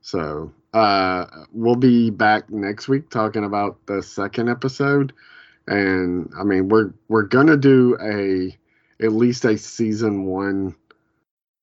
so 0.02 0.52
uh 0.74 1.26
we'll 1.52 1.76
be 1.76 2.10
back 2.10 2.50
next 2.50 2.88
week 2.88 3.10
talking 3.10 3.44
about 3.44 3.86
the 3.86 4.02
second 4.02 4.48
episode 4.48 5.12
and 5.68 6.30
I 6.38 6.44
mean 6.44 6.68
we're 6.68 6.92
we're 7.08 7.24
going 7.24 7.48
to 7.48 7.56
do 7.56 7.96
a 8.02 8.56
at 9.04 9.12
least 9.12 9.44
a 9.44 9.58
season 9.58 10.24
1 10.26 10.76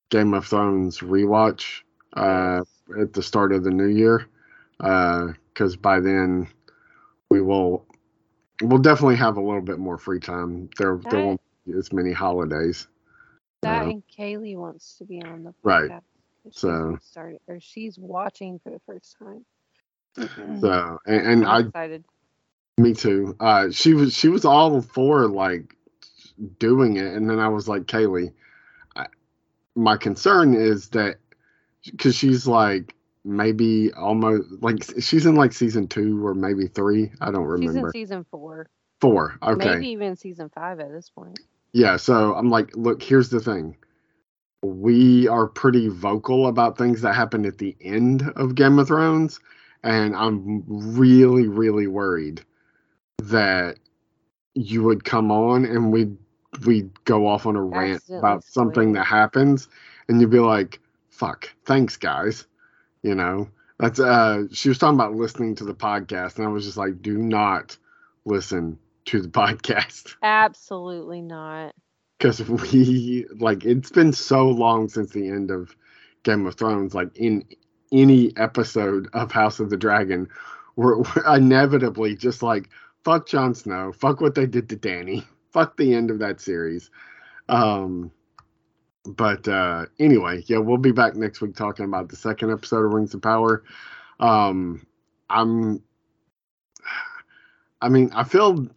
Game 0.10 0.34
of 0.34 0.46
Thrones 0.48 1.00
rewatch 1.00 1.82
uh 2.16 2.62
at 3.00 3.14
the 3.14 3.24
start 3.24 3.54
of 3.54 3.64
the 3.64 3.72
new 3.72 3.88
year 3.88 4.28
uh 4.82 5.34
cuz 5.56 5.76
by 5.78 6.00
then 6.00 6.48
we 7.30 7.42
will 7.42 7.86
we'll 8.64 8.80
definitely 8.80 9.16
have 9.18 9.38
a 9.38 9.42
little 9.42 9.62
bit 9.62 9.80
more 9.80 9.98
free 9.98 10.20
time 10.20 10.70
there 10.78 11.00
there 11.10 11.22
won't 11.22 11.42
be 11.66 11.74
as 11.78 11.94
many 11.94 12.12
holidays 12.14 12.88
That 13.62 13.88
Uh, 13.88 13.88
and 13.88 14.04
Kaylee 14.08 14.58
wants 14.58 14.98
to 14.98 15.06
be 15.06 15.22
on 15.22 15.44
the 15.44 15.54
Right. 15.64 15.92
podcast. 15.92 16.02
she's 16.02 16.07
So- 16.54 16.98
started 17.02 17.40
or 17.48 17.60
she's 17.60 17.98
watching 17.98 18.60
for 18.60 18.72
the 18.72 18.80
first 18.86 19.16
time. 19.20 19.46
so 20.60 21.00
and, 21.06 21.28
and 21.28 21.46
I'm 21.46 21.66
I 21.66 21.68
excited. 21.68 22.04
me 22.78 22.94
too 22.94 23.36
uh 23.40 23.70
she 23.70 23.94
was 23.94 24.16
she 24.16 24.30
was 24.30 24.46
all 24.46 24.82
for 24.82 25.28
like 25.28 25.76
doing 26.60 26.98
it 26.98 27.14
and 27.14 27.30
then 27.30 27.40
I 27.40 27.50
was 27.50 27.68
like 27.68 27.84
Kaylee 27.84 28.34
I, 28.96 29.06
my 29.76 29.96
concern 29.98 30.56
is 30.56 30.90
that 30.90 31.18
cuz 32.00 32.16
she's 32.16 32.48
like 32.48 32.96
maybe 33.24 33.92
almost 33.94 34.48
like 34.62 34.84
she's 35.00 35.26
in 35.26 35.36
like 35.36 35.54
season 35.54 35.88
2 35.88 36.26
or 36.26 36.34
maybe 36.34 36.68
3 36.68 37.12
I 37.22 37.30
don't 37.30 37.44
remember. 37.44 37.74
She's 37.74 37.76
in 37.84 37.92
season 37.92 38.26
four, 38.32 38.70
4 39.02 39.38
okay 39.44 39.70
maybe 39.70 39.90
even 39.90 40.16
season 40.16 40.50
five 40.50 40.80
at 40.80 40.92
this 40.92 41.10
point. 41.10 41.40
Yeah, 41.74 41.98
so 41.98 42.34
I'm 42.34 42.50
like, 42.50 42.76
look, 42.76 43.04
here's 43.04 43.30
the 43.30 43.40
thing. 43.40 43.78
We 44.64 45.28
are 45.28 45.48
pretty 45.48 45.88
vocal 45.88 46.48
about 46.48 46.78
things 46.78 47.02
that 47.02 47.14
happen 47.14 47.46
at 47.46 47.58
the 47.60 47.76
end 47.82 48.24
of 48.36 48.56
Game 48.56 48.80
of 48.80 48.88
Thrones, 48.88 49.40
and 49.84 50.16
I'm 50.16 50.64
really, 50.68 51.48
really 51.48 51.88
worried 51.88 52.42
that 53.20 53.78
you 54.56 54.84
would 54.84 55.04
come 55.04 55.32
on 55.32 55.66
and 55.66 55.92
we'd 55.92 56.18
we'd 56.66 57.04
go 57.06 57.28
off 57.28 57.46
on 57.46 57.56
a 57.56 57.62
rant 57.62 58.04
about 58.10 58.44
something 58.44 58.94
that 58.94 59.06
happens, 59.06 59.68
and 60.08 60.20
you'd 60.20 60.32
be 60.32 60.40
like, 60.40 60.80
"Fuck, 61.10 61.54
thanks, 61.66 61.98
guys." 61.98 62.48
You 63.04 63.16
know, 63.16 63.50
that's 63.80 64.00
uh. 64.00 64.46
She 64.52 64.70
was 64.70 64.78
talking 64.78 64.96
about 64.96 65.14
listening 65.14 65.56
to 65.56 65.66
the 65.66 65.76
podcast, 65.76 66.38
and 66.38 66.46
I 66.46 66.50
was 66.50 66.66
just 66.66 66.78
like, 66.78 67.02
"Do 67.02 67.18
not 67.18 67.78
listen 68.26 68.80
to 69.06 69.22
the 69.22 69.28
podcast." 69.30 70.16
Absolutely 70.24 71.22
not. 71.22 71.76
Because 72.18 72.42
we 72.74 73.26
like 73.38 73.66
it's 73.66 73.92
been 73.92 74.14
so 74.14 74.50
long 74.50 74.90
since 74.90 75.12
the 75.12 75.28
end 75.28 75.52
of 75.52 75.76
Game 76.24 76.46
of 76.46 76.56
Thrones. 76.56 76.94
Like 76.94 77.16
in 77.16 77.44
any 77.92 78.36
episode 78.38 79.10
of 79.14 79.32
House 79.32 79.60
of 79.60 79.70
the 79.70 79.78
Dragon, 79.78 80.28
we're, 80.76 80.98
we're 80.98 81.36
inevitably 81.36 82.16
just 82.16 82.44
like 82.44 82.70
fuck 83.04 83.28
Jon 83.28 83.54
Snow, 83.54 83.94
fuck 83.94 84.22
what 84.22 84.36
they 84.36 84.46
did 84.46 84.70
to 84.70 84.76
Danny, 84.76 85.26
fuck 85.52 85.78
the 85.78 85.94
end 85.94 86.12
of 86.12 86.20
that 86.20 86.42
series. 86.42 86.90
Um, 87.50 88.12
but 89.06 89.48
uh, 89.48 89.86
anyway, 90.00 90.44
yeah, 90.48 90.58
we'll 90.58 90.78
be 90.78 90.92
back 90.92 91.16
next 91.16 91.40
week 91.40 91.56
talking 91.56 91.86
about 91.86 92.10
the 92.10 92.18
second 92.18 92.52
episode 92.52 92.84
of 92.84 92.92
Rings 92.92 93.14
of 93.14 93.22
Power. 93.22 93.64
Um, 94.20 94.86
I'm, 95.30 95.82
I 97.82 97.90
mean, 97.90 98.12
I 98.14 98.24
feel 98.24 98.68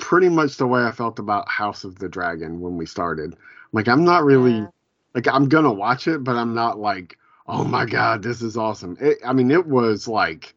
pretty 0.00 0.28
much 0.28 0.56
the 0.56 0.66
way 0.66 0.82
I 0.82 0.90
felt 0.92 1.18
about 1.18 1.48
House 1.48 1.84
of 1.84 1.98
the 1.98 2.08
Dragon 2.08 2.60
when 2.60 2.76
we 2.76 2.86
started. 2.86 3.36
Like, 3.72 3.88
I'm 3.88 4.04
not 4.04 4.24
really 4.24 4.58
Yeah. 4.58 4.68
like 5.14 5.28
I'm 5.28 5.48
gonna 5.48 5.72
watch 5.72 6.08
it, 6.08 6.24
but 6.24 6.36
I'm 6.36 6.54
not 6.54 6.78
like, 6.78 7.16
oh 7.46 7.64
my 7.64 7.84
god, 7.86 8.22
this 8.22 8.42
is 8.42 8.56
awesome. 8.56 8.96
It, 9.00 9.18
I 9.24 9.32
mean, 9.32 9.50
it 9.50 9.66
was 9.66 10.08
like 10.08 10.54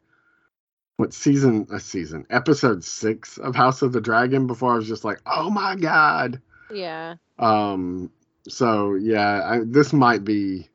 what 0.97 1.13
season? 1.13 1.67
A 1.71 1.79
season, 1.79 2.25
episode 2.29 2.83
six 2.83 3.37
of 3.39 3.55
House 3.55 3.81
of 3.81 3.91
the 3.93 4.01
Dragon. 4.01 4.47
Before 4.47 4.73
I 4.73 4.75
was 4.77 4.87
just 4.87 5.03
like, 5.03 5.19
oh 5.25 5.49
my 5.49 5.75
god. 5.75 6.41
Yeah. 6.73 7.15
Um. 7.39 8.11
So 8.47 8.95
yeah, 8.95 9.41
I, 9.43 9.59
this 9.65 9.93
might 9.93 10.23
be. 10.23 10.69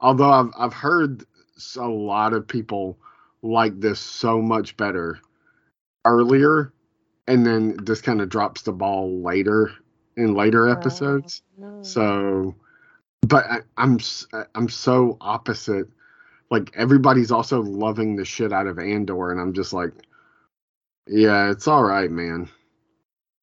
Although 0.00 0.30
I've 0.30 0.50
I've 0.58 0.74
heard 0.74 1.24
a 1.78 1.88
lot 1.88 2.32
of 2.32 2.46
people 2.46 2.98
like 3.42 3.80
this 3.80 3.98
so 4.00 4.40
much 4.42 4.76
better 4.76 5.18
earlier, 6.04 6.72
and 7.26 7.46
then 7.46 7.76
this 7.82 8.00
kind 8.00 8.20
of 8.20 8.28
drops 8.28 8.62
the 8.62 8.72
ball 8.72 9.22
later 9.22 9.70
in 10.16 10.34
later 10.34 10.68
episodes. 10.68 11.42
No. 11.58 11.82
So, 11.82 12.54
but 13.22 13.44
I, 13.46 13.58
I'm 13.76 13.98
I'm 14.54 14.68
so 14.68 15.16
opposite. 15.20 15.88
Like 16.50 16.72
everybody's 16.76 17.32
also 17.32 17.60
loving 17.62 18.16
the 18.16 18.24
shit 18.24 18.52
out 18.52 18.66
of 18.66 18.78
Andor, 18.78 19.32
and 19.32 19.40
I'm 19.40 19.52
just 19.52 19.72
like, 19.72 19.92
yeah, 21.06 21.50
it's 21.50 21.66
all 21.66 21.82
right, 21.82 22.10
man. 22.10 22.48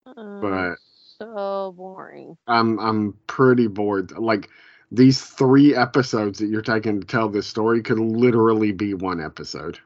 Uh, 0.05 0.39
but- 0.41 0.75
so 1.19 1.73
boring. 1.77 2.37
I'm 2.47 2.79
I'm 2.79 3.17
pretty 3.27 3.67
bored. 3.67 4.11
Like 4.11 4.49
these 4.91 5.21
three 5.21 5.75
episodes 5.75 6.39
that 6.39 6.47
you're 6.47 6.61
taking 6.61 6.99
to 7.01 7.07
tell 7.07 7.29
this 7.29 7.47
story 7.47 7.81
could 7.81 7.99
literally 7.99 8.71
be 8.71 8.93
one 8.93 9.21
episode. 9.21 9.79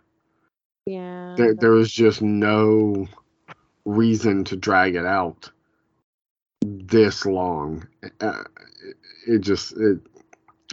Yeah. 0.86 1.36
There 1.38 1.54
there 1.54 1.72
was 1.72 1.92
just 1.92 2.22
no 2.22 3.08
reason 3.88 4.44
to 4.44 4.56
drag 4.56 4.96
it 4.96 5.06
out 5.06 5.50
this 6.62 7.26
long. 7.26 7.88
Uh, 8.22 8.44
it, 9.26 9.40
just 9.40 9.74
it, 9.78 10.00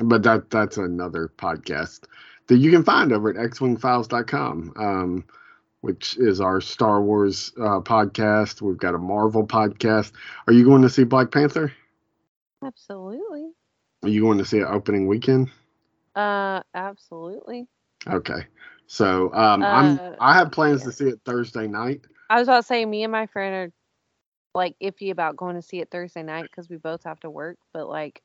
but 0.03 0.23
that 0.25 0.51
that's 0.51 0.77
another 0.77 1.33
podcast 1.39 2.01
that 2.49 2.57
you 2.57 2.71
can 2.71 2.85
find 2.85 3.13
over 3.13 3.31
at 3.31 3.37
xwingfiles.com. 3.37 4.73
Um, 4.77 5.25
which 5.81 6.17
is 6.17 6.41
our 6.41 6.63
Star 6.63 7.03
Wars 7.03 7.53
uh, 7.59 7.79
podcast. 7.81 8.63
We've 8.63 8.79
got 8.79 8.95
a 8.95 8.99
Marvel 8.99 9.47
podcast. 9.47 10.13
Are 10.47 10.53
you 10.55 10.65
going 10.65 10.81
to 10.81 10.89
see 10.89 11.05
Black 11.05 11.31
Panther? 11.31 11.75
Absolutely. 12.65 13.51
Are 14.03 14.09
you 14.09 14.23
going 14.23 14.39
to 14.39 14.47
see 14.47 14.61
it 14.61 14.67
opening 14.67 15.07
weekend? 15.07 15.51
Uh, 16.15 16.63
absolutely. 16.75 17.67
Okay. 18.07 18.47
So 18.87 19.31
um, 19.35 19.63
I'm 19.63 19.99
Uh, 19.99 20.13
I 20.21 20.33
have 20.33 20.53
plans 20.53 20.81
yeah. 20.81 20.87
to 20.87 20.93
see 20.93 21.05
it 21.09 21.21
Thursday 21.27 21.67
night. 21.67 22.07
I 22.35 22.41
was 22.41 22.49
about 22.49 22.63
to 22.63 22.67
say, 22.67 22.85
me 22.85 23.05
and 23.05 23.13
my 23.13 23.27
friend 23.27 23.55
are 23.55 23.73
like 24.57 24.75
iffy 24.83 25.13
about 25.13 25.37
going 25.37 25.55
to 25.55 25.63
see 25.63 25.81
it 25.81 25.89
Thursday 25.93 26.25
night 26.25 26.51
because 26.51 26.69
we 26.69 26.77
both 26.79 27.05
have 27.05 27.21
to 27.21 27.31
work. 27.31 27.59
But 27.73 27.89
like, 27.89 28.21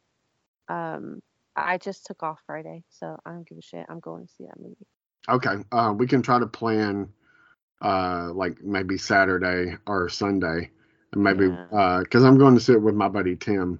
um, 0.67 1.21
I 1.55 1.77
just 1.77 2.07
took 2.07 2.23
off 2.23 2.41
Friday, 2.47 2.83
so 2.89 3.19
I 3.23 3.29
don't 3.29 3.47
give 3.47 3.59
a 3.59 3.61
shit. 3.61 3.85
I'm 3.87 3.99
going 3.99 4.25
to 4.25 4.33
see 4.33 4.45
that 4.45 4.59
movie. 4.59 4.87
Okay. 5.29 5.63
Uh, 5.71 5.93
we 5.95 6.07
can 6.07 6.23
try 6.23 6.39
to 6.39 6.47
plan 6.47 7.13
uh 7.81 8.31
like 8.33 8.61
maybe 8.63 8.97
Saturday 8.97 9.77
or 9.85 10.09
Sunday. 10.09 10.71
And 11.11 11.23
maybe 11.23 11.45
Yeah. 11.45 11.65
uh 11.71 11.99
because 11.99 12.23
I'm 12.23 12.39
going 12.39 12.55
to 12.55 12.61
sit 12.61 12.81
with 12.81 12.95
my 12.95 13.09
buddy 13.09 13.35
Tim. 13.35 13.79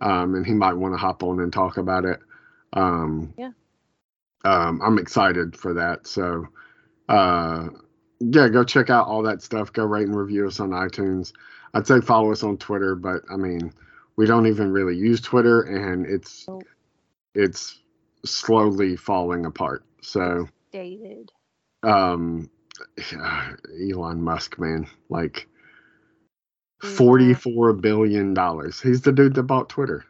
um, 0.00 0.34
and 0.36 0.46
he 0.46 0.54
might 0.54 0.74
want 0.74 0.94
to 0.94 0.98
hop 0.98 1.22
on 1.22 1.40
and 1.40 1.52
talk 1.52 1.76
about 1.76 2.06
it. 2.06 2.20
Um, 2.72 3.34
Yeah. 3.36 3.50
Um, 4.44 4.80
I'm 4.82 4.98
excited 4.98 5.54
for 5.54 5.74
that. 5.74 6.06
So, 6.06 6.46
uh, 7.10 7.68
yeah, 8.20 8.48
go 8.48 8.64
check 8.64 8.90
out 8.90 9.06
all 9.06 9.22
that 9.22 9.42
stuff. 9.42 9.72
Go 9.72 9.84
rate 9.84 10.06
and 10.06 10.16
review 10.16 10.46
us 10.46 10.60
on 10.60 10.70
iTunes. 10.70 11.32
I'd 11.74 11.86
say 11.86 12.00
follow 12.00 12.32
us 12.32 12.42
on 12.42 12.56
Twitter, 12.56 12.94
but 12.94 13.22
I 13.30 13.36
mean, 13.36 13.72
we 14.16 14.26
don't 14.26 14.46
even 14.46 14.72
really 14.72 14.96
use 14.96 15.20
Twitter, 15.20 15.62
and 15.62 16.06
it's 16.06 16.46
Nope. 16.48 16.64
it's 17.34 17.80
slowly 18.24 18.96
falling 18.96 19.44
apart. 19.46 19.84
So, 20.00 20.48
Dated. 20.72 21.30
um, 21.82 22.48
Elon 23.90 24.22
Musk, 24.22 24.58
man, 24.58 24.86
like 25.10 25.48
Yeah. 26.82 26.90
forty-four 26.90 27.72
billion 27.74 28.32
dollars. 28.34 28.80
He's 28.80 29.02
the 29.02 29.12
dude 29.12 29.34
that 29.34 29.42
bought 29.44 29.68
Twitter. 29.68 30.04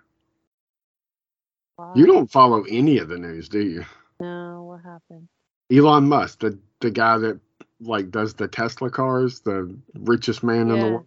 Wow. 1.79 1.93
You 1.95 2.07
don't 2.07 2.31
follow 2.31 2.63
any 2.69 2.99
of 2.99 3.09
the 3.09 3.19
news, 3.19 3.49
do 3.49 3.61
you? 3.61 3.85
No, 4.21 4.65
what 4.65 4.83
happened. 4.83 5.29
Elon 5.73 6.09
Musk, 6.09 6.41
the 6.41 6.59
the 6.81 6.91
guy 6.91 7.19
that 7.19 7.41
like 7.81 8.11
does 8.11 8.35
the 8.35 8.49
Tesla 8.49 8.91
cars, 8.91 9.41
the 9.41 9.77
richest 9.95 10.43
man 10.43 10.71
in 10.71 10.79
the 10.81 10.87
Yeah. 10.87 10.93
world. 10.93 11.07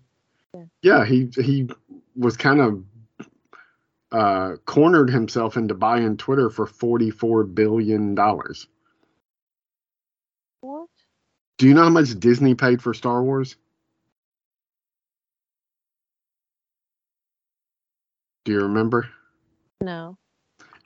Yeah, 0.81 1.05
he 1.05 1.29
he 1.35 1.69
was 2.15 2.37
kind 2.37 2.61
of 2.61 2.83
uh, 4.11 4.55
cornered 4.65 5.09
himself 5.09 5.57
into 5.57 5.73
buying 5.73 6.17
Twitter 6.17 6.49
for 6.49 6.65
forty-four 6.65 7.43
billion 7.43 8.15
dollars. 8.15 8.67
What? 10.61 10.89
Do 11.57 11.67
you 11.67 11.73
know 11.73 11.83
how 11.83 11.89
much 11.89 12.17
Disney 12.19 12.55
paid 12.55 12.81
for 12.81 12.93
Star 12.93 13.23
Wars? 13.23 13.55
Do 18.45 18.53
you 18.53 18.61
remember? 18.61 19.09
No. 19.81 20.17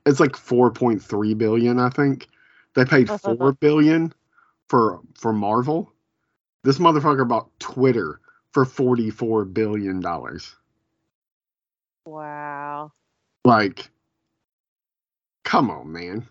It's 0.06 0.20
like 0.20 0.34
4.3 0.34 1.38
billion, 1.38 1.80
I 1.80 1.90
think. 1.90 2.28
They 2.74 2.84
paid 2.86 3.10
4 3.10 3.54
billion 3.54 4.14
for 4.74 5.02
for 5.14 5.32
Marvel. 5.32 5.94
This 6.64 6.80
motherfucker 6.80 7.28
bought 7.28 7.48
Twitter 7.60 8.20
for 8.54 8.66
44 8.66 9.46
billion 9.46 10.00
dollars. 10.00 10.56
Wow. 12.08 12.92
Like 13.46 13.92
come 15.44 15.70
on, 15.70 15.92
man. 15.92 16.28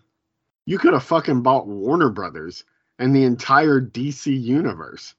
You 0.65 0.77
could 0.77 0.91
have 0.91 1.05
fucking 1.05 1.41
bought 1.41 1.67
Warner 1.67 2.09
Brothers 2.09 2.65
and 2.99 3.15
the 3.15 3.23
entire 3.23 3.79
DC 3.79 4.37
universe 4.37 5.15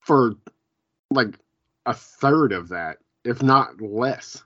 for 0.00 0.36
like 1.10 1.38
a 1.84 1.92
third 1.92 2.52
of 2.52 2.70
that, 2.70 3.00
if 3.22 3.42
not 3.42 3.82
less. 3.82 4.42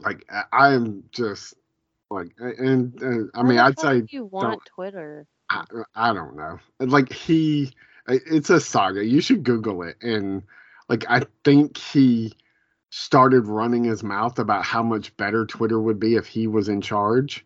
Like 0.00 0.24
I- 0.50 0.72
am 0.72 1.04
just 1.12 1.52
like, 2.10 2.32
and, 2.38 2.98
and 3.02 3.30
I 3.34 3.42
mean, 3.42 3.58
I'd 3.58 3.78
say 3.78 4.04
you 4.08 4.24
want 4.24 4.62
Twitter. 4.74 5.26
I, 5.52 5.64
I 5.94 6.14
don't 6.14 6.36
know. 6.36 6.58
Like 6.80 7.12
he, 7.12 7.72
it's 8.08 8.50
a 8.50 8.60
saga. 8.60 9.04
You 9.04 9.20
should 9.20 9.44
Google 9.44 9.82
it. 9.82 9.96
And 10.02 10.42
like 10.88 11.04
I 11.08 11.22
think 11.44 11.76
he 11.76 12.34
started 12.90 13.46
running 13.46 13.84
his 13.84 14.02
mouth 14.02 14.38
about 14.38 14.64
how 14.64 14.82
much 14.82 15.16
better 15.16 15.46
Twitter 15.46 15.80
would 15.80 15.98
be 16.00 16.14
if 16.16 16.26
he 16.26 16.46
was 16.46 16.68
in 16.68 16.80
charge. 16.80 17.44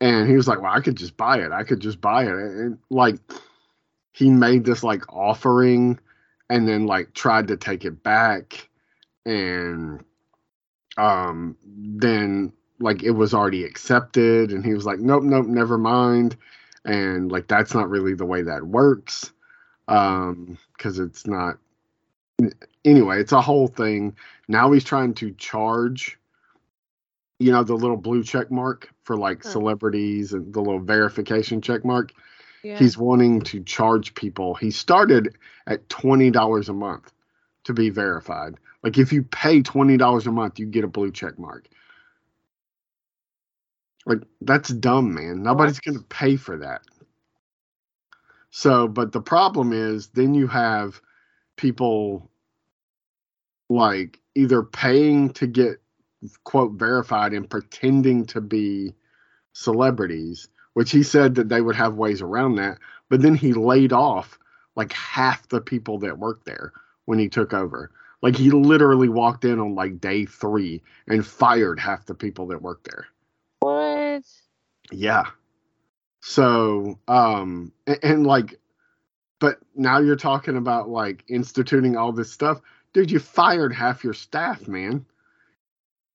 And 0.00 0.28
he 0.28 0.36
was 0.36 0.48
like, 0.48 0.62
"Well, 0.62 0.72
I 0.72 0.80
could 0.80 0.96
just 0.96 1.16
buy 1.16 1.40
it. 1.40 1.52
I 1.52 1.62
could 1.62 1.80
just 1.80 2.00
buy 2.00 2.24
it." 2.24 2.30
And 2.30 2.78
like 2.88 3.16
he 4.12 4.30
made 4.30 4.64
this 4.64 4.82
like 4.82 5.12
offering, 5.12 5.98
and 6.48 6.66
then 6.66 6.86
like 6.86 7.12
tried 7.12 7.48
to 7.48 7.56
take 7.56 7.84
it 7.84 8.02
back, 8.02 8.68
and 9.26 10.02
um 10.96 11.56
then 11.66 12.52
like 12.80 13.02
it 13.02 13.10
was 13.10 13.34
already 13.34 13.64
accepted, 13.64 14.52
and 14.52 14.64
he 14.64 14.72
was 14.72 14.86
like, 14.86 15.00
"Nope, 15.00 15.22
nope, 15.22 15.46
never 15.46 15.76
mind." 15.76 16.36
And 16.84 17.30
like 17.30 17.46
that's 17.48 17.74
not 17.74 17.88
really 17.90 18.14
the 18.14 18.24
way 18.26 18.42
that 18.42 18.64
works 18.66 19.32
um 19.88 20.56
because 20.76 20.98
it's 20.98 21.26
not 21.26 21.58
anyway 22.84 23.20
it's 23.20 23.32
a 23.32 23.40
whole 23.40 23.68
thing. 23.68 24.16
Now 24.48 24.72
he's 24.72 24.84
trying 24.84 25.14
to 25.14 25.32
charge 25.32 26.18
you 27.38 27.52
know 27.52 27.62
the 27.62 27.74
little 27.74 27.96
blue 27.96 28.22
check 28.22 28.50
mark 28.50 28.90
for 29.04 29.16
like 29.16 29.42
Huh. 29.42 29.50
celebrities 29.50 30.32
and 30.32 30.52
the 30.52 30.60
little 30.60 30.80
verification 30.80 31.60
check 31.60 31.84
mark. 31.84 32.12
Yeah. 32.62 32.78
he's 32.78 32.96
wanting 32.98 33.40
to 33.42 33.62
charge 33.62 34.14
people. 34.14 34.54
He 34.54 34.70
started 34.70 35.36
at 35.66 35.88
$20 35.88 36.68
a 36.68 36.72
month 36.72 37.12
to 37.64 37.72
be 37.72 37.90
verified. 37.90 38.56
Like 38.82 38.98
if 38.98 39.12
you 39.12 39.22
pay 39.22 39.62
$20 39.62 40.26
a 40.26 40.30
month 40.32 40.58
you 40.58 40.66
get 40.66 40.84
a 40.84 40.88
blue 40.88 41.10
check 41.12 41.38
mark 41.38 41.68
like 44.06 44.22
that's 44.40 44.70
dumb 44.70 45.14
man. 45.14 45.42
Nobody's 45.42 45.80
going 45.80 45.98
to 45.98 46.04
pay 46.04 46.36
for 46.36 46.56
that. 46.58 46.82
So 48.50 48.88
but 48.88 49.12
the 49.12 49.20
problem 49.20 49.72
is 49.72 50.08
then 50.08 50.34
you 50.34 50.46
have 50.48 51.00
people 51.56 52.30
like 53.68 54.18
either 54.34 54.62
paying 54.62 55.30
to 55.34 55.46
get 55.46 55.80
quote 56.44 56.72
verified 56.72 57.32
and 57.32 57.48
pretending 57.48 58.26
to 58.26 58.40
be 58.40 58.94
celebrities 59.52 60.48
which 60.74 60.90
he 60.90 61.02
said 61.02 61.34
that 61.34 61.48
they 61.48 61.60
would 61.60 61.74
have 61.76 61.94
ways 61.94 62.22
around 62.22 62.56
that 62.56 62.78
but 63.08 63.22
then 63.22 63.34
he 63.34 63.52
laid 63.52 63.92
off 63.92 64.38
like 64.76 64.92
half 64.92 65.48
the 65.48 65.60
people 65.60 65.98
that 65.98 66.18
worked 66.18 66.46
there 66.46 66.72
when 67.04 67.18
he 67.18 67.28
took 67.28 67.52
over. 67.52 67.90
Like 68.22 68.36
he 68.36 68.50
literally 68.50 69.08
walked 69.08 69.44
in 69.44 69.58
on 69.58 69.74
like 69.74 70.00
day 70.00 70.24
3 70.26 70.82
and 71.08 71.26
fired 71.26 71.80
half 71.80 72.06
the 72.06 72.14
people 72.14 72.46
that 72.48 72.62
worked 72.62 72.88
there 72.88 73.06
what? 74.14 74.24
yeah. 74.92 75.24
So, 76.20 76.98
um, 77.08 77.72
and, 77.86 77.98
and 78.02 78.26
like, 78.26 78.60
but 79.38 79.58
now 79.74 79.98
you're 79.98 80.16
talking 80.16 80.56
about 80.56 80.88
like 80.88 81.24
instituting 81.28 81.96
all 81.96 82.12
this 82.12 82.30
stuff. 82.30 82.60
Dude, 82.92 83.10
you 83.10 83.18
fired 83.18 83.72
half 83.72 84.04
your 84.04 84.14
staff, 84.14 84.68
man. 84.68 85.06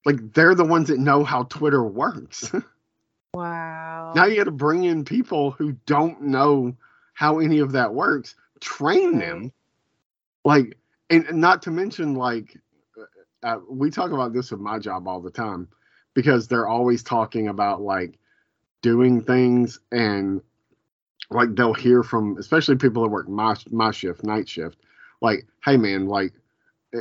Like, 0.06 0.34
they're 0.34 0.54
the 0.54 0.66
ones 0.66 0.90
that 0.90 1.00
know 1.00 1.24
how 1.24 1.44
Twitter 1.44 1.84
works. 1.84 2.52
Wow. 3.34 4.14
now 4.16 4.28
you 4.28 4.38
got 4.38 4.46
to 4.46 4.52
bring 4.52 4.86
in 4.86 5.04
people 5.04 5.52
who 5.52 5.74
don't 5.86 6.22
know 6.22 6.74
how 7.16 7.40
any 7.40 7.60
of 7.60 7.74
that 7.74 7.94
works, 7.94 8.34
train 8.62 9.20
them. 9.20 9.52
Like, 10.46 10.78
and 11.10 11.26
and 11.26 11.42
not 11.42 11.62
to 11.64 11.72
mention, 11.72 12.16
like, 12.16 12.58
uh, 13.44 13.58
we 13.70 13.92
talk 13.92 14.12
about 14.12 14.32
this 14.32 14.52
with 14.52 14.62
my 14.62 14.80
job 14.80 15.06
all 15.06 15.20
the 15.20 15.32
time 15.32 15.68
because 16.16 16.48
they're 16.48 16.68
always 16.68 17.04
talking 17.04 17.48
about 17.50 17.82
like 17.82 18.18
doing 18.82 19.22
things 19.22 19.80
and 19.92 20.42
like 21.30 21.54
they'll 21.56 21.74
hear 21.74 22.02
from 22.02 22.38
especially 22.40 22.76
people 22.76 23.04
that 23.04 23.10
work 23.10 23.28
my 23.30 23.56
my 23.70 23.92
shift 23.92 24.24
night 24.24 24.50
shift 24.50 24.80
like 25.22 25.46
hey 25.64 25.78
man 25.78 26.08
like 26.08 26.34
eh, 26.96 27.00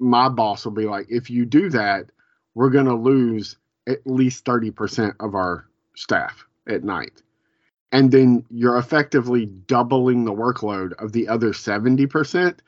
my 0.00 0.28
boss 0.28 0.64
will 0.64 0.72
be 0.72 0.86
like 0.86 1.06
if 1.08 1.30
you 1.30 1.44
do 1.44 1.68
that 1.70 2.06
we're 2.54 2.70
going 2.70 2.86
to 2.86 2.94
lose 2.94 3.56
at 3.88 4.06
least 4.06 4.44
30% 4.44 5.14
of 5.20 5.34
our 5.34 5.66
staff 5.96 6.46
at 6.68 6.84
night 6.84 7.22
and 7.92 8.10
then 8.10 8.44
you're 8.50 8.78
effectively 8.78 9.46
doubling 9.46 10.24
the 10.24 10.32
workload 10.32 10.92
of 10.94 11.12
the 11.12 11.28
other 11.28 11.50
70% 11.50 12.58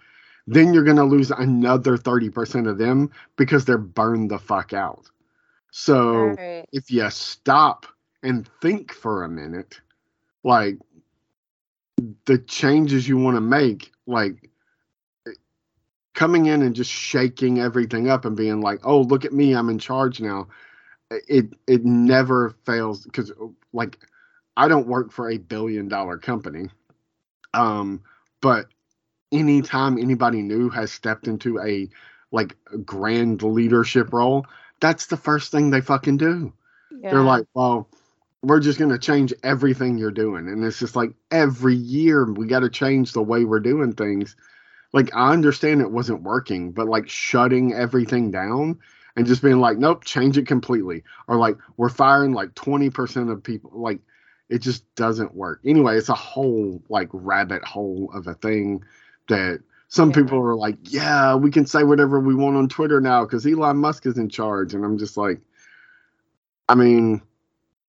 then 0.49 0.73
you're 0.73 0.85
going 0.85 0.97
to 0.97 1.05
lose 1.05 1.31
another 1.31 1.97
30% 1.97 2.69
of 2.69 2.79
them 2.79 3.11
because 3.37 3.65
they're 3.65 3.79
burned 3.79 4.31
the 4.31 4.39
fuck 4.39 4.73
out 4.73 5.11
so 5.77 6.39
Right. 6.39 6.69
if 6.73 6.91
you 6.91 7.09
stop 7.11 7.87
and 8.23 8.49
think 8.61 8.93
for 8.93 9.25
a 9.25 9.29
minute, 9.29 9.81
like 10.45 10.79
the 12.27 12.39
changes 12.39 13.09
you 13.09 13.17
want 13.17 13.37
to 13.37 13.41
make, 13.41 13.93
like 14.07 14.51
coming 16.15 16.47
in 16.47 16.63
and 16.63 16.75
just 16.75 16.91
shaking 16.91 17.61
everything 17.61 18.09
up 18.09 18.25
and 18.25 18.37
being 18.37 18.61
like, 18.61 18.81
"Oh, 18.85 19.01
look 19.03 19.25
at 19.25 19.33
me, 19.33 19.55
I'm 19.55 19.69
in 19.71 19.79
charge 19.79 20.21
now." 20.21 20.49
It 21.11 21.55
it 21.67 21.85
never 21.85 22.51
fails 22.65 23.05
because 23.05 23.33
like 23.73 23.99
I 24.57 24.69
don't 24.69 24.87
work 24.87 25.13
for 25.13 25.31
a 25.31 25.39
billion 25.39 25.89
dollar 25.89 26.19
company, 26.19 26.71
um, 27.55 28.03
but 28.41 28.67
anytime 29.33 29.99
anybody 29.99 30.43
new 30.43 30.71
has 30.71 30.93
stepped 30.93 31.29
into 31.29 31.59
a 31.61 31.89
like 32.33 32.57
grand 32.85 33.43
leadership 33.43 34.13
role, 34.13 34.47
that's 34.81 35.07
the 35.07 35.17
first 35.17 35.51
thing 35.51 35.71
they 35.71 35.81
fucking 35.81 36.17
do. 36.17 36.53
Yeah. 36.91 37.11
They're 37.11 37.23
like, 37.23 37.47
well, 37.55 37.89
we're 38.43 38.61
just 38.61 38.79
going 38.79 38.91
to 38.91 38.99
change 38.99 39.33
everything 39.43 39.99
you're 39.99 40.11
doing. 40.11 40.49
And 40.49 40.65
it's 40.65 40.79
just 40.79 40.97
like 40.97 41.13
every 41.31 41.75
year 41.75 42.31
we 42.31 42.47
got 42.47 42.61
to 42.61 42.71
change 42.71 43.13
the 43.13 43.23
way 43.23 43.45
we're 43.45 43.61
doing 43.61 43.93
things. 43.93 44.37
Like, 44.93 45.15
I 45.15 45.33
understand 45.33 45.81
it 45.81 45.91
wasn't 45.91 46.23
working, 46.23 46.73
but 46.73 46.87
like 46.87 47.09
shutting 47.09 47.73
everything 47.73 48.31
down 48.31 48.79
and 49.17 49.27
just 49.27 49.43
being 49.43 49.59
like, 49.59 49.79
nope, 49.79 50.05
change 50.05 50.39
it 50.39 50.47
completely. 50.47 51.03
Or 51.27 51.37
like, 51.37 51.57
we're 51.77 51.89
firing 51.89 52.33
like 52.33 52.55
20% 52.55 53.33
of 53.33 53.43
people. 53.43 53.73
Like, 53.75 54.01
it 54.49 54.59
just 54.59 54.95
doesn't 54.95 55.35
work. 55.35 55.61
Anyway, 55.65 55.97
it's 55.97 56.09
a 56.09 56.15
whole 56.15 56.83
like 56.89 57.09
rabbit 57.13 57.65
hole 57.65 58.11
of 58.15 58.27
a 58.27 58.35
thing 58.35 58.85
that 59.29 59.61
some 59.89 60.11
Yeah. 60.11 60.15
people 60.15 60.39
are 60.41 60.57
like, 60.57 60.77
yeah, 60.85 61.35
we 61.37 61.51
can 61.51 61.67
say 61.67 61.85
whatever 61.85 62.21
we 62.21 62.35
want 62.35 62.57
on 62.57 62.69
Twitter 62.69 63.01
now 63.01 63.25
because 63.25 63.47
Elon 63.47 63.79
Musk 63.79 64.07
is 64.07 64.19
in 64.19 64.29
charge. 64.29 64.75
And 64.75 64.85
I'm 64.85 64.99
just 64.99 65.17
like, 65.17 65.41
I 66.69 66.75
mean, 66.75 67.23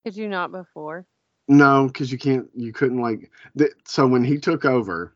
Could 0.04 0.16
you 0.16 0.28
not 0.28 0.52
before? 0.52 1.06
no, 1.48 1.86
because 1.88 2.12
you 2.12 2.18
can't, 2.18 2.48
you 2.54 2.72
couldn't 2.72 3.00
like, 3.00 3.30
th- 3.58 3.72
so 3.84 4.06
when 4.06 4.24
he 4.24 4.38
took 4.38 4.64
over, 4.64 5.14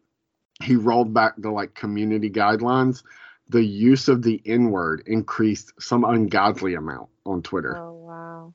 he 0.62 0.76
rolled 0.76 1.14
back 1.14 1.34
the 1.38 1.50
like 1.50 1.74
community 1.74 2.30
guidelines. 2.30 3.02
The 3.50 3.64
use 3.64 4.08
of 4.08 4.22
the 4.22 4.40
N 4.46 4.70
word 4.70 5.02
increased 5.06 5.72
some 5.80 6.04
ungodly 6.04 6.74
amount 6.74 7.10
on 7.26 7.42
Twitter. 7.42 7.74
Oh 7.76 7.92
wow. 7.92 8.54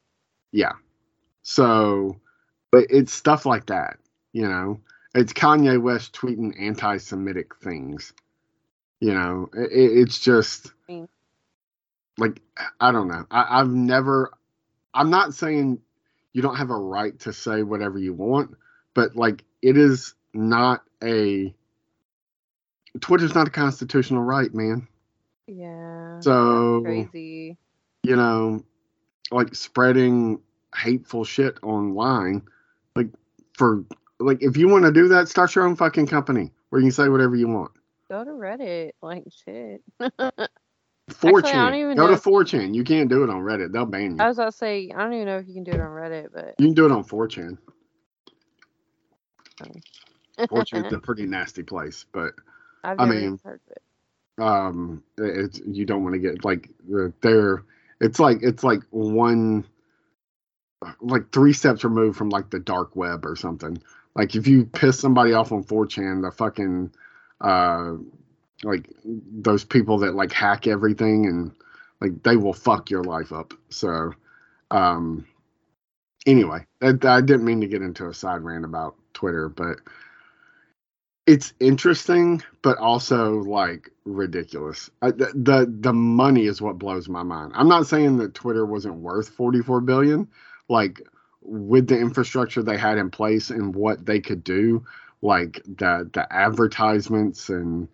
Yeah. 0.51 0.73
So, 1.43 2.19
but 2.71 2.85
it's 2.89 3.13
stuff 3.13 3.45
like 3.45 3.67
that, 3.67 3.97
you 4.33 4.47
know. 4.47 4.79
It's 5.17 5.33
Kanye 5.33 5.81
West 5.81 6.13
tweeting 6.13 6.61
anti-Semitic 6.61 7.55
things. 7.55 8.13
You 8.99 9.15
know, 9.15 9.49
it, 9.51 9.71
it's 9.71 10.19
just 10.19 10.71
like 12.19 12.39
I 12.79 12.91
don't 12.91 13.07
know. 13.07 13.25
I, 13.31 13.59
I've 13.59 13.71
never. 13.71 14.31
I'm 14.93 15.09
not 15.09 15.33
saying 15.33 15.79
you 16.33 16.43
don't 16.43 16.57
have 16.57 16.69
a 16.69 16.77
right 16.77 17.17
to 17.21 17.33
say 17.33 17.63
whatever 17.63 17.97
you 17.97 18.13
want, 18.13 18.57
but 18.93 19.15
like 19.15 19.43
it 19.63 19.75
is 19.75 20.13
not 20.35 20.83
a. 21.03 21.51
Twitter's 23.01 23.33
not 23.33 23.47
a 23.47 23.51
constitutional 23.51 24.21
right, 24.21 24.53
man. 24.53 24.87
Yeah. 25.47 26.19
So 26.19 26.81
crazy. 26.81 27.57
you 28.03 28.15
know, 28.15 28.63
like 29.31 29.55
spreading 29.55 30.41
hateful 30.75 31.23
shit 31.23 31.57
online, 31.63 32.43
like 32.95 33.09
for 33.53 33.83
like 34.19 34.41
if 34.41 34.57
you 34.57 34.67
want 34.67 34.85
to 34.85 34.91
do 34.91 35.07
that, 35.09 35.27
start 35.29 35.53
your 35.55 35.65
own 35.65 35.75
fucking 35.75 36.07
company 36.07 36.51
where 36.69 36.81
you 36.81 36.87
can 36.87 36.91
say 36.91 37.09
whatever 37.09 37.35
you 37.35 37.47
want. 37.47 37.71
Go 38.09 38.23
to 38.23 38.31
Reddit. 38.31 38.91
Like 39.01 39.25
shit. 39.45 39.81
4chan. 41.09 41.79
even 41.79 41.95
Go 41.95 42.07
to 42.07 42.15
4chan. 42.15 42.73
You 42.75 42.83
can't 42.83 43.09
do 43.09 43.23
it 43.23 43.29
on 43.29 43.37
Reddit. 43.41 43.71
They'll 43.71 43.85
ban 43.85 44.17
you. 44.17 44.23
I 44.23 44.27
was 44.27 44.37
about 44.37 44.51
to 44.51 44.57
say 44.57 44.91
I 44.95 45.01
don't 45.03 45.13
even 45.13 45.25
know 45.25 45.37
if 45.37 45.47
you 45.47 45.53
can 45.53 45.63
do 45.63 45.71
it 45.71 45.79
on 45.79 45.87
Reddit, 45.87 46.27
but 46.33 46.55
You 46.59 46.67
can 46.67 46.73
do 46.73 46.85
it 46.85 46.91
on 46.91 47.03
4chan. 47.03 47.57
4chan's 50.39 50.93
a 50.93 50.99
pretty 50.99 51.25
nasty 51.25 51.63
place, 51.63 52.05
but 52.11 52.33
I've 52.83 52.99
I 52.99 53.05
mean- 53.05 53.39
heard 53.43 53.59
of 53.67 53.71
it. 53.71 53.81
um 54.43 55.03
it's 55.17 55.59
you 55.65 55.85
don't 55.85 56.03
want 56.03 56.13
to 56.13 56.19
get 56.19 56.45
like 56.45 56.69
the- 56.87 57.11
they're 57.21 57.63
it's 57.99 58.19
like 58.19 58.39
it's 58.43 58.63
like 58.63 58.81
one 58.91 59.65
like 61.01 61.31
three 61.31 61.53
steps 61.53 61.83
removed 61.83 62.15
from 62.17 62.29
like 62.29 62.51
the 62.51 62.59
dark 62.59 62.95
web 62.95 63.25
or 63.25 63.35
something 63.35 63.81
like 64.17 64.35
if 64.35 64.47
you 64.47 64.65
piss 64.65 64.99
somebody 64.99 65.33
off 65.33 65.51
on 65.53 65.63
4chan 65.63 66.23
the 66.23 66.31
fucking 66.31 66.91
uh 67.41 67.93
like 68.63 68.89
those 69.05 69.63
people 69.63 69.99
that 69.99 70.15
like 70.15 70.33
hack 70.33 70.67
everything 70.67 71.27
and 71.27 71.51
like 72.01 72.23
they 72.23 72.35
will 72.35 72.53
fuck 72.53 72.89
your 72.89 73.03
life 73.03 73.31
up. 73.31 73.53
So 73.69 74.11
um 74.71 75.25
anyway 76.25 76.65
I, 76.81 76.89
I 77.03 77.21
didn't 77.21 77.45
mean 77.45 77.61
to 77.61 77.67
get 77.67 77.81
into 77.83 78.07
a 78.09 78.13
side 78.13 78.41
rant 78.41 78.65
about 78.65 78.95
twitter 79.13 79.47
but 79.47 79.77
it's 81.27 81.53
interesting 81.59 82.41
but 82.61 82.77
also 82.77 83.35
like 83.39 83.91
ridiculous. 84.05 84.89
I, 85.01 85.11
the, 85.11 85.31
the 85.35 85.73
the 85.81 85.93
money 85.93 86.45
is 86.47 86.61
what 86.61 86.79
blows 86.79 87.07
my 87.09 87.23
mind. 87.23 87.51
I'm 87.55 87.67
not 87.67 87.87
saying 87.87 88.17
that 88.17 88.33
twitter 88.33 88.65
wasn't 88.65 88.95
worth 88.95 89.29
44 89.29 89.81
billion. 89.81 90.27
Like 90.69 91.01
with 91.47 91.87
the 91.87 91.99
infrastructure 91.99 92.63
they 92.63 92.77
had 92.77 92.99
in 92.99 93.11
place 93.11 93.51
and 93.51 93.75
what 93.75 94.05
they 94.05 94.19
could 94.21 94.43
do 94.43 94.85
like 95.23 95.61
the 95.65 96.09
the 96.13 96.27
advertisements 96.33 97.49
and 97.49 97.89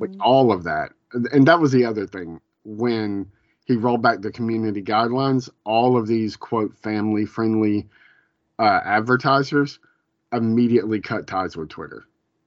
like 0.00 0.12
Mhm. 0.12 0.20
all 0.20 0.52
of 0.52 0.64
that 0.64 0.92
and 1.32 1.48
that 1.48 1.60
was 1.60 1.72
the 1.72 1.84
other 1.86 2.06
thing 2.06 2.40
when 2.64 3.26
he 3.66 3.76
rolled 3.76 4.02
back 4.02 4.22
the 4.22 4.32
community 4.32 4.82
guidelines 4.82 5.50
all 5.64 5.96
of 5.96 6.06
these 6.06 6.36
quote 6.36 6.76
family 6.76 7.26
friendly 7.26 7.88
uh, 8.58 8.80
advertisers 8.84 9.80
immediately 10.32 11.00
cut 11.00 11.26
ties 11.26 11.56
with 11.56 11.70
twitter 11.70 12.04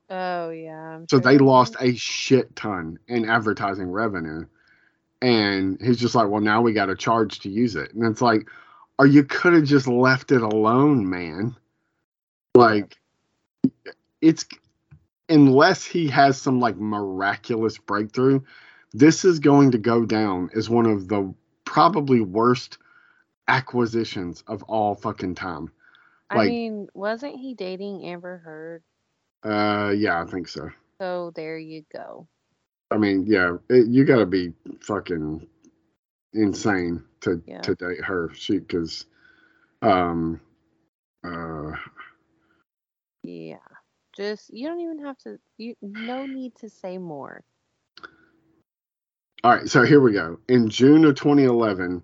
Oh 0.10 0.50
yeah. 0.52 0.96
I'm 0.96 1.08
so 1.10 1.18
sure 1.18 1.22
they 1.22 1.38
lost 1.40 1.76
a 1.80 1.96
shit 1.96 2.56
ton 2.56 3.00
in 3.08 3.30
advertising 3.30 3.92
revenue. 3.92 4.46
And 5.22 5.80
he's 5.82 6.00
just 6.00 6.16
like, 6.16 6.30
well, 6.30 6.42
now 6.42 6.62
we 6.62 6.74
got 6.74 6.88
to 6.88 6.96
charge 6.96 7.40
to 7.42 7.50
use 7.50 7.76
it. 7.76 7.94
And 7.94 8.06
it's 8.06 8.22
like, 8.22 8.48
or 9.02 9.08
you 9.08 9.24
could 9.24 9.54
have 9.54 9.64
just 9.64 9.88
left 9.88 10.32
it 10.32 10.44
alone, 10.44 11.10
man. 11.10 11.56
Like, 12.54 13.00
it's 14.22 14.46
unless 15.28 15.84
he 15.84 16.08
has 16.10 16.40
some 16.40 16.60
like 16.60 16.78
miraculous 16.78 17.80
breakthrough, 17.80 18.42
this 18.94 19.26
is 19.26 19.40
going 19.40 19.72
to 19.72 19.80
go 19.80 20.06
down 20.06 20.52
as 20.56 20.70
one 20.70 20.86
of 20.86 21.08
the 21.08 21.34
probably 21.66 22.22
worst 22.22 22.78
acquisitions 23.48 24.44
of 24.46 24.62
all 24.64 24.94
fucking 24.94 25.34
time. 25.34 25.72
I 26.30 26.46
mean, 26.46 26.88
wasn't 26.94 27.38
he 27.38 27.56
dating 27.56 28.06
Amber 28.06 28.38
Heard? 28.38 28.84
Uh, 29.44 29.94
yeah, 29.98 30.22
I 30.22 30.26
think 30.26 30.48
so. 30.48 30.70
So 31.00 31.32
there 31.34 31.58
you 31.58 31.86
go. 31.92 32.28
I 32.92 32.98
mean, 32.98 33.26
yeah, 33.26 33.58
it, 33.68 33.88
you 33.88 34.06
got 34.06 34.20
to 34.20 34.28
be 34.28 34.54
fucking 34.80 35.48
insane 36.34 37.04
to 37.22 37.42
Yeah. 37.46 37.62
to 37.62 37.76
date 37.76 38.04
her. 38.04 38.32
She 38.34 38.60
because, 38.60 39.06
um, 39.82 40.42
uh, 41.24 41.72
Yeah. 43.24 43.58
Just 44.16 44.54
you 44.54 44.68
don't 44.68 44.82
even 44.82 45.00
have 45.06 45.18
to. 45.20 45.40
You 45.58 45.76
no 45.82 46.26
need 46.26 46.56
to 46.58 46.70
say 46.70 46.98
more. 46.98 47.44
all 49.44 49.52
right. 49.56 49.70
So 49.70 49.84
here 49.84 50.02
we 50.02 50.14
go. 50.14 50.40
In 50.48 50.70
June 50.70 51.06
of 51.06 51.16
2011, 51.16 52.04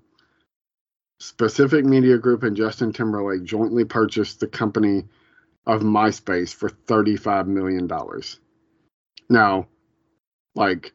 Specific 1.20 1.86
Media 1.86 2.18
Group 2.18 2.44
and 2.44 2.56
Justin 2.56 2.94
Timberlake 2.94 3.44
jointly 3.44 3.86
purchased 3.86 4.40
the 4.40 4.48
company 4.48 5.06
of 5.66 5.82
MySpace 5.82 6.54
for 6.54 6.70
35 6.70 7.48
million 7.48 7.88
dollars. 7.88 8.40
Now, 9.30 9.68
like, 10.56 10.94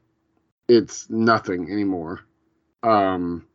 it's 0.68 1.10
nothing 1.10 1.70
anymore. 1.70 2.20
Um, 2.82 3.46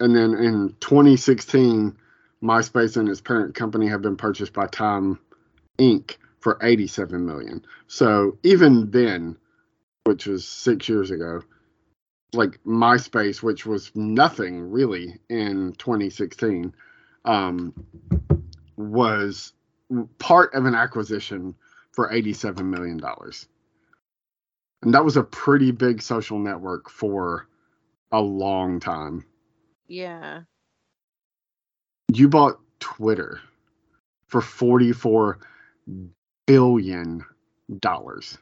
and 0.00 0.14
then 0.14 0.34
in 0.34 0.76
2016, 0.80 1.96
MySpace 2.42 2.96
and 2.96 3.08
its 3.08 3.20
parent 3.20 3.54
company 3.54 3.88
have 3.88 4.02
been 4.02 4.16
purchased 4.16 4.52
by 4.52 4.66
Time 4.66 5.18
Inc. 5.78 6.16
for 6.40 6.58
87 6.62 7.24
million. 7.24 7.64
So 7.88 8.38
even 8.42 8.90
then, 8.90 9.36
which 10.04 10.26
was 10.26 10.46
six 10.46 10.88
years 10.88 11.10
ago, 11.10 11.42
like 12.32 12.60
MySpace, 12.64 13.42
which 13.42 13.66
was 13.66 13.90
nothing 13.94 14.70
really 14.70 15.18
in 15.28 15.74
2016, 15.78 16.74
um, 17.24 17.74
was 18.76 19.52
part 20.18 20.54
of 20.54 20.66
an 20.66 20.74
acquisition 20.74 21.54
for 21.92 22.12
87 22.12 22.70
million 22.70 22.98
dollars. 22.98 23.48
And 24.82 24.94
that 24.94 25.04
was 25.04 25.16
a 25.16 25.24
pretty 25.24 25.72
big 25.72 26.00
social 26.00 26.38
network 26.38 26.88
for 26.88 27.48
a 28.12 28.20
long 28.20 28.80
time. 28.80 29.24
Yeah. 29.86 30.42
You 32.12 32.28
bought 32.28 32.58
Twitter 32.80 33.40
for 34.28 34.40
44 34.40 35.38
billion 36.46 37.24
dollars. 37.80 38.38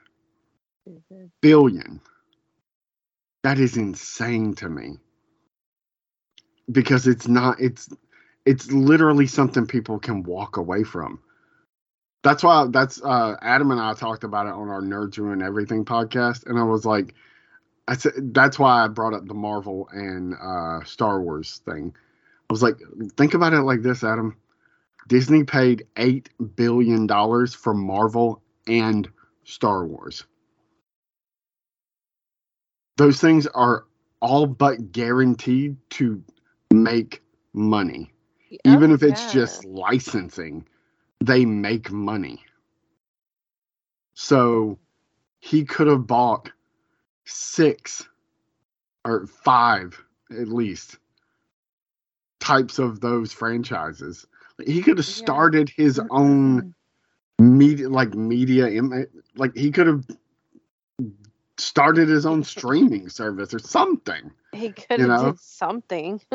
stupid. 0.83 1.31
Billion. 1.41 2.01
That 3.43 3.59
is 3.59 3.77
insane 3.77 4.55
to 4.57 4.69
me. 4.69 4.99
Because 6.71 7.07
it's 7.07 7.29
not 7.29 7.61
it's 7.61 7.89
it's 8.45 8.71
literally 8.71 9.27
something 9.27 9.67
people 9.67 9.99
can 9.99 10.23
walk 10.23 10.57
away 10.57 10.85
from. 10.85 11.21
That's 12.23 12.43
why 12.43 12.67
that's 12.71 13.01
uh 13.03 13.37
Adam 13.41 13.71
and 13.71 13.81
I 13.81 13.95
talked 13.95 14.25
about 14.25 14.47
it 14.47 14.53
on 14.53 14.69
our 14.69 14.81
Nerds 14.81 15.19
Ruin 15.19 15.43
Everything 15.43 15.85
podcast 15.85 16.47
and 16.47 16.59
I 16.59 16.65
was 16.65 16.85
like 16.85 17.15
I 17.89 17.97
said 17.97 18.35
that's 18.35 18.59
why 18.59 18.85
I 18.85 18.89
brought 18.89 19.15
up 19.15 19.27
the 19.27 19.35
Marvel 19.35 19.89
and 19.93 20.35
uh 20.41 20.85
Star 20.85 21.21
Wars 21.21 21.61
thing. 21.65 21.95
I 22.49 22.53
was 22.53 22.63
like 22.63 22.79
think 23.17 23.35
about 23.35 23.55
it 23.55 23.63
like 23.63 23.83
this 23.83 24.05
Adam. 24.05 24.37
Disney 25.09 25.45
paid 25.45 25.87
8 25.97 26.29
billion 26.57 27.07
dollars 27.07 27.55
for 27.55 27.75
Marvel 27.75 28.43
and 28.67 29.09
Star 29.45 29.87
Wars. 29.87 30.25
Those 32.97 33.21
things 33.21 33.47
are 33.49 33.85
all 34.21 34.47
but 34.47 34.93
guaranteed 34.93 35.77
to 35.91 36.23
make 36.73 37.23
money. 37.53 38.13
Y- 38.51 38.59
Even 38.65 38.91
oh, 38.91 38.95
if 38.95 39.03
it's 39.03 39.27
yeah. 39.27 39.33
just 39.33 39.65
licensing, 39.65 40.67
they 41.21 41.45
make 41.45 41.91
money. 41.93 42.43
So 44.15 44.79
he 45.41 45.65
could 45.65 45.87
have 45.87 46.07
bought 46.07 46.51
six 47.27 48.09
or 49.05 49.27
five 49.27 50.03
at 50.31 50.49
least 50.49 50.99
types 52.41 52.79
of 52.79 53.01
those 53.01 53.33
franchises. 53.33 54.27
He 54.65 54.83
could 54.83 54.99
have 54.99 55.07
Yeah. 55.07 55.27
started 55.27 55.71
his 55.71 56.01
own 56.11 56.75
media 57.39 57.89
like 57.89 58.15
media 58.15 58.69
like 59.37 59.55
he 59.57 59.71
could 59.71 59.87
have 59.87 60.05
started 61.59 62.09
his 62.09 62.27
own 62.27 62.43
streaming 62.45 63.09
service 63.09 63.55
or 63.55 63.59
something. 63.59 64.31
He 64.53 64.73
could 64.73 65.01
You 65.01 65.07
have 65.07 65.09
know? 65.09 65.19
did 65.19 65.39
something. 65.41 66.21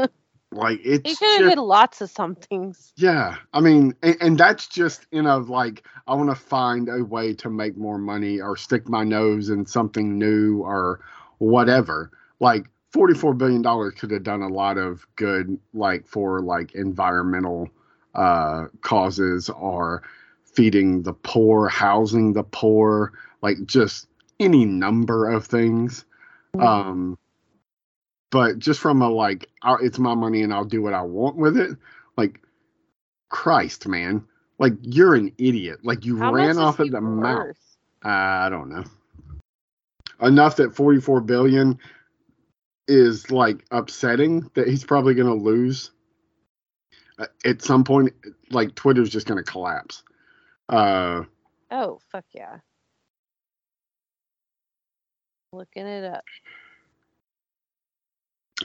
Like 0.54 0.82
he 0.82 0.90
it's 0.90 1.20
could 1.20 1.42
have 1.42 1.50
did 1.50 1.60
lots 1.60 2.02
of 2.02 2.10
somethings. 2.10 2.92
Yeah, 2.98 3.38
I 3.54 3.62
mean, 3.62 3.96
and, 4.04 4.18
and 4.20 4.38
that's 4.38 4.68
just 4.68 5.08
you 5.12 5.22
know 5.22 5.38
like 5.38 5.84
I 6.08 6.14
want 6.16 6.30
to 6.30 6.36
find 6.36 6.90
a 6.90 7.04
way 7.04 7.34
to 7.36 7.50
make 7.50 7.78
more 7.78 7.98
money 7.98 8.42
or 8.42 8.58
stick 8.58 8.90
my 8.90 9.06
nose 9.06 9.50
in 9.50 9.66
something 9.66 10.18
new 10.18 10.62
or 10.62 11.00
whatever. 11.38 12.12
Like 12.42 12.66
forty-four 12.92 13.34
billion 13.34 13.62
dollars 13.62 13.94
could 13.98 14.12
have 14.12 14.24
done 14.24 14.42
a 14.42 14.50
lot 14.50 14.78
of 14.78 15.08
good, 15.16 15.58
like 15.74 16.06
for 16.06 16.42
like 16.42 16.76
environmental 16.76 17.70
uh, 18.14 18.66
causes 18.82 19.50
or 19.50 20.04
feeding 20.44 21.04
the 21.04 21.14
poor, 21.14 21.70
housing 21.70 22.34
the 22.34 22.44
poor, 22.44 23.14
like 23.42 23.66
just 23.66 24.08
any 24.40 24.66
number 24.66 25.30
of 25.30 25.46
things. 25.46 26.04
Mm-hmm. 26.56 26.68
Um, 26.68 27.18
but 28.32 28.60
just 28.60 28.80
from 28.80 29.02
a 29.02 29.10
like, 29.10 29.50
it's 29.82 30.00
my 30.00 30.16
money 30.16 30.42
and 30.42 30.54
I'll 30.54 30.66
do 30.66 30.82
what 30.82 30.94
I 30.94 31.02
want 31.02 31.36
with 31.38 31.58
it. 31.58 31.78
Like, 32.18 32.42
Christ, 33.30 33.88
man, 33.88 34.26
like 34.58 34.74
you're 34.82 35.16
an 35.16 35.32
idiot. 35.38 35.80
Like 35.84 36.06
you 36.06 36.18
How 36.18 36.34
ran 36.34 36.58
off 36.58 36.80
at 36.80 36.86
he 36.86 36.90
the 36.92 37.02
mouth. 37.02 37.58
I 38.04 38.50
don't 38.50 38.70
know. 38.70 38.84
Enough 40.22 40.58
that 40.58 40.76
44 40.76 41.22
billion 41.22 41.80
is 42.88 43.32
like 43.32 43.66
upsetting 43.72 44.50
that 44.54 44.68
he's 44.68 44.84
probably 44.84 45.14
going 45.14 45.28
to 45.28 45.44
lose. 45.44 45.92
Uh, 47.18 47.28
at 47.46 47.62
some 47.62 47.84
point, 47.84 48.14
like 48.50 48.76
Twitter's 48.76 49.10
just 49.10 49.28
going 49.28 49.44
to 49.44 49.50
collapse. 49.50 50.04
Uh, 50.70 51.24
Oh 51.72 52.00
fuck 52.12 52.26
yeah! 52.34 52.58
Looking 55.54 55.88
it 55.88 56.04
up. 56.04 56.26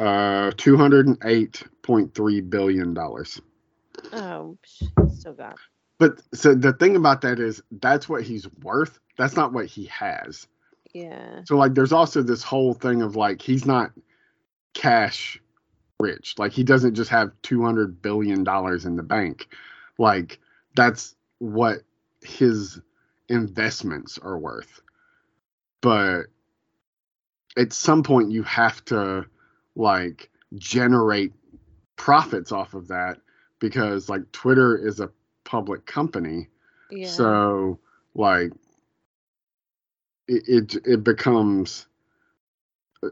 Uh, 0.01 0.51
208.3 0.53 2.51
billion 2.51 2.95
dollars. 2.95 3.41
Oh, 4.13 4.59
still 5.15 5.33
got. 5.35 5.57
But 5.99 6.21
so 6.35 6.55
the 6.55 6.73
thing 6.75 6.97
about 6.97 7.23
that 7.23 7.39
is 7.39 7.63
that's 7.71 8.09
what 8.09 8.23
he's 8.23 8.47
worth. 8.63 8.99
That's 9.17 9.37
not 9.37 9.53
what 9.53 9.67
he 9.67 9.87
has. 9.87 10.47
Yeah. 10.93 11.43
So 11.45 11.57
like 11.57 11.75
there's 11.75 11.93
also 11.93 12.23
this 12.23 12.43
whole 12.43 12.75
thing 12.75 13.03
of 13.03 13.17
like 13.17 13.41
he's 13.41 13.65
not 13.65 13.93
cash 14.75 15.41
rich. 16.01 16.35
Like 16.39 16.53
he 16.53 16.63
doesn't 16.63 16.95
just 16.95 17.11
have 17.11 17.33
200 17.43 18.03
billion 18.03 18.45
dollars 18.45 18.85
in 18.85 18.97
the 18.97 19.03
bank. 19.03 19.49
Like 19.99 20.39
that's 20.75 21.17
what 21.39 21.79
his 22.23 22.81
investments 23.29 24.19
are 24.19 24.39
worth. 24.39 24.81
But 25.81 26.25
at 27.57 27.73
some 27.73 28.03
point 28.03 28.31
you 28.31 28.43
have 28.43 28.85
to 28.87 29.27
like 29.77 30.31
generate 30.57 31.33
profits 31.97 32.51
off 32.51 32.75
of 32.75 32.89
that 32.89 33.19
because 33.59 34.09
like 34.09 34.31
Twitter 34.33 34.77
is 34.77 35.01
a 35.01 35.11
public 35.45 35.87
company. 35.87 36.49
Yeah. 36.91 37.09
So 37.09 37.79
like 38.15 38.53
it, 40.29 40.43
it 40.49 40.87
it 40.87 41.05
becomes 41.05 41.87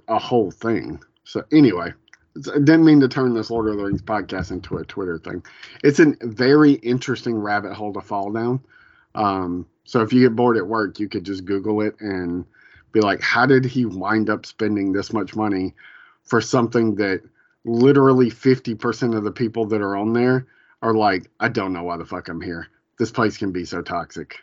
a 0.09 0.19
whole 0.19 0.51
thing. 0.51 1.03
So 1.25 1.45
anyway, 1.53 1.93
I 2.37 2.59
didn't 2.59 2.85
mean 2.85 3.01
to 3.01 3.09
turn 3.09 3.35
this 3.35 3.51
Lord 3.51 3.69
of 3.69 3.77
the 3.77 3.85
Rings 3.85 4.03
podcast 4.03 4.51
into 4.51 4.79
a 4.79 4.85
Twitter 4.85 5.19
thing. 5.19 5.45
It's 5.83 6.01
a 6.01 6.15
very 6.23 6.73
interesting 6.73 7.37
rabbit 7.37 7.75
hole 7.75 7.93
to 7.93 8.01
fall 8.01 8.33
down. 8.33 8.61
Um, 9.15 9.67
so 9.85 10.01
if 10.01 10.13
you 10.13 10.21
get 10.23 10.35
bored 10.35 10.57
at 10.57 10.67
work, 10.67 10.99
you 10.99 11.09
could 11.09 11.25
just 11.25 11.45
Google 11.45 11.81
it 11.83 11.95
and 12.01 12.45
be 12.93 13.01
like, 13.01 13.21
how 13.21 13.47
did 13.47 13.65
he 13.65 13.85
wind 13.85 14.31
up 14.31 14.47
spending 14.47 14.93
this 14.93 15.13
much 15.13 15.37
money 15.37 15.75
for 16.25 16.41
something 16.41 16.95
that 16.97 17.23
literally 17.65 18.31
50% 18.31 19.17
of 19.17 19.25
the 19.25 19.33
people 19.33 19.67
that 19.67 19.81
are 19.81 19.97
on 19.97 20.13
there 20.13 20.47
are 20.83 20.95
like, 20.95 21.31
I 21.41 21.49
don't 21.49 21.73
know 21.73 21.83
why 21.85 21.97
the 21.97 22.05
fuck 22.05 22.29
I'm 22.29 22.41
here. 22.41 22.69
This 22.99 23.11
place 23.11 23.37
can 23.37 23.53
be 23.53 23.65
so 23.65 23.83
toxic. 23.83 24.39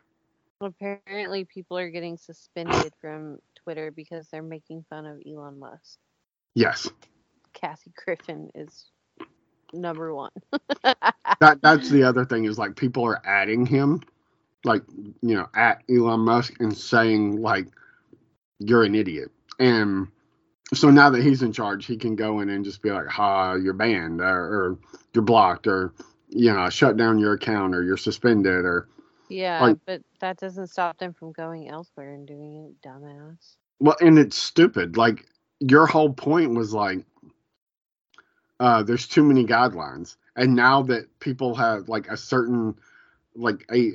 Apparently, 0.59 1.45
people 1.45 1.77
are 1.77 1.89
getting 1.89 2.17
suspended 2.17 2.93
from 2.99 3.39
Twitter 3.55 3.91
because 3.91 4.27
they're 4.27 4.43
making 4.43 4.85
fun 4.89 5.05
of 5.05 5.21
Elon 5.25 5.59
Musk. 5.59 5.97
Yes. 6.53 6.89
Kathy 7.53 7.91
Griffin 7.95 8.49
is 8.53 8.85
number 9.73 10.13
one. 10.13 10.31
that 10.83 11.59
that's 11.61 11.89
the 11.89 12.03
other 12.03 12.25
thing 12.25 12.45
is 12.45 12.57
like 12.57 12.75
people 12.75 13.05
are 13.05 13.21
adding 13.25 13.65
him 13.65 14.01
like 14.63 14.83
you 15.21 15.35
know 15.35 15.47
at 15.55 15.83
Elon 15.89 16.21
Musk 16.21 16.59
and 16.59 16.75
saying 16.75 17.41
like 17.41 17.67
you're 18.59 18.83
an 18.83 18.95
idiot 18.95 19.31
and 19.59 20.07
so 20.73 20.89
now 20.89 21.09
that 21.09 21.23
he's 21.23 21.41
in 21.41 21.51
charge 21.51 21.85
he 21.85 21.97
can 21.97 22.15
go 22.15 22.39
in 22.39 22.49
and 22.49 22.63
just 22.65 22.81
be 22.81 22.91
like 22.91 23.07
ha 23.07 23.53
you're 23.55 23.73
banned 23.73 24.21
or, 24.21 24.25
or 24.27 24.79
you're 25.13 25.23
blocked 25.23 25.67
or 25.67 25.93
you 26.29 26.51
know 26.53 26.69
shut 26.69 26.97
down 26.97 27.19
your 27.19 27.33
account 27.33 27.75
or 27.75 27.83
you're 27.83 27.97
suspended 27.97 28.65
or 28.65 28.87
yeah, 29.29 29.61
Like- 29.61 29.77
but 29.85 30.01
that 30.19 30.37
doesn't 30.37 30.67
stop 30.67 30.97
them 30.97 31.13
from 31.13 31.31
going 31.31 31.69
elsewhere 31.69 32.13
and 32.13 32.27
doing 32.27 32.75
it, 32.83 32.87
dumbass. 32.87 33.55
well 33.79 33.95
and 34.01 34.19
it's 34.19 34.35
stupid 34.37 34.97
like 34.97 35.25
your 35.59 35.85
whole 35.85 36.11
point 36.13 36.53
was 36.53 36.73
like 36.73 37.05
uh 38.59 38.83
there's 38.83 39.07
too 39.07 39.23
many 39.23 39.45
guidelines 39.45 40.15
and 40.35 40.55
now 40.55 40.81
that 40.83 41.19
people 41.19 41.55
have 41.55 41.87
like 41.89 42.07
a 42.09 42.17
certain 42.17 42.75
like 43.35 43.65
a 43.73 43.93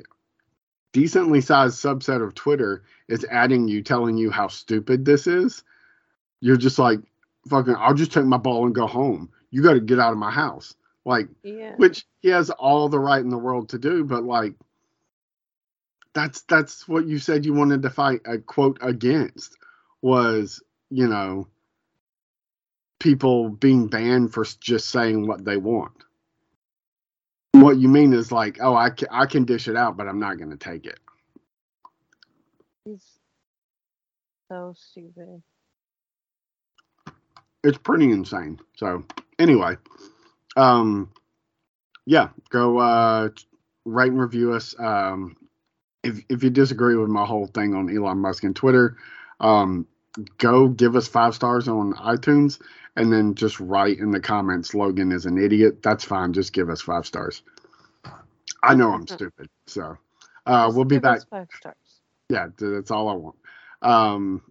decently 0.92 1.40
sized 1.40 1.76
subset 1.82 2.22
of 2.22 2.34
twitter 2.34 2.82
is 3.08 3.24
adding 3.30 3.68
you 3.68 3.82
telling 3.82 4.16
you 4.16 4.30
how 4.30 4.48
stupid 4.48 5.04
this 5.04 5.26
is 5.26 5.62
you're 6.40 6.56
just 6.56 6.78
like 6.78 7.00
fucking 7.48 7.74
i'll 7.78 7.94
just 7.94 8.12
take 8.12 8.24
my 8.24 8.36
ball 8.36 8.66
and 8.66 8.74
go 8.74 8.86
home 8.86 9.30
you 9.50 9.62
got 9.62 9.74
to 9.74 9.80
get 9.80 10.00
out 10.00 10.12
of 10.12 10.18
my 10.18 10.30
house 10.30 10.74
like 11.04 11.28
Yeah. 11.42 11.74
which 11.76 12.06
he 12.20 12.28
has 12.30 12.50
all 12.50 12.88
the 12.88 12.98
right 12.98 13.20
in 13.20 13.30
the 13.30 13.38
world 13.38 13.70
to 13.70 13.78
do 13.78 14.04
but 14.04 14.24
like 14.24 14.54
that's 16.14 16.42
that's 16.42 16.88
what 16.88 17.06
you 17.06 17.18
said 17.18 17.44
you 17.44 17.54
wanted 17.54 17.82
to 17.82 17.90
fight 17.90 18.20
a 18.26 18.38
quote 18.38 18.78
against 18.80 19.56
was 20.02 20.62
you 20.90 21.06
know 21.08 21.46
people 22.98 23.50
being 23.50 23.86
banned 23.88 24.32
for 24.32 24.44
just 24.60 24.88
saying 24.90 25.26
what 25.26 25.44
they 25.44 25.56
want 25.56 25.92
what 27.52 27.76
you 27.78 27.88
mean 27.88 28.12
is 28.12 28.32
like 28.32 28.58
oh 28.60 28.74
i 28.74 28.90
can, 28.90 29.08
I 29.10 29.26
can 29.26 29.44
dish 29.44 29.68
it 29.68 29.76
out 29.76 29.96
but 29.96 30.08
i'm 30.08 30.20
not 30.20 30.38
going 30.38 30.50
to 30.50 30.56
take 30.56 30.86
it 30.86 30.98
He's 32.84 33.18
so 34.48 34.74
stupid. 34.76 35.42
It's 37.64 37.78
pretty 37.78 38.10
insane. 38.10 38.60
So 38.76 39.04
anyway 39.38 39.76
um 40.56 41.10
yeah 42.06 42.28
go 42.50 42.78
uh 42.78 43.28
rate 43.84 44.12
and 44.12 44.20
review 44.20 44.52
us. 44.54 44.74
Um 44.78 45.36
if 46.02 46.20
if 46.28 46.42
you 46.42 46.50
disagree 46.50 46.96
with 46.96 47.08
my 47.08 47.24
whole 47.24 47.46
thing 47.46 47.74
on 47.74 47.94
elon 47.94 48.18
musk 48.18 48.44
and 48.44 48.56
twitter 48.56 48.96
um 49.40 49.86
go 50.38 50.68
give 50.68 50.96
us 50.96 51.08
five 51.08 51.34
stars 51.34 51.68
on 51.68 51.92
itunes 51.94 52.60
and 52.96 53.12
then 53.12 53.34
just 53.34 53.60
write 53.60 53.98
in 53.98 54.10
the 54.10 54.20
comments 54.20 54.74
logan 54.74 55.12
is 55.12 55.26
an 55.26 55.36
idiot. 55.38 55.82
That's 55.82 56.04
fine. 56.04 56.32
Just 56.32 56.52
give 56.54 56.70
us 56.70 56.80
five 56.80 57.04
stars. 57.06 57.42
I 58.62 58.74
know 58.74 58.92
i'm 58.92 59.06
stupid. 59.06 59.48
So 59.66 59.98
uh 60.46 60.70
we'll 60.74 60.84
be 60.84 60.98
back 60.98 61.18
us 61.18 61.26
Five 61.30 61.48
stars. 61.58 61.76
yeah, 62.28 62.48
that's 62.58 62.90
all 62.90 63.08
I 63.08 63.14
want. 63.14 63.36
Um, 63.82 64.42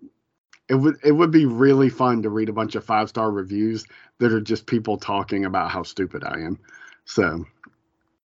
it 0.69 0.75
would 0.75 0.97
it 1.03 1.11
would 1.11 1.31
be 1.31 1.45
really 1.45 1.89
fun 1.89 2.23
to 2.23 2.29
read 2.29 2.49
a 2.49 2.53
bunch 2.53 2.75
of 2.75 2.83
five 2.83 3.09
star 3.09 3.31
reviews 3.31 3.85
that 4.19 4.31
are 4.31 4.41
just 4.41 4.65
people 4.65 4.97
talking 4.97 5.45
about 5.45 5.71
how 5.71 5.83
stupid 5.83 6.23
I 6.23 6.39
am. 6.39 6.59
So 7.05 7.45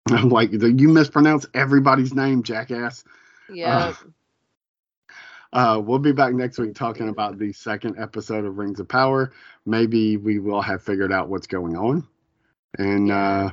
I'm 0.11 0.29
like, 0.29 0.51
you 0.53 0.89
mispronounce 0.89 1.47
everybody's 1.55 2.15
name, 2.15 2.43
jackass. 2.43 3.05
Yeah. 3.53 3.95
Uh, 5.53 5.83
we'll 5.85 5.99
be 5.99 6.13
back 6.13 6.33
next 6.33 6.59
week 6.59 6.75
talking 6.77 7.09
about 7.09 7.37
the 7.37 7.53
second 7.53 7.99
episode 7.99 8.45
of 8.45 8.57
Rings 8.57 8.79
of 8.79 8.87
Power. 8.87 9.33
Maybe 9.67 10.17
we 10.17 10.39
will 10.39 10.63
have 10.63 10.81
figured 10.81 11.13
out 11.13 11.29
what's 11.29 11.49
going 11.49 11.77
on, 11.77 12.07
and 12.79 13.11
uh, 13.11 13.51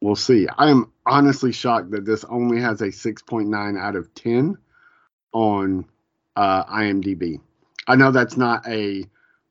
we'll 0.00 0.14
see. 0.14 0.46
I 0.56 0.70
am 0.70 0.92
honestly 1.04 1.50
shocked 1.50 1.90
that 1.90 2.04
this 2.04 2.22
only 2.24 2.60
has 2.60 2.82
a 2.82 2.86
6.9 2.86 3.76
out 3.76 3.96
of 3.96 4.14
10 4.14 4.56
on 5.32 5.86
uh, 6.36 6.64
IMDb. 6.66 7.40
I 7.86 7.96
know 7.96 8.10
that's 8.10 8.36
not 8.36 8.66
a 8.66 9.04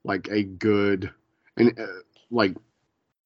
like 0.03 0.27
a 0.30 0.43
good 0.43 1.11
and 1.57 1.80
uh, 1.80 1.85
like 2.31 2.55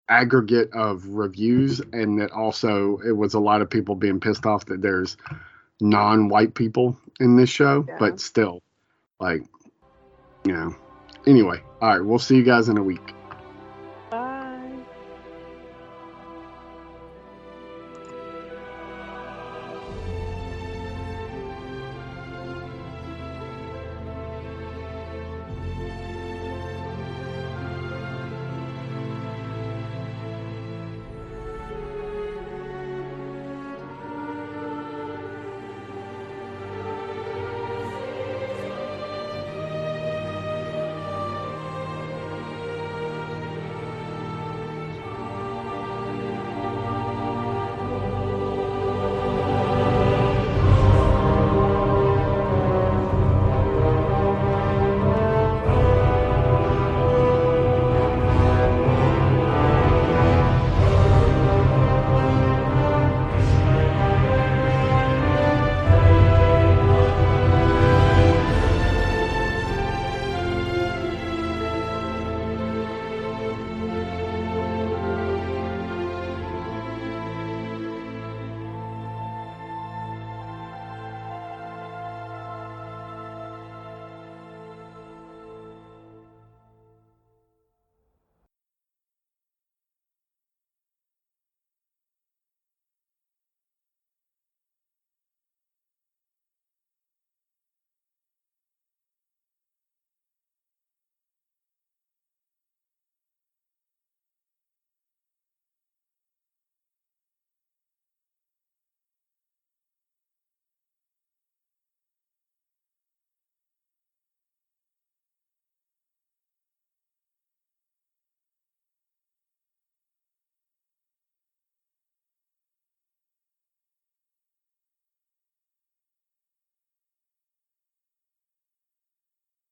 aggregate 0.10 0.72
of 0.74 1.06
reviews, 1.08 1.82
and 1.94 2.20
that 2.22 2.32
also 2.32 3.00
it 3.00 3.12
was 3.12 3.34
a 3.34 3.40
lot 3.40 3.62
of 3.62 3.70
people 3.70 3.96
being 3.96 4.20
pissed 4.20 4.46
off 4.46 4.66
that 4.66 4.82
there's 4.82 5.18
non-white 5.80 6.54
people 6.56 6.98
in 7.20 7.36
this 7.36 7.50
show, 7.50 7.86
Yeah. 7.88 7.98
but 8.00 8.20
still, 8.20 8.62
like, 9.20 9.44
you 10.46 10.54
know. 10.54 10.76
Anyway, 11.26 11.62
all 11.82 11.90
right, 11.90 12.06
we'll 12.06 12.20
see 12.20 12.36
you 12.38 12.44
guys 12.44 12.70
in 12.70 12.78
a 12.78 12.84
week. 12.84 13.14